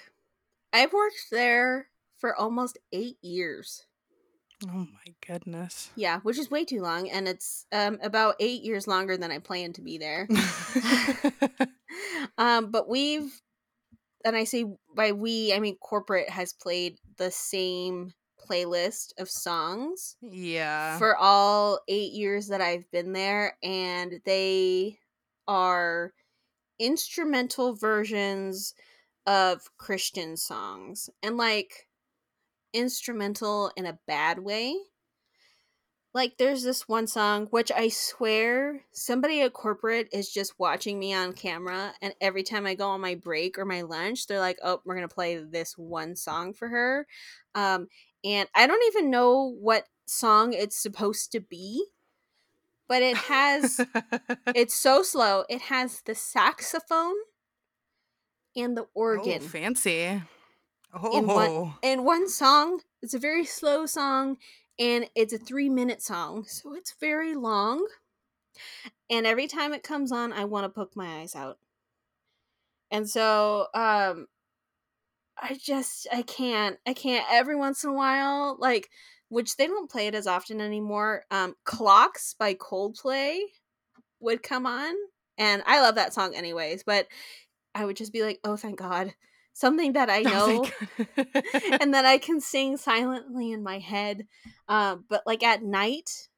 I've 0.73 0.95
worked 0.95 1.27
there 1.31 1.89
for 2.17 2.35
almost 2.35 2.79
eight 2.91 3.19
years. 3.23 3.85
Oh 4.65 4.87
my 4.91 5.15
goodness. 5.27 5.91
Yeah, 5.95 6.21
which 6.21 6.39
is 6.39 6.51
way 6.51 6.65
too 6.65 6.81
long, 6.81 7.11
and 7.11 7.29
it's 7.29 7.67
um, 7.73 7.99
about 8.03 8.37
eight 8.41 8.63
years 8.63 8.87
longer 8.87 9.19
than 9.19 9.31
I 9.31 9.39
planned 9.39 9.75
to 9.75 9.83
be 9.83 9.99
there. 9.99 10.27
um, 12.39 12.71
but 12.71 12.89
we've, 12.89 13.31
and 14.25 14.35
I 14.35 14.45
say 14.45 14.65
by 14.95 15.13
we, 15.13 15.53
I 15.53 15.61
mean 15.61 15.77
corporate 15.77 16.31
has 16.31 16.55
played 16.55 16.97
the 17.19 17.31
same 17.31 18.15
playlist 18.49 19.13
of 19.19 19.29
songs 19.29 20.17
yeah. 20.23 20.97
for 20.97 21.17
all 21.17 21.81
eight 21.89 22.13
years 22.13 22.49
that 22.49 22.63
I've 22.63 22.91
been 22.91 23.13
there, 23.13 23.59
and 23.63 24.23
they 24.25 24.99
are 25.47 26.15
instrumental 26.79 27.75
versions 27.75 28.75
of 29.27 29.71
Christian 29.77 30.37
songs 30.37 31.11
and 31.23 31.37
like 31.37 31.89
instrumental 32.73 33.73
in 33.77 33.87
a 33.87 33.99
bad 34.07 34.39
way. 34.39 34.77
Like 36.15 36.39
there's 36.39 36.63
this 36.63 36.89
one 36.89 37.07
song 37.07 37.47
which 37.51 37.71
I 37.71 37.89
swear 37.89 38.87
somebody 38.93 39.43
at 39.43 39.53
corporate 39.53 40.09
is 40.13 40.33
just 40.33 40.59
watching 40.59 40.99
me 40.99 41.13
on 41.13 41.35
camera 41.35 41.93
and 42.01 42.15
every 42.23 42.43
time 42.43 42.65
I 42.65 42.75
go 42.75 42.89
on 42.89 43.03
my 43.03 43.17
break 43.17 43.59
or 43.59 43.67
my 43.67 43.83
lunch 43.83 44.27
they're 44.27 44.41
like, 44.41 44.59
"Oh, 44.63 44.81
we're 44.85 44.97
going 44.97 45.07
to 45.07 45.15
play 45.15 45.37
this 45.37 45.77
one 45.77 46.17
song 46.17 46.55
for 46.55 46.69
her." 46.69 47.07
Um 47.55 47.89
and 48.25 48.49
I 48.55 48.67
don't 48.67 48.85
even 48.95 49.11
know 49.11 49.55
what 49.61 49.85
song 50.07 50.53
it's 50.55 50.81
supposed 50.81 51.33
to 51.33 51.41
be, 51.41 51.85
but 52.89 53.03
it 53.03 53.17
has 53.17 53.81
it's 54.55 54.75
so 54.75 55.03
slow. 55.03 55.45
It 55.49 55.63
has 55.63 56.03
the 56.03 56.15
saxophone 56.15 57.15
and 58.55 58.77
the 58.77 58.87
organ. 58.95 59.25
oh, 59.27 59.33
organ 59.35 59.49
fancy. 59.49 60.23
in 61.13 61.27
one 61.27 61.49
Oh. 61.51 61.79
in 61.83 62.05
one 62.05 62.29
song. 62.29 62.81
It's 63.03 63.15
a 63.15 63.19
very 63.19 63.45
slow 63.45 63.87
song 63.87 64.39
and 64.79 65.09
it's 65.15 65.33
a 65.33 65.39
3 65.39 65.69
minute 65.69 66.03
song. 66.03 66.45
So 66.45 66.75
it's 66.75 66.95
very 67.01 67.35
long. 67.35 67.87
And 69.11 69.27
every 69.27 69.47
time 69.47 69.73
it 69.75 69.83
comes 69.83 70.11
on, 70.13 70.33
I 70.33 70.45
want 70.45 70.65
to 70.65 70.69
poke 70.69 70.97
my 70.97 71.21
eyes 71.21 71.35
out. 71.37 71.59
And 72.91 73.09
so 73.09 73.67
um 73.75 74.27
I 75.39 75.59
just 75.61 76.07
I 76.13 76.23
can't. 76.23 76.79
I 76.87 76.95
can't 76.95 77.27
every 77.31 77.57
once 77.57 77.85
in 77.85 77.91
a 77.91 77.93
while 77.93 78.57
like 78.59 78.89
which 79.29 79.57
they 79.57 79.67
don't 79.67 79.91
play 79.91 80.07
it 80.07 80.15
as 80.15 80.27
often 80.27 80.61
anymore. 80.61 81.25
Um 81.31 81.55
Clocks 81.65 82.35
by 82.39 82.55
Coldplay 82.55 83.41
would 84.21 84.43
come 84.43 84.67
on 84.67 84.95
and 85.39 85.63
I 85.67 85.81
love 85.81 85.97
that 85.97 86.15
song 86.15 86.35
anyways, 86.35 86.83
but 86.85 87.07
I 87.75 87.85
would 87.85 87.97
just 87.97 88.13
be 88.13 88.23
like, 88.23 88.41
"Oh, 88.45 88.57
thank 88.57 88.79
God." 88.79 89.15
Something 89.53 89.93
that 89.95 90.11
I 90.11 90.23
Oh, 90.27 90.31
know 90.31 90.67
God. 91.07 91.17
and 91.81 91.95
that 91.95 92.05
I 92.05 92.19
can 92.19 92.41
sing 92.41 92.77
silently 92.77 93.53
in 93.53 93.63
my 93.63 93.79
head. 93.79 94.27
Um, 94.69 95.05
but 95.09 95.23
like 95.27 95.43
at 95.43 95.63
night 95.63 96.29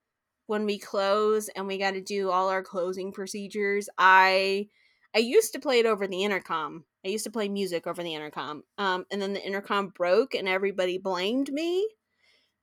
when 0.46 0.64
we 0.64 0.78
close 0.78 1.48
and 1.50 1.66
we 1.66 1.78
got 1.78 1.92
to 1.92 2.00
do 2.00 2.30
all 2.30 2.48
our 2.48 2.62
closing 2.62 3.12
procedures, 3.12 3.88
I 3.98 4.68
I 5.14 5.18
used 5.20 5.52
to 5.54 5.60
play 5.60 5.78
it 5.78 5.86
over 5.86 6.06
the 6.06 6.24
intercom. 6.24 6.84
I 7.04 7.08
used 7.08 7.24
to 7.24 7.30
play 7.30 7.48
music 7.48 7.86
over 7.86 8.02
the 8.02 8.14
intercom. 8.14 8.64
Um, 8.76 9.06
and 9.10 9.20
then 9.22 9.32
the 9.32 9.44
intercom 9.44 9.88
broke 9.88 10.34
and 10.34 10.48
everybody 10.48 10.98
blamed 10.98 11.52
me. 11.52 11.88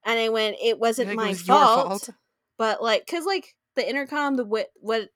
And 0.05 0.19
I 0.19 0.29
went, 0.29 0.57
it 0.61 0.79
wasn't 0.79 1.09
Like, 1.09 1.13
it 1.15 1.17
my 1.17 1.29
was 1.29 1.41
fault, 1.41 1.89
fault. 1.89 2.09
but 2.57 2.81
like, 2.81 3.05
cause 3.07 3.25
like 3.25 3.55
the 3.75 3.87
intercom, 3.87 4.35
the 4.35 4.45
what 4.45 4.67
what 4.75 5.09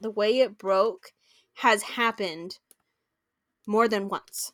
the 0.00 0.10
way 0.10 0.40
it 0.40 0.58
broke 0.58 1.12
has 1.54 1.82
happened 1.82 2.58
more 3.66 3.88
than 3.88 4.08
once. 4.08 4.52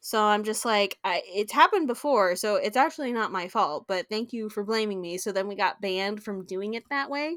So 0.00 0.22
I'm 0.22 0.44
just 0.44 0.64
like, 0.64 0.98
I, 1.04 1.22
it's 1.26 1.52
happened 1.52 1.86
before, 1.86 2.34
so 2.34 2.56
it's 2.56 2.76
actually 2.76 3.12
not 3.12 3.32
my 3.32 3.48
fault. 3.48 3.84
But 3.86 4.08
thank 4.08 4.32
you 4.32 4.48
for 4.48 4.64
blaming 4.64 5.00
me. 5.00 5.18
So 5.18 5.30
then 5.30 5.46
we 5.46 5.54
got 5.54 5.80
banned 5.80 6.22
from 6.22 6.46
doing 6.46 6.72
it 6.74 6.84
that 6.88 7.10
way, 7.10 7.36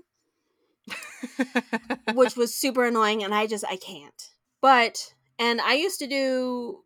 which 2.14 2.36
was 2.36 2.56
super 2.56 2.86
annoying, 2.86 3.24
and 3.24 3.34
I 3.36 3.48
just 3.48 3.66
I 3.70 3.76
can't. 3.76 4.32
But 4.62 5.14
and 5.38 5.60
I 5.60 5.74
used 5.74 6.00
to 6.00 6.08
do 6.08 6.84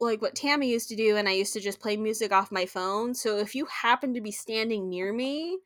like 0.00 0.22
what 0.22 0.34
Tammy 0.34 0.70
used 0.70 0.88
to 0.90 0.96
do, 0.96 1.16
and 1.16 1.28
I 1.28 1.32
used 1.32 1.52
to 1.54 1.60
just 1.60 1.80
play 1.80 1.96
music 1.96 2.32
off 2.32 2.52
my 2.52 2.66
phone. 2.66 3.14
So 3.14 3.38
if 3.38 3.54
you 3.54 3.66
happened 3.66 4.14
to 4.16 4.20
be 4.20 4.32
standing 4.32 4.88
near 4.88 5.12
me, 5.12 5.58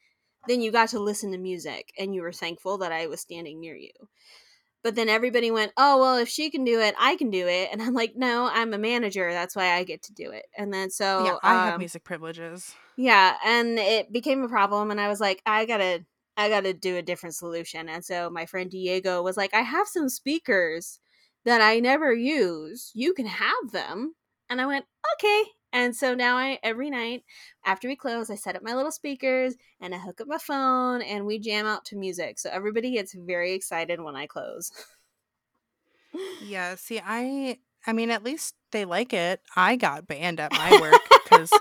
then 0.48 0.60
you 0.60 0.72
got 0.72 0.90
to 0.90 0.98
listen 1.00 1.32
to 1.32 1.38
music, 1.38 1.92
and 1.98 2.14
you 2.14 2.22
were 2.22 2.32
thankful 2.32 2.78
that 2.78 2.92
I 2.92 3.06
was 3.06 3.20
standing 3.20 3.60
near 3.60 3.76
you. 3.76 3.92
But 4.82 4.94
then 4.94 5.08
everybody 5.08 5.50
went, 5.50 5.72
"Oh 5.76 5.98
well, 6.00 6.16
if 6.18 6.28
she 6.28 6.50
can 6.50 6.64
do 6.64 6.80
it, 6.80 6.94
I 6.98 7.16
can 7.16 7.30
do 7.30 7.48
it." 7.48 7.70
And 7.72 7.82
I'm 7.82 7.94
like, 7.94 8.14
"No, 8.16 8.48
I'm 8.52 8.72
a 8.74 8.78
manager. 8.78 9.32
That's 9.32 9.56
why 9.56 9.72
I 9.72 9.84
get 9.84 10.02
to 10.04 10.12
do 10.14 10.30
it." 10.30 10.46
And 10.56 10.72
then 10.72 10.90
so 10.90 11.06
yeah, 11.24 11.38
I 11.42 11.56
have 11.56 11.76
um, 11.76 11.78
music 11.78 12.04
privileges. 12.04 12.74
yeah, 12.96 13.36
and 13.44 13.78
it 13.78 14.12
became 14.12 14.42
a 14.42 14.48
problem 14.48 14.90
and 14.90 15.00
I 15.00 15.08
was 15.08 15.20
like, 15.20 15.42
I 15.46 15.66
got 15.66 15.78
to 15.78 16.04
I 16.36 16.48
got 16.48 16.62
to 16.62 16.72
do 16.74 16.96
a 16.96 17.02
different 17.02 17.34
solution. 17.36 17.88
And 17.88 18.04
so 18.04 18.28
my 18.30 18.46
friend 18.46 18.70
Diego 18.70 19.22
was 19.22 19.36
like, 19.36 19.54
I 19.54 19.60
have 19.62 19.86
some 19.86 20.08
speakers 20.08 20.98
that 21.44 21.60
I 21.60 21.78
never 21.80 22.12
use. 22.12 22.90
You 22.94 23.14
can 23.14 23.26
have 23.26 23.70
them. 23.72 24.14
And 24.50 24.60
I 24.60 24.66
went, 24.66 24.86
"Okay." 25.14 25.44
And 25.72 25.94
so 25.96 26.14
now 26.14 26.36
I 26.36 26.58
every 26.62 26.88
night 26.90 27.24
after 27.64 27.88
we 27.88 27.96
close, 27.96 28.30
I 28.30 28.36
set 28.36 28.54
up 28.56 28.62
my 28.62 28.74
little 28.74 28.92
speakers 28.92 29.56
and 29.80 29.94
I 29.94 29.98
hook 29.98 30.20
up 30.20 30.28
my 30.28 30.38
phone 30.38 31.02
and 31.02 31.26
we 31.26 31.38
jam 31.40 31.66
out 31.66 31.84
to 31.86 31.96
music. 31.96 32.38
So 32.38 32.48
everybody 32.50 32.92
gets 32.92 33.12
very 33.14 33.52
excited 33.52 34.00
when 34.00 34.14
I 34.16 34.26
close. 34.26 34.70
Yeah, 36.44 36.74
see, 36.76 37.00
I 37.04 37.58
I 37.86 37.92
mean, 37.92 38.10
at 38.10 38.22
least 38.22 38.54
they 38.70 38.84
like 38.84 39.12
it. 39.12 39.40
I 39.56 39.76
got 39.76 40.06
banned 40.06 40.40
at 40.40 40.52
my 40.52 40.80
work 40.80 41.02
because 41.24 41.52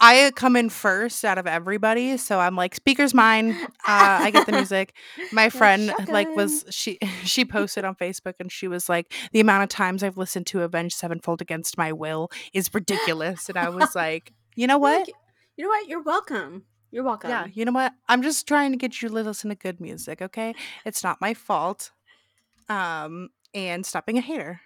I 0.00 0.32
come 0.34 0.56
in 0.56 0.70
first 0.70 1.24
out 1.24 1.36
of 1.36 1.46
everybody, 1.46 2.16
so 2.16 2.40
I'm 2.40 2.56
like, 2.56 2.74
"Speaker's 2.74 3.12
mine. 3.12 3.52
Uh, 3.52 3.66
I 3.86 4.30
get 4.30 4.46
the 4.46 4.52
music." 4.60 4.94
My 5.32 5.50
friend 5.50 5.92
like 6.08 6.28
was 6.34 6.64
she 6.70 6.98
she 7.24 7.44
posted 7.44 7.84
on 7.84 7.94
Facebook 7.94 8.34
and 8.40 8.50
she 8.50 8.66
was 8.66 8.88
like, 8.88 9.12
"The 9.32 9.40
amount 9.40 9.64
of 9.64 9.68
times 9.68 10.02
I've 10.02 10.16
listened 10.16 10.46
to 10.48 10.62
Avenged 10.62 10.96
Sevenfold 10.96 11.42
against 11.42 11.76
my 11.76 11.92
will 11.92 12.30
is 12.52 12.72
ridiculous." 12.72 13.48
And 13.48 13.58
I 13.58 13.68
was 13.68 13.94
like, 13.94 14.32
"You 14.56 14.66
know 14.66 14.78
what? 14.86 15.08
you 15.56 15.64
know 15.64 15.68
what? 15.68 15.88
You're 15.88 16.02
welcome. 16.02 16.64
You're 16.90 17.04
welcome. 17.04 17.30
Yeah, 17.30 17.46
you 17.52 17.64
know 17.64 17.72
what? 17.72 17.92
I'm 18.08 18.22
just 18.22 18.48
trying 18.48 18.72
to 18.72 18.78
get 18.78 19.00
you 19.02 19.08
to 19.08 19.14
listen 19.14 19.50
to 19.50 19.54
good 19.54 19.80
music, 19.80 20.22
okay? 20.22 20.54
It's 20.84 21.04
not 21.04 21.20
my 21.20 21.34
fault." 21.34 21.90
Um, 22.68 23.30
and 23.52 23.84
stop 23.84 24.06
being 24.06 24.18
a 24.18 24.22
hater. 24.22 24.60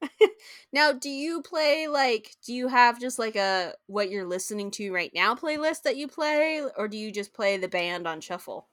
Now, 0.72 0.92
do 0.92 1.08
you 1.10 1.42
play 1.42 1.88
like 1.88 2.36
do 2.42 2.54
you 2.54 2.68
have 2.68 3.00
just 3.00 3.18
like 3.18 3.36
a 3.36 3.74
what 3.86 4.10
you're 4.10 4.26
listening 4.26 4.70
to 4.72 4.92
right 4.92 5.12
now 5.14 5.34
playlist 5.34 5.82
that 5.82 5.96
you 5.96 6.08
play 6.08 6.62
or 6.76 6.88
do 6.88 6.96
you 6.96 7.10
just 7.12 7.32
play 7.32 7.56
the 7.56 7.68
band 7.68 8.06
on 8.06 8.20
shuffle? 8.20 8.68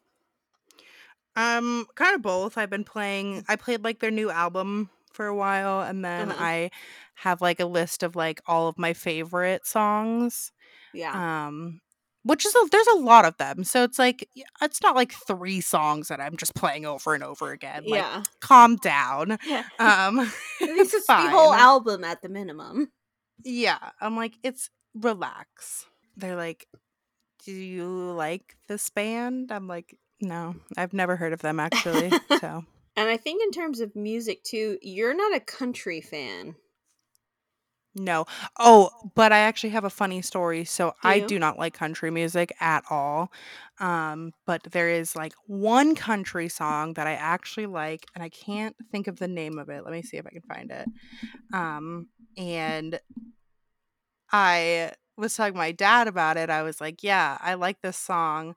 Um, 1.35 1.85
kind 1.95 2.15
of 2.15 2.21
both. 2.21 2.57
I've 2.57 2.69
been 2.69 2.85
playing 2.85 3.43
I 3.49 3.55
played 3.57 3.83
like 3.83 3.99
their 3.99 4.11
new 4.11 4.29
album 4.29 4.89
for 5.11 5.25
a 5.27 5.35
while 5.35 5.81
and 5.81 6.03
then 6.03 6.31
Uh-huh. 6.31 6.35
I 6.37 6.69
have 7.15 7.41
like 7.41 7.59
a 7.59 7.65
list 7.65 8.03
of 8.03 8.15
like 8.15 8.41
all 8.47 8.67
of 8.67 8.77
my 8.77 8.93
favorite 8.93 9.65
songs. 9.65 10.51
Yeah. 10.91 11.19
Um 11.19 11.81
which 12.25 12.45
is 12.45 12.53
a, 12.53 12.67
there's 12.71 12.87
a 12.87 12.97
lot 12.97 13.23
of 13.23 13.37
them. 13.37 13.63
So 13.63 13.83
it's 13.83 13.97
like 13.97 14.27
it's 14.61 14.81
not 14.81 14.95
like 14.95 15.13
3 15.13 15.61
songs 15.61 16.09
that 16.09 16.19
I'm 16.19 16.35
just 16.35 16.53
playing 16.55 16.85
over 16.85 17.13
and 17.13 17.23
over 17.23 17.51
again. 17.51 17.83
Like 17.87 18.01
Yeah. 18.01 18.23
calm 18.41 18.75
down. 18.75 19.37
Yeah. 19.47 19.63
Um 19.79 20.17
least 20.61 20.93
it's 20.93 21.07
the 21.07 21.15
whole 21.15 21.53
album 21.53 22.03
at 22.03 22.21
the 22.21 22.29
minimum. 22.29 22.91
Yeah, 23.43 23.77
I'm 24.01 24.15
like 24.17 24.33
it's 24.43 24.69
relax. 24.93 25.85
They're 26.17 26.35
like, 26.35 26.67
"Do 27.45 27.51
you 27.51 27.85
like 28.13 28.55
this 28.67 28.89
band?" 28.89 29.51
I'm 29.51 29.67
like, 29.67 29.97
"No, 30.21 30.55
I've 30.77 30.93
never 30.93 31.15
heard 31.15 31.33
of 31.33 31.41
them 31.41 31.59
actually." 31.67 32.09
So 32.39 32.63
And 32.95 33.09
I 33.09 33.17
think 33.17 33.43
in 33.43 33.51
terms 33.51 33.81
of 33.81 33.95
music 33.95 34.43
too, 34.43 34.77
you're 34.81 35.13
not 35.13 35.35
a 35.35 35.41
country 35.41 36.01
fan. 36.01 36.55
No. 37.97 38.25
Oh, 38.59 38.89
but 39.15 39.31
I 39.31 39.39
actually 39.39 39.69
have 39.69 39.85
a 39.85 39.89
funny 39.89 40.21
story. 40.21 40.65
So 40.65 40.93
Do 41.01 41.07
I 41.07 41.19
you? 41.19 41.27
do 41.27 41.39
not 41.39 41.57
like 41.57 41.73
country 41.73 42.11
music 42.11 42.53
at 42.59 42.83
all. 42.89 43.31
Um, 43.79 44.33
but 44.45 44.63
there 44.63 44.89
is 44.89 45.15
like 45.15 45.33
one 45.47 45.95
country 45.95 46.49
song 46.49 46.93
that 46.95 47.07
I 47.07 47.13
actually 47.13 47.67
like, 47.67 48.05
and 48.13 48.23
I 48.23 48.29
can't 48.29 48.75
think 48.91 49.07
of 49.07 49.17
the 49.19 49.27
name 49.29 49.57
of 49.57 49.69
it. 49.69 49.83
Let 49.85 49.93
me 49.93 50.01
see 50.01 50.17
if 50.17 50.25
I 50.27 50.31
can 50.31 50.41
find 50.41 50.71
it. 50.71 50.89
Um, 51.53 52.07
and 52.37 52.99
I 54.31 54.91
was 55.17 55.35
telling 55.35 55.55
my 55.55 55.71
dad 55.71 56.07
about 56.07 56.37
it. 56.37 56.49
I 56.49 56.63
was 56.63 56.81
like, 56.81 57.03
"Yeah, 57.03 57.37
I 57.41 57.53
like 57.55 57.81
this 57.81 57.97
song. 57.97 58.55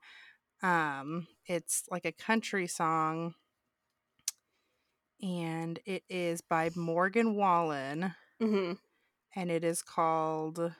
Um, 0.63 1.27
it's 1.47 1.85
like 1.91 2.05
a 2.05 2.11
country 2.11 2.67
song, 2.67 3.35
and 5.21 5.79
it 5.85 6.03
is 6.09 6.41
by 6.41 6.69
Morgan 6.75 7.35
Wallen, 7.35 8.13
Mhm. 8.39 8.77
And 9.35 9.51
it 9.51 9.63
is 9.63 9.81
called 9.81 10.73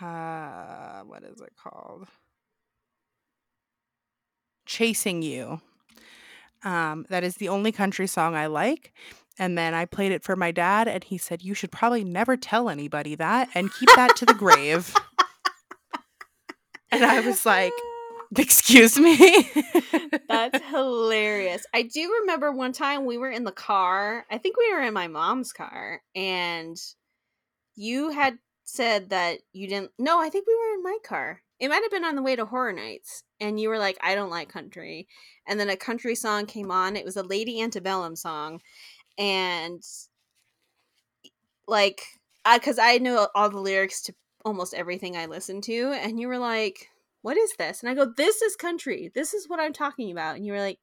uh 0.00 1.00
what 1.02 1.22
is 1.22 1.40
it 1.40 1.52
called? 1.62 2.06
Chasing 4.66 5.22
you. 5.22 5.60
Um 6.64 7.06
that 7.08 7.24
is 7.24 7.36
the 7.36 7.48
only 7.48 7.72
country 7.72 8.06
song 8.06 8.34
i 8.34 8.46
like 8.46 8.92
and 9.38 9.56
then 9.56 9.74
i 9.74 9.84
played 9.84 10.12
it 10.12 10.22
for 10.22 10.36
my 10.36 10.50
dad 10.50 10.88
and 10.88 11.04
he 11.04 11.18
said 11.18 11.42
you 11.42 11.54
should 11.54 11.70
probably 11.70 12.04
never 12.04 12.36
tell 12.36 12.68
anybody 12.68 13.14
that 13.14 13.48
and 13.54 13.72
keep 13.74 13.88
that 13.96 14.16
to 14.16 14.26
the 14.26 14.34
grave. 14.34 14.94
And 16.92 17.04
i 17.04 17.20
was 17.20 17.44
like 17.44 17.72
excuse 18.36 18.98
me 18.98 19.50
That's 20.28 20.62
hilarious. 20.66 21.64
I 21.72 21.82
do 21.82 22.12
remember 22.20 22.52
one 22.52 22.72
time 22.72 23.04
we 23.04 23.18
were 23.18 23.30
in 23.30 23.44
the 23.44 23.52
car. 23.52 24.24
I 24.30 24.38
think 24.38 24.56
we 24.56 24.72
were 24.72 24.82
in 24.82 24.94
my 24.94 25.08
mom's 25.08 25.52
car, 25.52 26.02
and 26.14 26.76
you 27.74 28.10
had 28.10 28.38
said 28.64 29.10
that 29.10 29.38
you 29.52 29.68
didn't. 29.68 29.92
No, 29.98 30.20
I 30.20 30.28
think 30.28 30.46
we 30.46 30.54
were 30.54 30.74
in 30.74 30.82
my 30.82 30.98
car. 31.04 31.42
It 31.58 31.68
might 31.68 31.82
have 31.82 31.90
been 31.90 32.04
on 32.04 32.16
the 32.16 32.22
way 32.22 32.36
to 32.36 32.44
Horror 32.44 32.72
Nights, 32.72 33.22
and 33.40 33.58
you 33.58 33.68
were 33.68 33.78
like, 33.78 33.96
"I 34.02 34.14
don't 34.14 34.30
like 34.30 34.48
country." 34.48 35.08
And 35.46 35.58
then 35.58 35.70
a 35.70 35.76
country 35.76 36.14
song 36.14 36.46
came 36.46 36.70
on. 36.70 36.96
It 36.96 37.04
was 37.04 37.16
a 37.16 37.22
Lady 37.22 37.60
Antebellum 37.60 38.16
song, 38.16 38.60
and 39.18 39.82
like 41.66 42.02
because 42.54 42.78
I 42.78 42.98
know 42.98 43.28
all 43.34 43.50
the 43.50 43.58
lyrics 43.58 44.02
to 44.02 44.14
almost 44.44 44.74
everything 44.74 45.16
I 45.16 45.26
listen 45.26 45.60
to, 45.62 45.92
and 45.92 46.20
you 46.20 46.28
were 46.28 46.38
like, 46.38 46.88
"What 47.26 47.36
is 47.36 47.54
this?" 47.58 47.82
And 47.82 47.90
I 47.90 47.94
go, 47.94 48.12
"This 48.16 48.40
is 48.40 48.54
country. 48.54 49.10
This 49.12 49.34
is 49.34 49.48
what 49.48 49.58
I'm 49.58 49.72
talking 49.72 50.12
about." 50.12 50.36
And 50.36 50.46
you 50.46 50.52
were 50.52 50.60
like, 50.60 50.78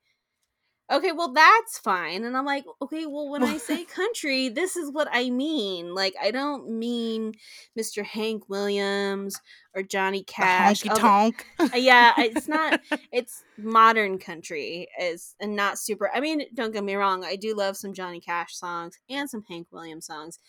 "Okay, 0.92 1.14
well 1.14 1.32
that's 1.32 1.78
fine." 1.80 2.26
And 2.26 2.36
I'm 2.36 2.44
like, 2.46 2.66
"Okay, 2.82 3.06
well 3.06 3.30
when 3.30 3.44
I 3.44 3.58
say 3.58 3.86
country, 4.02 4.50
this 4.50 4.76
is 4.76 4.92
what 4.92 5.08
I 5.10 5.30
mean. 5.30 5.96
Like 5.96 6.16
I 6.22 6.32
don't 6.32 6.70
mean 6.78 7.32
Mr. 7.80 8.04
Hank 8.04 8.50
Williams 8.50 9.40
or 9.74 9.84
Johnny 9.84 10.26
Cash. 10.26 10.84
Honky 10.84 11.00
tonk. 11.00 11.46
uh, 11.60 11.78
yeah, 11.78 12.12
it's 12.18 12.50
not. 12.50 12.82
It's 13.14 13.46
modern 13.58 14.18
country 14.20 14.90
is 15.00 15.36
and 15.40 15.56
not 15.56 15.80
super. 15.80 16.12
I 16.14 16.20
mean, 16.20 16.44
don't 16.54 16.74
get 16.74 16.84
me 16.84 16.96
wrong. 16.96 17.24
I 17.24 17.38
do 17.38 17.56
love 17.56 17.78
some 17.78 17.94
Johnny 17.94 18.20
Cash 18.20 18.54
songs 18.56 19.00
and 19.10 19.30
some 19.30 19.44
Hank 19.48 19.68
Williams 19.72 20.08
songs, 20.08 20.40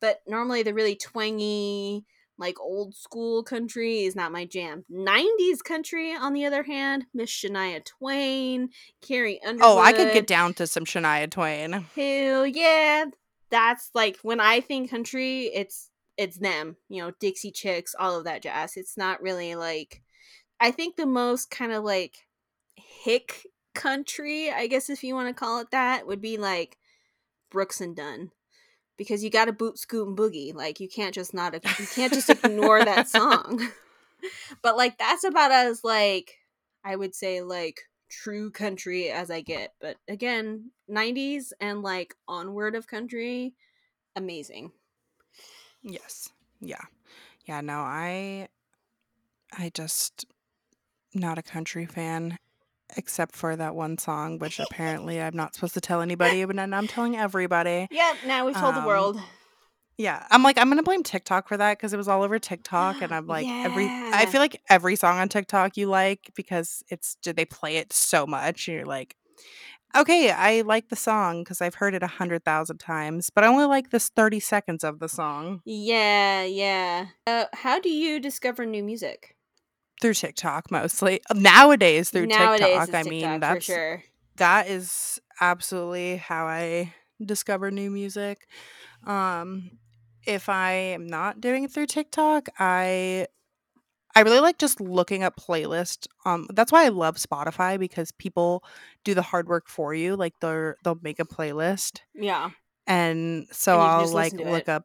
but 0.00 0.22
normally 0.26 0.64
the 0.64 0.74
really 0.74 0.96
twangy, 0.96 2.04
like 2.38 2.60
old 2.60 2.94
school 2.94 3.42
country 3.42 4.04
is 4.04 4.16
not 4.16 4.32
my 4.32 4.44
jam. 4.44 4.84
'90s 4.92 5.62
country, 5.64 6.14
on 6.14 6.32
the 6.32 6.44
other 6.44 6.62
hand, 6.62 7.06
Miss 7.14 7.30
Shania 7.30 7.84
Twain, 7.84 8.70
Carrie 9.00 9.40
Underwood. 9.42 9.62
oh, 9.64 9.78
I 9.78 9.92
could 9.92 10.12
get 10.12 10.26
down 10.26 10.54
to 10.54 10.66
some 10.66 10.84
Shania 10.84 11.30
Twain. 11.30 11.72
Hell 11.94 12.46
yeah, 12.46 13.06
that's 13.50 13.90
like 13.94 14.18
when 14.22 14.40
I 14.40 14.60
think 14.60 14.90
country, 14.90 15.44
it's 15.54 15.90
it's 16.16 16.38
them. 16.38 16.76
You 16.88 17.02
know, 17.02 17.12
Dixie 17.20 17.52
Chicks, 17.52 17.94
all 17.98 18.16
of 18.18 18.24
that 18.24 18.42
jazz. 18.42 18.76
It's 18.76 18.96
not 18.96 19.22
really 19.22 19.54
like. 19.54 20.02
I 20.58 20.70
think 20.70 20.96
the 20.96 21.06
most 21.06 21.50
kind 21.50 21.72
of 21.72 21.84
like 21.84 22.26
hick 22.76 23.46
country, 23.74 24.50
I 24.50 24.66
guess 24.66 24.90
if 24.90 25.04
you 25.04 25.14
want 25.14 25.28
to 25.28 25.34
call 25.34 25.60
it 25.60 25.70
that, 25.70 26.06
would 26.06 26.20
be 26.20 26.38
like 26.38 26.78
Brooks 27.50 27.80
and 27.80 27.94
Dunn. 27.94 28.30
Because 28.96 29.22
you 29.22 29.30
got 29.30 29.46
to 29.46 29.52
boot, 29.52 29.78
scoot, 29.78 30.08
and 30.08 30.16
boogie. 30.16 30.54
Like 30.54 30.80
you 30.80 30.88
can't 30.88 31.14
just 31.14 31.34
not 31.34 31.54
you 31.54 31.86
can't 31.94 32.12
just 32.12 32.30
ignore 32.30 32.84
that 32.84 33.08
song. 33.08 33.68
but 34.62 34.76
like 34.76 34.98
that's 34.98 35.24
about 35.24 35.52
as 35.52 35.84
like 35.84 36.36
I 36.84 36.96
would 36.96 37.14
say 37.14 37.42
like 37.42 37.80
true 38.08 38.50
country 38.50 39.10
as 39.10 39.30
I 39.30 39.40
get. 39.40 39.74
But 39.80 39.96
again, 40.08 40.70
90s 40.90 41.52
and 41.60 41.82
like 41.82 42.14
onward 42.28 42.74
of 42.74 42.86
country, 42.86 43.54
amazing. 44.14 44.72
Yes. 45.82 46.28
Yeah. 46.60 46.82
Yeah, 47.44 47.60
no, 47.60 47.78
I 47.78 48.48
I 49.56 49.70
just 49.72 50.26
not 51.14 51.38
a 51.38 51.42
country 51.42 51.86
fan 51.86 52.38
except 52.96 53.34
for 53.34 53.56
that 53.56 53.74
one 53.74 53.98
song 53.98 54.38
which 54.38 54.60
apparently 54.70 55.20
I'm 55.20 55.36
not 55.36 55.54
supposed 55.54 55.74
to 55.74 55.80
tell 55.80 56.00
anybody 56.00 56.44
but 56.46 56.56
then 56.56 56.72
I'm 56.72 56.86
telling 56.86 57.16
everybody. 57.16 57.88
Yeah, 57.90 58.14
now 58.24 58.46
we've 58.46 58.56
told 58.56 58.74
the 58.74 58.80
Um, 58.80 58.86
world. 58.86 59.20
Yeah. 59.98 60.26
I'm 60.30 60.42
like 60.42 60.58
I'm 60.58 60.70
to 60.74 60.82
blame 60.82 61.02
TikTok 61.02 61.48
for 61.48 61.56
that 61.56 61.78
cuz 61.78 61.92
it 61.92 61.96
was 61.96 62.08
all 62.08 62.22
over 62.22 62.38
TikTok 62.38 63.00
and 63.02 63.12
I'm 63.14 63.26
like 63.26 63.46
every 63.48 63.86
I 63.86 64.26
feel 64.26 64.40
like 64.40 64.60
every 64.68 64.96
song 64.96 65.18
on 65.18 65.28
TikTok 65.28 65.76
you 65.76 65.86
like 65.88 66.30
because 66.34 66.82
it's 66.88 67.16
did 67.22 67.36
they 67.36 67.44
play 67.46 67.76
it 67.76 67.92
so 67.92 68.26
much 68.26 68.68
and 68.68 68.76
you're 68.76 68.86
like 68.86 69.16
okay, 69.94 70.30
I 70.30 70.60
like 70.60 70.90
the 70.90 70.96
song 70.96 71.42
because 71.42 71.62
I've 71.62 71.76
heard 71.76 71.94
it 71.94 72.02
a 72.02 72.06
hundred 72.06 72.44
thousand 72.44 72.78
times, 72.78 73.30
but 73.30 73.44
I 73.44 73.46
only 73.46 73.64
like 73.64 73.90
this 73.90 74.10
30 74.10 74.40
seconds 74.40 74.84
of 74.84 74.98
the 74.98 75.08
song 75.08 75.62
Yeah, 75.64 76.42
yeah. 76.44 77.06
Uh, 77.26 77.46
how 77.54 77.80
do 77.80 77.88
you 77.88 78.20
discover 78.20 78.66
new 78.66 78.82
music? 78.82 79.35
Through 80.00 80.14
TikTok 80.14 80.70
mostly. 80.70 81.20
Nowadays 81.34 82.10
through 82.10 82.26
Nowadays, 82.26 82.60
TikTok, 82.60 82.88
it's 82.88 82.94
I 82.94 83.02
TikTok 83.02 83.10
mean 83.10 83.40
for 83.40 83.40
that's 83.40 83.66
sure. 83.66 84.04
that 84.36 84.68
is 84.68 85.20
absolutely 85.40 86.16
how 86.16 86.46
I 86.46 86.92
discover 87.24 87.70
new 87.70 87.90
music. 87.90 88.46
Um, 89.06 89.78
if 90.26 90.48
I 90.48 90.72
am 90.72 91.06
not 91.06 91.40
doing 91.40 91.64
it 91.64 91.70
through 91.70 91.86
TikTok, 91.86 92.48
I 92.58 93.26
I 94.14 94.20
really 94.22 94.40
like 94.40 94.58
just 94.58 94.80
looking 94.80 95.22
up 95.22 95.36
playlist. 95.36 96.06
Um, 96.24 96.46
that's 96.54 96.72
why 96.72 96.84
I 96.84 96.88
love 96.88 97.16
Spotify 97.16 97.78
because 97.78 98.12
people 98.12 98.64
do 99.04 99.14
the 99.14 99.22
hard 99.22 99.46
work 99.46 99.68
for 99.68 99.92
you. 99.94 100.16
Like 100.16 100.34
they're 100.40 100.76
they'll 100.84 100.98
make 101.02 101.20
a 101.20 101.24
playlist, 101.24 102.00
Yeah, 102.14 102.50
and 102.86 103.46
so 103.52 103.74
And 103.74 103.82
you 103.82 103.88
can 103.90 103.90
I'll 103.90 104.02
just 104.04 104.14
like 104.14 104.32
listen 104.32 104.38
to 104.44 104.50
look 104.50 104.62
it. 104.62 104.68
up. 104.70 104.84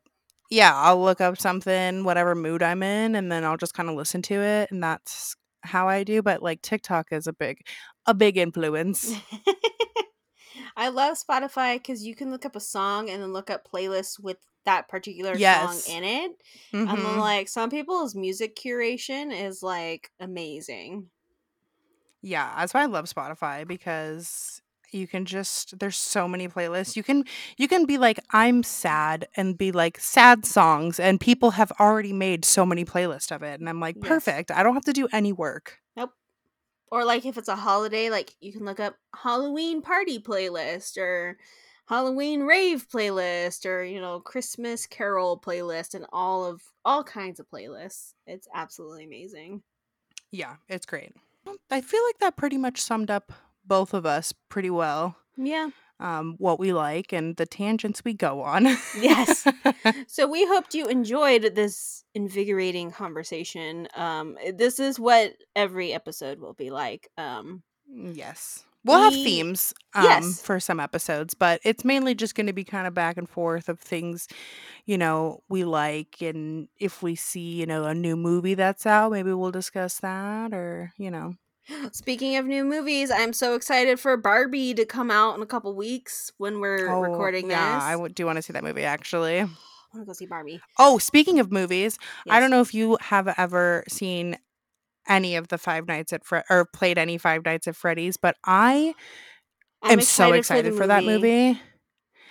Yeah, 0.52 0.74
I'll 0.76 1.02
look 1.02 1.22
up 1.22 1.39
something, 1.39 2.04
whatever 2.04 2.36
mood 2.36 2.62
I'm 2.62 2.84
in, 2.84 3.16
and 3.16 3.32
then 3.32 3.45
I'll 3.45 3.58
just 3.58 3.74
kind 3.74 3.89
of 3.89 3.95
listen 3.95 4.22
to 4.24 4.36
it, 4.36 4.70
and 4.72 4.84
that's 4.84 5.36
how 5.64 5.88
I 5.88 6.04
do. 6.04 6.22
But 6.22 6.43
like 6.43 6.62
TikTok 6.62 7.14
is 7.14 7.26
a 7.28 7.34
big, 7.34 7.60
a 8.06 8.14
big 8.14 8.38
influence. 8.38 9.18
I 10.76 10.89
love 10.89 11.18
Spotify 11.18 11.76
because 11.78 12.06
you 12.06 12.16
can 12.16 12.32
look 12.32 12.45
up 12.45 12.56
a 12.56 12.60
song 12.60 13.10
and 13.10 13.22
then 13.22 13.34
look 13.34 13.49
up 13.49 13.68
playlists 13.72 14.20
with 14.20 14.38
that 14.66 14.88
particular 14.89 15.38
Yes. 15.38 15.78
song 15.78 15.82
in 15.86 16.04
it. 16.04 16.32
And 16.86 17.06
then, 17.06 17.16
Mhm. 17.16 17.20
like, 17.20 17.47
some 17.47 17.70
people's 17.70 18.16
music 18.16 18.56
curation 18.56 19.32
is 19.34 19.64
like 19.64 20.12
amazing. 20.20 21.10
Yeah, 22.22 22.54
that's 22.58 22.74
why 22.74 22.84
I 22.84 22.86
love 22.86 23.06
Spotify 23.06 23.68
because 23.68 24.61
you 24.92 25.08
can 25.08 25.26
just 25.26 25.80
there's 25.80 25.98
so 25.98 26.28
many 26.28 26.48
playlists. 26.48 26.94
Mm. 26.94 26.96
You 26.96 27.04
can 27.04 27.24
you 27.58 27.68
can 27.68 27.86
be 27.86 27.98
like 27.98 28.20
I'm 28.32 28.64
sad 28.64 29.28
and 29.36 29.58
be 29.58 29.72
like 29.72 30.00
sad 30.00 30.46
songs 30.46 31.00
and 31.00 31.20
people 31.20 31.52
have 31.52 31.72
already 31.80 32.14
made 32.14 32.46
so 32.46 32.66
many 32.66 32.86
playlists 32.86 33.32
of 33.36 33.44
it 33.44 33.60
and 33.60 33.70
I'm 33.70 33.80
like 33.80 34.00
Yes. 34.02 34.02
perfect. 34.02 34.52
I 34.52 34.64
don't 34.64 34.74
have 34.74 34.86
to 34.86 34.94
do 34.94 35.08
any 35.12 35.34
work. 35.34 35.80
nope 35.96 36.12
Or 36.92 37.06
like 37.06 37.26
if 37.26 37.38
it's 37.38 37.48
a 37.50 37.56
holiday, 37.56 38.10
like 38.10 38.36
you 38.42 38.52
can 38.54 38.66
look 38.66 38.80
up 38.80 38.98
Halloween 39.16 39.82
party 39.82 40.20
playlist 40.20 40.98
or 40.98 41.38
Halloween 41.88 42.44
rave 42.44 42.88
playlist 42.89 43.66
or 43.66 43.84
you 43.84 44.02
know 44.02 44.20
Christmas 44.22 44.88
carol 44.88 45.39
playlist 45.39 45.94
and 45.96 46.06
all 46.14 46.46
of 46.46 46.62
all 46.86 47.04
kinds 47.04 47.39
of 47.39 47.50
playlists. 47.50 48.14
It's 48.28 48.48
absolutely 48.54 49.06
amazing. 49.06 49.64
Yeah, 50.32 50.56
it's 50.68 50.86
great. 50.86 51.14
I 51.70 51.82
feel 51.82 52.04
like 52.04 52.20
that 52.20 52.38
pretty 52.38 52.58
much 52.58 52.82
summed 52.82 53.12
up 53.12 53.32
both 53.66 53.93
of 53.93 54.05
us 54.05 54.34
pretty 54.49 54.70
well. 54.70 55.16
Yeah. 55.38 55.70
Um, 55.99 56.36
what 56.39 56.59
we 56.59 56.74
like 56.74 57.14
and 57.14 57.36
the 57.36 57.45
tangents 57.45 58.03
we 58.03 58.14
go 58.14 58.41
on. 58.41 58.66
Yes. 58.97 59.47
So 60.07 60.28
we 60.28 60.45
hoped 60.45 60.74
you 60.74 60.88
enjoyed 60.88 61.55
this 61.55 62.03
invigorating 62.14 62.91
conversation. 62.91 63.88
Um 63.95 64.38
this 64.53 64.80
is 64.80 64.99
what 64.99 65.34
every 65.55 65.93
episode 65.93 66.39
will 66.39 66.53
be 66.53 66.70
like. 66.70 67.09
Um 67.18 67.64
Yes. 67.88 68.64
We'll 68.84 69.01
have 69.03 69.14
themes 69.14 69.76
um, 69.93 70.03
yes. 70.03 70.41
for 70.41 70.59
some 70.59 70.80
episodes, 70.80 71.36
but 71.36 71.62
it's 71.64 71.86
mainly 71.86 72.16
just 72.16 72.34
going 72.34 72.47
to 72.47 72.53
be 72.53 72.64
kind 72.64 72.88
of 72.88 72.95
back 72.95 73.16
and 73.16 73.30
forth 73.30 73.70
of 73.70 73.80
things, 73.80 74.28
you 74.86 74.97
know, 74.97 75.43
we 75.49 75.64
like. 75.64 76.20
And 76.22 76.68
if 76.80 77.03
we 77.03 77.16
see, 77.16 77.59
you 77.59 77.68
know, 77.68 77.84
a 77.84 77.93
new 77.93 78.16
movie 78.16 78.55
that's 78.55 78.88
out, 78.88 79.12
maybe 79.12 79.34
we'll 79.34 79.51
discuss 79.51 79.99
that 79.99 80.51
or, 80.51 80.93
you 80.97 81.12
know. 81.12 81.36
Speaking 81.91 82.36
of 82.38 82.45
new 82.45 82.64
movies, 82.64 83.12
I'm 83.12 83.34
so 83.34 83.55
excited 83.55 83.99
for 83.99 84.16
Barbie 84.18 84.74
to 84.74 84.86
come 84.86 85.12
out 85.12 85.36
in 85.36 85.41
a 85.41 85.45
couple 85.45 85.74
weeks 85.76 86.32
when 86.38 86.59
we're 86.59 86.89
Oh, 86.91 86.99
recording 87.01 87.49
yeah, 87.49 87.76
this. 87.76 87.84
I 87.84 87.91
w- 87.93 88.14
do 88.14 88.26
want 88.26 88.38
to 88.38 88.41
see 88.41 88.53
that 88.53 88.64
movie 88.64 88.84
actually. 88.84 89.39
I 89.39 89.43
want 89.93 90.01
to 90.01 90.05
go 90.05 90.14
see 90.14 90.26
Barbie. 90.26 90.62
Oh, 90.80 90.97
speaking 90.97 91.39
of 91.39 91.51
movies, 91.51 91.97
I 92.30 92.39
don't 92.39 92.49
know 92.51 92.62
if 92.62 92.74
you 92.74 92.97
have 93.01 93.34
ever 93.38 93.84
seen 93.88 94.38
any 95.07 95.36
of 95.36 95.47
the 95.49 95.57
Five 95.57 95.88
Nights 95.88 96.14
at 96.14 96.24
Fred 96.26 96.43
or 96.49 96.66
played 96.66 96.97
any 96.97 97.18
Five 97.18 97.43
Nights 97.45 97.68
at 97.68 97.76
Freddy's, 97.76 98.18
but 98.18 98.36
I 98.45 98.93
I'm 99.84 99.93
am 99.99 100.01
so 100.01 100.32
excited 100.34 100.76
for, 100.76 100.88
that 100.88 101.03
movie. 101.03 101.59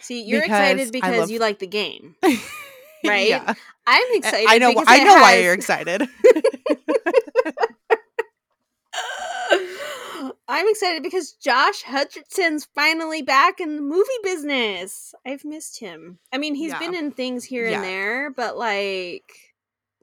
See, 0.00 0.22
you're 0.22 0.42
excited 0.42 0.90
because 0.92 1.06
I 1.08 1.10
because 1.10 1.20
love- 1.22 1.30
you 1.30 1.38
like 1.38 1.58
the 1.58 1.66
game. 1.66 2.16
Right? 3.02 3.28
yeah. 3.30 3.54
I'm 3.86 4.06
eh, 4.12 4.16
excited. 4.18 4.46
I 4.50 4.58
know. 4.58 4.74
I 4.86 5.02
know 5.02 5.14
why 5.14 5.32
has- 5.32 5.44
you're 5.44 5.54
excited. 5.54 6.02
I'm 10.51 10.68
excited 10.68 11.03
because 11.03 11.32
Josh 11.32 11.82
Hutcherson's 11.84 12.66
finally 12.74 13.22
back 13.22 13.61
in 13.61 13.76
the 13.76 13.82
movie 13.82 14.09
business. 14.22 15.14
I've 15.26 15.44
missed 15.44 15.78
him. 15.80 16.18
I 16.32 16.38
mean, 16.38 16.55
he's 16.55 16.72
Yeah. 16.72 16.78
been 16.80 16.94
in 16.94 17.12
things 17.12 17.44
here 17.44 17.68
Yeah. 17.68 17.76
and 17.76 17.84
there, 17.84 18.30
but 18.30 18.57
like, 18.57 19.30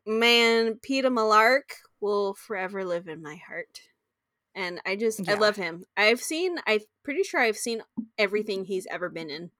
man, 0.05 0.75
Peeta 0.75 1.05
Mellark 1.11 1.73
will 1.99 2.33
forever 2.33 2.85
live 2.85 3.07
in 3.07 3.21
my 3.21 3.35
heart. 3.35 3.81
And 4.55 4.79
I 4.85 4.95
just, 4.95 5.27
I 5.29 5.33
love 5.35 5.55
him. 5.55 5.85
I've 5.95 6.21
seen, 6.21 6.57
I'm 6.65 6.79
pretty 7.03 7.23
sure 7.23 7.39
I've 7.39 7.57
seen 7.57 7.83
everything 8.17 8.65
he's 8.65 8.87
ever 8.89 9.09
been 9.09 9.29
in. 9.29 9.51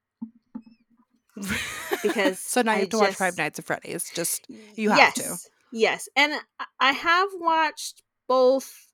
Because 2.02 2.38
so 2.40 2.62
now 2.62 2.72
you 2.72 2.76
I 2.76 2.80
have 2.80 2.88
to 2.90 2.98
watch 2.98 3.14
Five 3.14 3.36
Nights 3.38 3.58
at 3.58 3.64
Freddy's. 3.64 4.10
Just 4.12 4.46
You 4.74 4.90
have 4.90 5.14
to. 5.14 5.22
yes, 5.22 5.48
Yes. 5.70 6.08
And 6.16 6.32
I 6.80 6.92
have 6.92 7.28
watched 7.34 8.02
both 8.26 8.87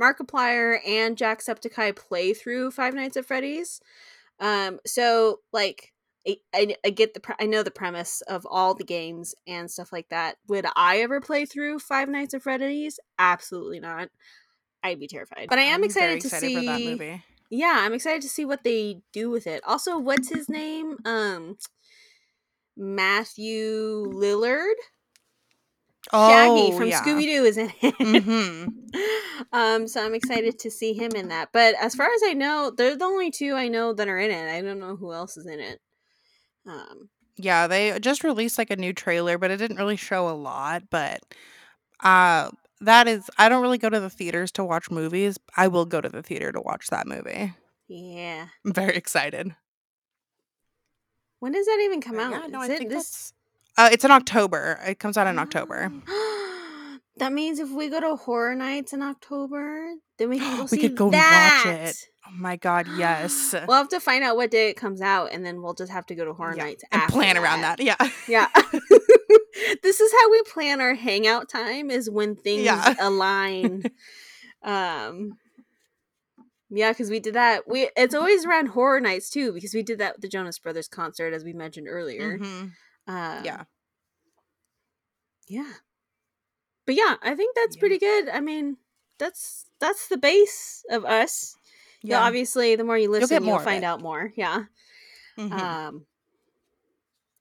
Markiplier 0.00 0.78
and 0.86 1.16
Jacksepticeye 1.16 1.96
play 1.96 2.34
through 2.34 2.70
Five 2.70 2.94
Nights 2.94 3.16
at 3.16 3.26
Freddy's. 3.26 3.80
Um, 4.40 4.78
so 4.86 5.40
like 5.52 5.92
I, 6.26 6.36
I, 6.54 6.76
I 6.84 6.90
get 6.90 7.14
the 7.14 7.20
pre- 7.20 7.36
I 7.40 7.46
know 7.46 7.62
the 7.62 7.70
premise 7.70 8.20
of 8.22 8.46
all 8.50 8.74
the 8.74 8.84
games 8.84 9.34
and 9.46 9.70
stuff 9.70 9.92
like 9.92 10.08
that. 10.10 10.36
Would 10.48 10.66
I 10.76 10.98
ever 10.98 11.20
play 11.20 11.46
through 11.46 11.78
Five 11.78 12.08
Nights 12.08 12.34
at 12.34 12.42
Freddy's? 12.42 12.98
Absolutely 13.18 13.80
not. 13.80 14.08
I'd 14.82 15.00
be 15.00 15.06
terrified. 15.08 15.48
But 15.48 15.58
I 15.58 15.62
am 15.62 15.82
excited 15.84 16.20
to 16.20 16.28
see 16.28 16.66
that 16.66 16.80
movie. 16.80 17.22
yeah, 17.50 17.76
I'm 17.78 17.94
excited 17.94 18.22
to 18.22 18.28
see 18.28 18.44
what 18.44 18.64
they 18.64 19.00
do 19.12 19.30
with 19.30 19.46
it. 19.46 19.62
Also, 19.64 19.98
what's 19.98 20.28
his 20.28 20.48
name? 20.48 20.98
Um 21.04 21.56
Matthew 22.76 24.04
Lillard. 24.12 24.74
Oh, 26.12 26.28
Shaggy 26.28 26.70
from 26.76 26.88
yeah. 26.88 27.00
Scooby 27.00 27.24
Doo 27.26 27.44
is 27.44 27.56
in 27.58 27.72
it. 27.82 27.94
Mhm. 28.02 28.72
um, 29.52 29.86
so 29.88 30.04
I'm 30.04 30.14
excited 30.14 30.58
to 30.60 30.70
see 30.70 30.92
him 30.94 31.14
in 31.14 31.28
that. 31.28 31.50
But 31.52 31.74
as 31.80 31.94
far 31.94 32.06
as 32.06 32.20
I 32.24 32.32
know, 32.32 32.70
they're 32.76 32.96
the 32.96 33.04
only 33.04 33.30
two 33.30 33.54
I 33.54 33.68
know 33.68 33.92
that 33.92 34.08
are 34.08 34.18
in 34.18 34.30
it. 34.30 34.50
I 34.52 34.60
don't 34.62 34.78
know 34.80 34.96
who 34.96 35.12
else 35.12 35.36
is 35.36 35.46
in 35.46 35.60
it. 35.60 35.80
Um, 36.66 37.08
Yeah, 37.36 37.66
they 37.66 37.98
just 38.00 38.24
released 38.24 38.58
like 38.58 38.70
a 38.70 38.76
new 38.76 38.92
trailer, 38.92 39.38
but 39.38 39.50
it 39.50 39.58
didn't 39.58 39.76
really 39.76 39.96
show 39.96 40.28
a 40.28 40.32
lot. 40.32 40.84
But 40.90 41.20
uh 42.02 42.50
that 42.80 43.08
is 43.08 43.30
I 43.38 43.48
don't 43.48 43.62
really 43.62 43.78
go 43.78 43.90
to 43.90 44.00
the 44.00 44.10
theaters 44.10 44.52
to 44.52 44.64
watch 44.64 44.90
movies. 44.90 45.38
I 45.56 45.68
will 45.68 45.86
go 45.86 46.00
to 46.00 46.08
the 46.08 46.22
theater 46.22 46.52
to 46.52 46.60
watch 46.60 46.88
that 46.88 47.06
movie. 47.06 47.54
yeah. 47.88 48.48
I'm 48.64 48.72
very 48.72 48.96
excited. 48.96 49.54
When 51.38 51.52
does 51.52 51.66
that 51.66 51.80
even 51.82 52.00
come 52.00 52.16
But 52.16 52.22
out? 52.24 52.30
yeah, 52.32 52.46
no, 52.48 52.60
Is 52.62 52.68
I 52.68 52.68
it 52.68 52.78
think 52.78 52.90
this? 52.90 53.32
Uh 53.78 53.88
it's 53.92 54.04
in 54.04 54.10
October. 54.10 54.78
It 54.86 54.98
comes 54.98 55.16
out 55.16 55.26
in 55.26 55.38
October. 55.38 55.90
that 57.18 57.32
means 57.32 57.58
if 57.58 57.70
we 57.70 57.88
go 57.88 58.00
to 58.00 58.16
horror 58.16 58.54
nights 58.54 58.92
in 58.92 59.02
October, 59.02 59.88
then 60.18 60.28
we 60.30 60.38
can 60.38 60.56
go 60.58 60.66
We 60.70 60.78
could 60.78 60.96
go 60.96 61.10
that. 61.10 61.62
watch 61.66 61.74
it. 61.74 61.96
Oh 62.28 62.32
my 62.34 62.56
god, 62.56 62.86
yes. 62.96 63.54
We'll 63.68 63.76
have 63.76 63.88
to 63.90 64.00
find 64.00 64.24
out 64.24 64.36
what 64.36 64.50
day 64.50 64.68
it 64.70 64.74
comes 64.76 65.00
out, 65.00 65.32
and 65.32 65.44
then 65.46 65.62
we'll 65.62 65.74
just 65.74 65.92
have 65.92 66.06
to 66.06 66.14
go 66.14 66.24
to 66.24 66.32
horror 66.34 66.54
Yeah, 66.56 66.64
nights 66.64 66.84
and 66.90 67.02
after 67.02 67.12
plan 67.12 67.36
around 67.36 67.60
that. 67.62 67.80
Yeah. 67.80 67.96
Yeah. 68.28 68.48
this 69.82 70.00
is 70.00 70.12
how 70.12 70.30
we 70.30 70.42
plan 70.42 70.80
our 70.80 70.94
hangout 70.94 71.48
time 71.48 71.90
is 71.90 72.10
when 72.10 72.34
things 72.36 72.62
Yeah. 72.62 72.94
align. 73.00 73.84
um 74.62 75.38
yeah, 76.68 76.90
because 76.90 77.10
we 77.10 77.20
did 77.20 77.34
that. 77.34 77.68
We 77.68 77.90
it's 77.96 78.14
always 78.14 78.44
around 78.44 78.66
horror 78.66 79.00
nights 79.00 79.30
too, 79.30 79.52
because 79.52 79.72
we 79.72 79.84
did 79.84 79.98
that 79.98 80.14
with 80.16 80.22
the 80.22 80.28
Jonas 80.28 80.58
Brothers 80.58 80.88
concert 80.88 81.32
as 81.32 81.44
we 81.44 81.52
mentioned 81.52 81.86
earlier. 81.88 82.38
Mhm. 82.38 82.72
Um, 83.06 83.44
Yeah. 83.44 83.64
yeah. 85.48 85.72
But 86.86 86.94
yeah, 86.94 87.16
I 87.22 87.34
think 87.34 87.54
that's 87.56 87.76
Yeah. 87.76 87.80
pretty 87.80 87.98
good. 87.98 88.28
I 88.28 88.40
mean, 88.40 88.76
that's 89.18 89.66
that's 89.80 90.08
the 90.08 90.16
base 90.18 90.84
of 90.90 91.04
us. 91.04 91.56
Yeah, 92.02 92.18
Yeah. 92.18 92.26
obviously, 92.26 92.76
the 92.76 92.84
more 92.84 92.98
you 92.98 93.10
listen, 93.10 93.44
you'll, 93.44 93.56
of 93.56 93.64
find 93.64 93.84
out 93.84 94.00
more. 94.00 94.32
Yeah. 94.36 94.64
Mhm. 95.36 95.50
Um, 95.52 96.06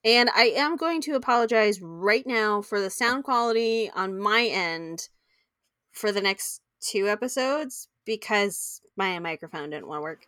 and 0.03 0.29
I 0.35 0.45
am 0.55 0.75
going 0.75 1.01
to 1.01 1.15
apologize 1.15 1.81
right 1.81 2.25
now 2.25 2.61
for 2.61 2.79
the 2.79 2.89
sound 2.89 3.23
quality 3.23 3.89
on 3.91 4.19
my 4.19 4.45
end 4.45 5.09
for 5.91 6.11
the 6.11 6.21
next 6.21 6.61
two 6.79 7.07
episodes 7.07 7.87
because 8.05 8.81
my 8.95 9.17
microphone 9.19 9.71
didn't 9.71 9.87
want 9.87 9.99
to 9.99 10.03
work. 10.03 10.27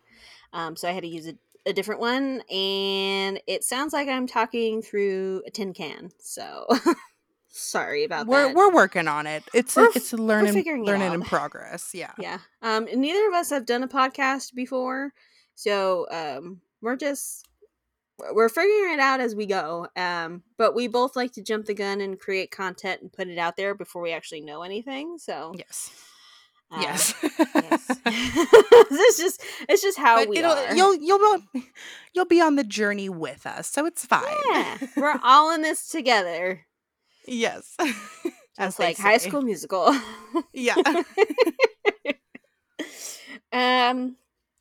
Um, 0.52 0.76
so 0.76 0.88
I 0.88 0.92
had 0.92 1.02
to 1.04 1.08
use 1.08 1.28
a, 1.28 1.34
a 1.68 1.72
different 1.72 2.00
one, 2.00 2.40
and 2.50 3.40
it 3.46 3.62
sounds 3.64 3.92
like 3.92 4.08
I'm 4.08 4.26
talking 4.26 4.82
through 4.82 5.42
a 5.46 5.50
tin 5.50 5.72
can. 5.74 6.10
So 6.18 6.66
sorry 7.48 8.04
about 8.04 8.26
we're 8.26 8.46
that. 8.48 8.54
we're 8.54 8.72
working 8.72 9.08
on 9.08 9.26
it. 9.26 9.42
It's 9.54 9.76
We're 9.76 9.90
it's 9.94 10.12
a 10.12 10.16
learning 10.16 10.56
it 10.56 10.66
learning 10.66 11.08
out. 11.08 11.14
in 11.14 11.22
progress. 11.34 11.90
Yeah. 11.94 12.12
yeah 12.18 12.38
um 12.62 12.86
neither 12.94 13.26
of 13.28 13.34
us 13.34 13.50
have 13.50 13.66
done 13.66 13.82
a 13.82 13.88
podcast 13.88 14.54
before 14.54 15.12
so 15.54 16.06
um 16.10 16.60
we're 16.82 16.96
just 16.96 17.46
we're 18.32 18.48
figuring 18.48 18.94
it 18.94 19.00
out 19.00 19.20
as 19.20 19.34
we 19.34 19.46
go 19.46 19.86
um 19.96 20.42
but 20.56 20.74
we 20.74 20.86
both 20.88 21.16
like 21.16 21.32
to 21.32 21.42
jump 21.42 21.66
the 21.66 21.74
gun 21.74 22.00
and 22.00 22.18
create 22.20 22.50
content 22.50 23.00
and 23.00 23.12
put 23.12 23.28
it 23.28 23.38
out 23.38 23.56
there 23.56 23.74
before 23.74 24.02
we 24.02 24.12
actually 24.12 24.40
know 24.40 24.62
anything 24.62 25.18
so 25.18 25.52
Yes. 25.56 25.90
Uh, 26.70 26.78
yes. 26.80 27.14
yes 27.22 27.90
it's 28.06 29.18
just 29.18 29.42
it's 29.68 29.82
just 29.82 29.98
how 29.98 30.16
but 30.16 30.28
we 30.28 30.42
are 30.42 30.74
you'll 30.74 30.94
you'll 30.96 31.38
be, 31.52 31.62
you'll 32.14 32.24
be 32.26 32.40
on 32.40 32.56
the 32.56 32.64
journey 32.64 33.08
with 33.08 33.46
us, 33.46 33.68
so 33.68 33.86
it's 33.86 34.04
fine. 34.04 34.22
yeah 34.50 34.76
we're 34.96 35.18
all 35.22 35.54
in 35.54 35.62
this 35.62 35.88
together 35.88 36.66
yes. 37.26 37.74
They 37.78 38.72
like 38.78 38.98
high 38.98 39.18
school 39.18 39.42
musical 39.42 39.94
Yeah. 40.52 40.74
um 43.52 44.16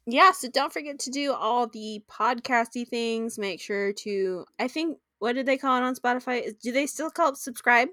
yeah 0.06 0.32
so 0.32 0.50
don't 0.50 0.72
forget 0.72 1.00
to 1.00 1.10
do 1.12 1.34
all 1.34 1.68
the 1.68 2.02
podcasty 2.10 2.88
things 2.88 3.38
make 3.38 3.60
sure 3.60 3.92
to 3.94 4.46
i 4.60 4.68
think 4.68 4.98
what 5.20 5.34
did 5.34 5.46
they 5.46 5.58
call 5.58 5.78
it 5.78 5.84
on 5.86 5.96
spotify 5.96 6.42
Is- 6.42 6.54
do 6.54 6.72
they 6.72 6.86
still 6.86 7.10
call 7.10 7.30
it 7.30 7.38
subscribe 7.38 7.90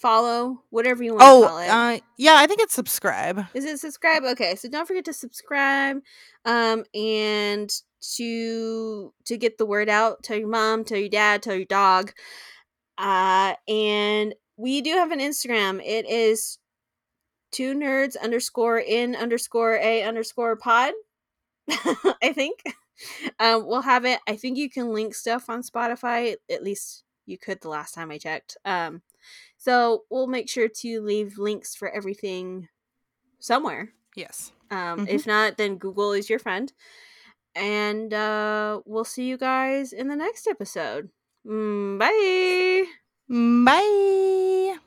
follow 0.00 0.62
whatever 0.70 1.02
you 1.02 1.12
want 1.12 1.20
to 1.20 1.26
oh, 1.26 1.46
call 1.46 1.58
it. 1.58 1.68
uh, 1.68 2.00
yeah. 2.16 2.36
I 2.36 2.46
think 2.46 2.60
it's 2.60 2.74
subscribe. 2.74 3.44
is 3.54 3.64
it 3.64 3.78
subscribe? 3.78 4.24
Okay 4.24 4.56
so 4.56 4.68
don't 4.68 4.86
forget 4.86 5.04
to 5.04 5.12
subscribe 5.12 5.98
um 6.46 6.84
and 6.94 7.70
to 8.16 9.12
to 9.26 9.36
get 9.36 9.58
the 9.58 9.66
word 9.66 9.88
out. 9.88 10.22
Tell 10.22 10.38
your 10.38 10.48
mom 10.48 10.84
tell 10.84 10.98
your 10.98 11.10
dad 11.10 11.42
tell 11.42 11.54
your 11.54 11.66
dog 11.66 12.12
uh 12.96 13.54
and 13.68 14.34
we 14.56 14.80
do 14.80 14.92
have 14.92 15.10
an 15.10 15.20
instagram. 15.20 15.82
It 15.84 16.08
is 16.08 16.58
two 17.52 17.74
nerds 17.74 18.16
underscore 18.22 18.78
in 18.78 19.14
underscore 19.16 19.76
a 19.76 20.02
underscore 20.04 20.56
pod 20.56 20.94
i 22.22 22.32
think. 22.34 22.60
Um 23.38 23.66
we'll 23.66 23.82
have 23.82 24.06
it. 24.06 24.20
I 24.26 24.36
think 24.36 24.56
you 24.56 24.70
can 24.70 24.94
link 24.94 25.14
stuff 25.14 25.50
on 25.50 25.62
spotify 25.62 26.36
at 26.50 26.62
least 26.62 27.04
you 27.26 27.36
could 27.36 27.60
the 27.60 27.68
last 27.68 27.92
time 27.94 28.10
i 28.10 28.16
checked. 28.16 28.56
Um 28.64 29.02
so 29.60 30.04
we'll 30.10 30.26
make 30.26 30.48
sure 30.48 30.68
to 30.68 31.00
leave 31.02 31.38
links 31.38 31.76
for 31.76 31.88
everything 31.90 32.68
somewhere 33.38 33.92
Yes. 34.16 34.52
um 34.72 35.06
Mhm. 35.06 35.08
if 35.08 35.26
not 35.26 35.56
then 35.56 35.76
google 35.78 36.12
is 36.12 36.28
your 36.30 36.40
friend 36.40 36.72
and 37.54 38.12
uh 38.14 38.80
we'll 38.86 39.04
see 39.04 39.24
you 39.28 39.36
guys 39.38 39.92
in 39.92 40.08
the 40.08 40.16
next 40.16 40.46
episode 40.48 41.10
Mm, 41.46 41.98
bye 41.98 42.84
Bye. 43.28 44.78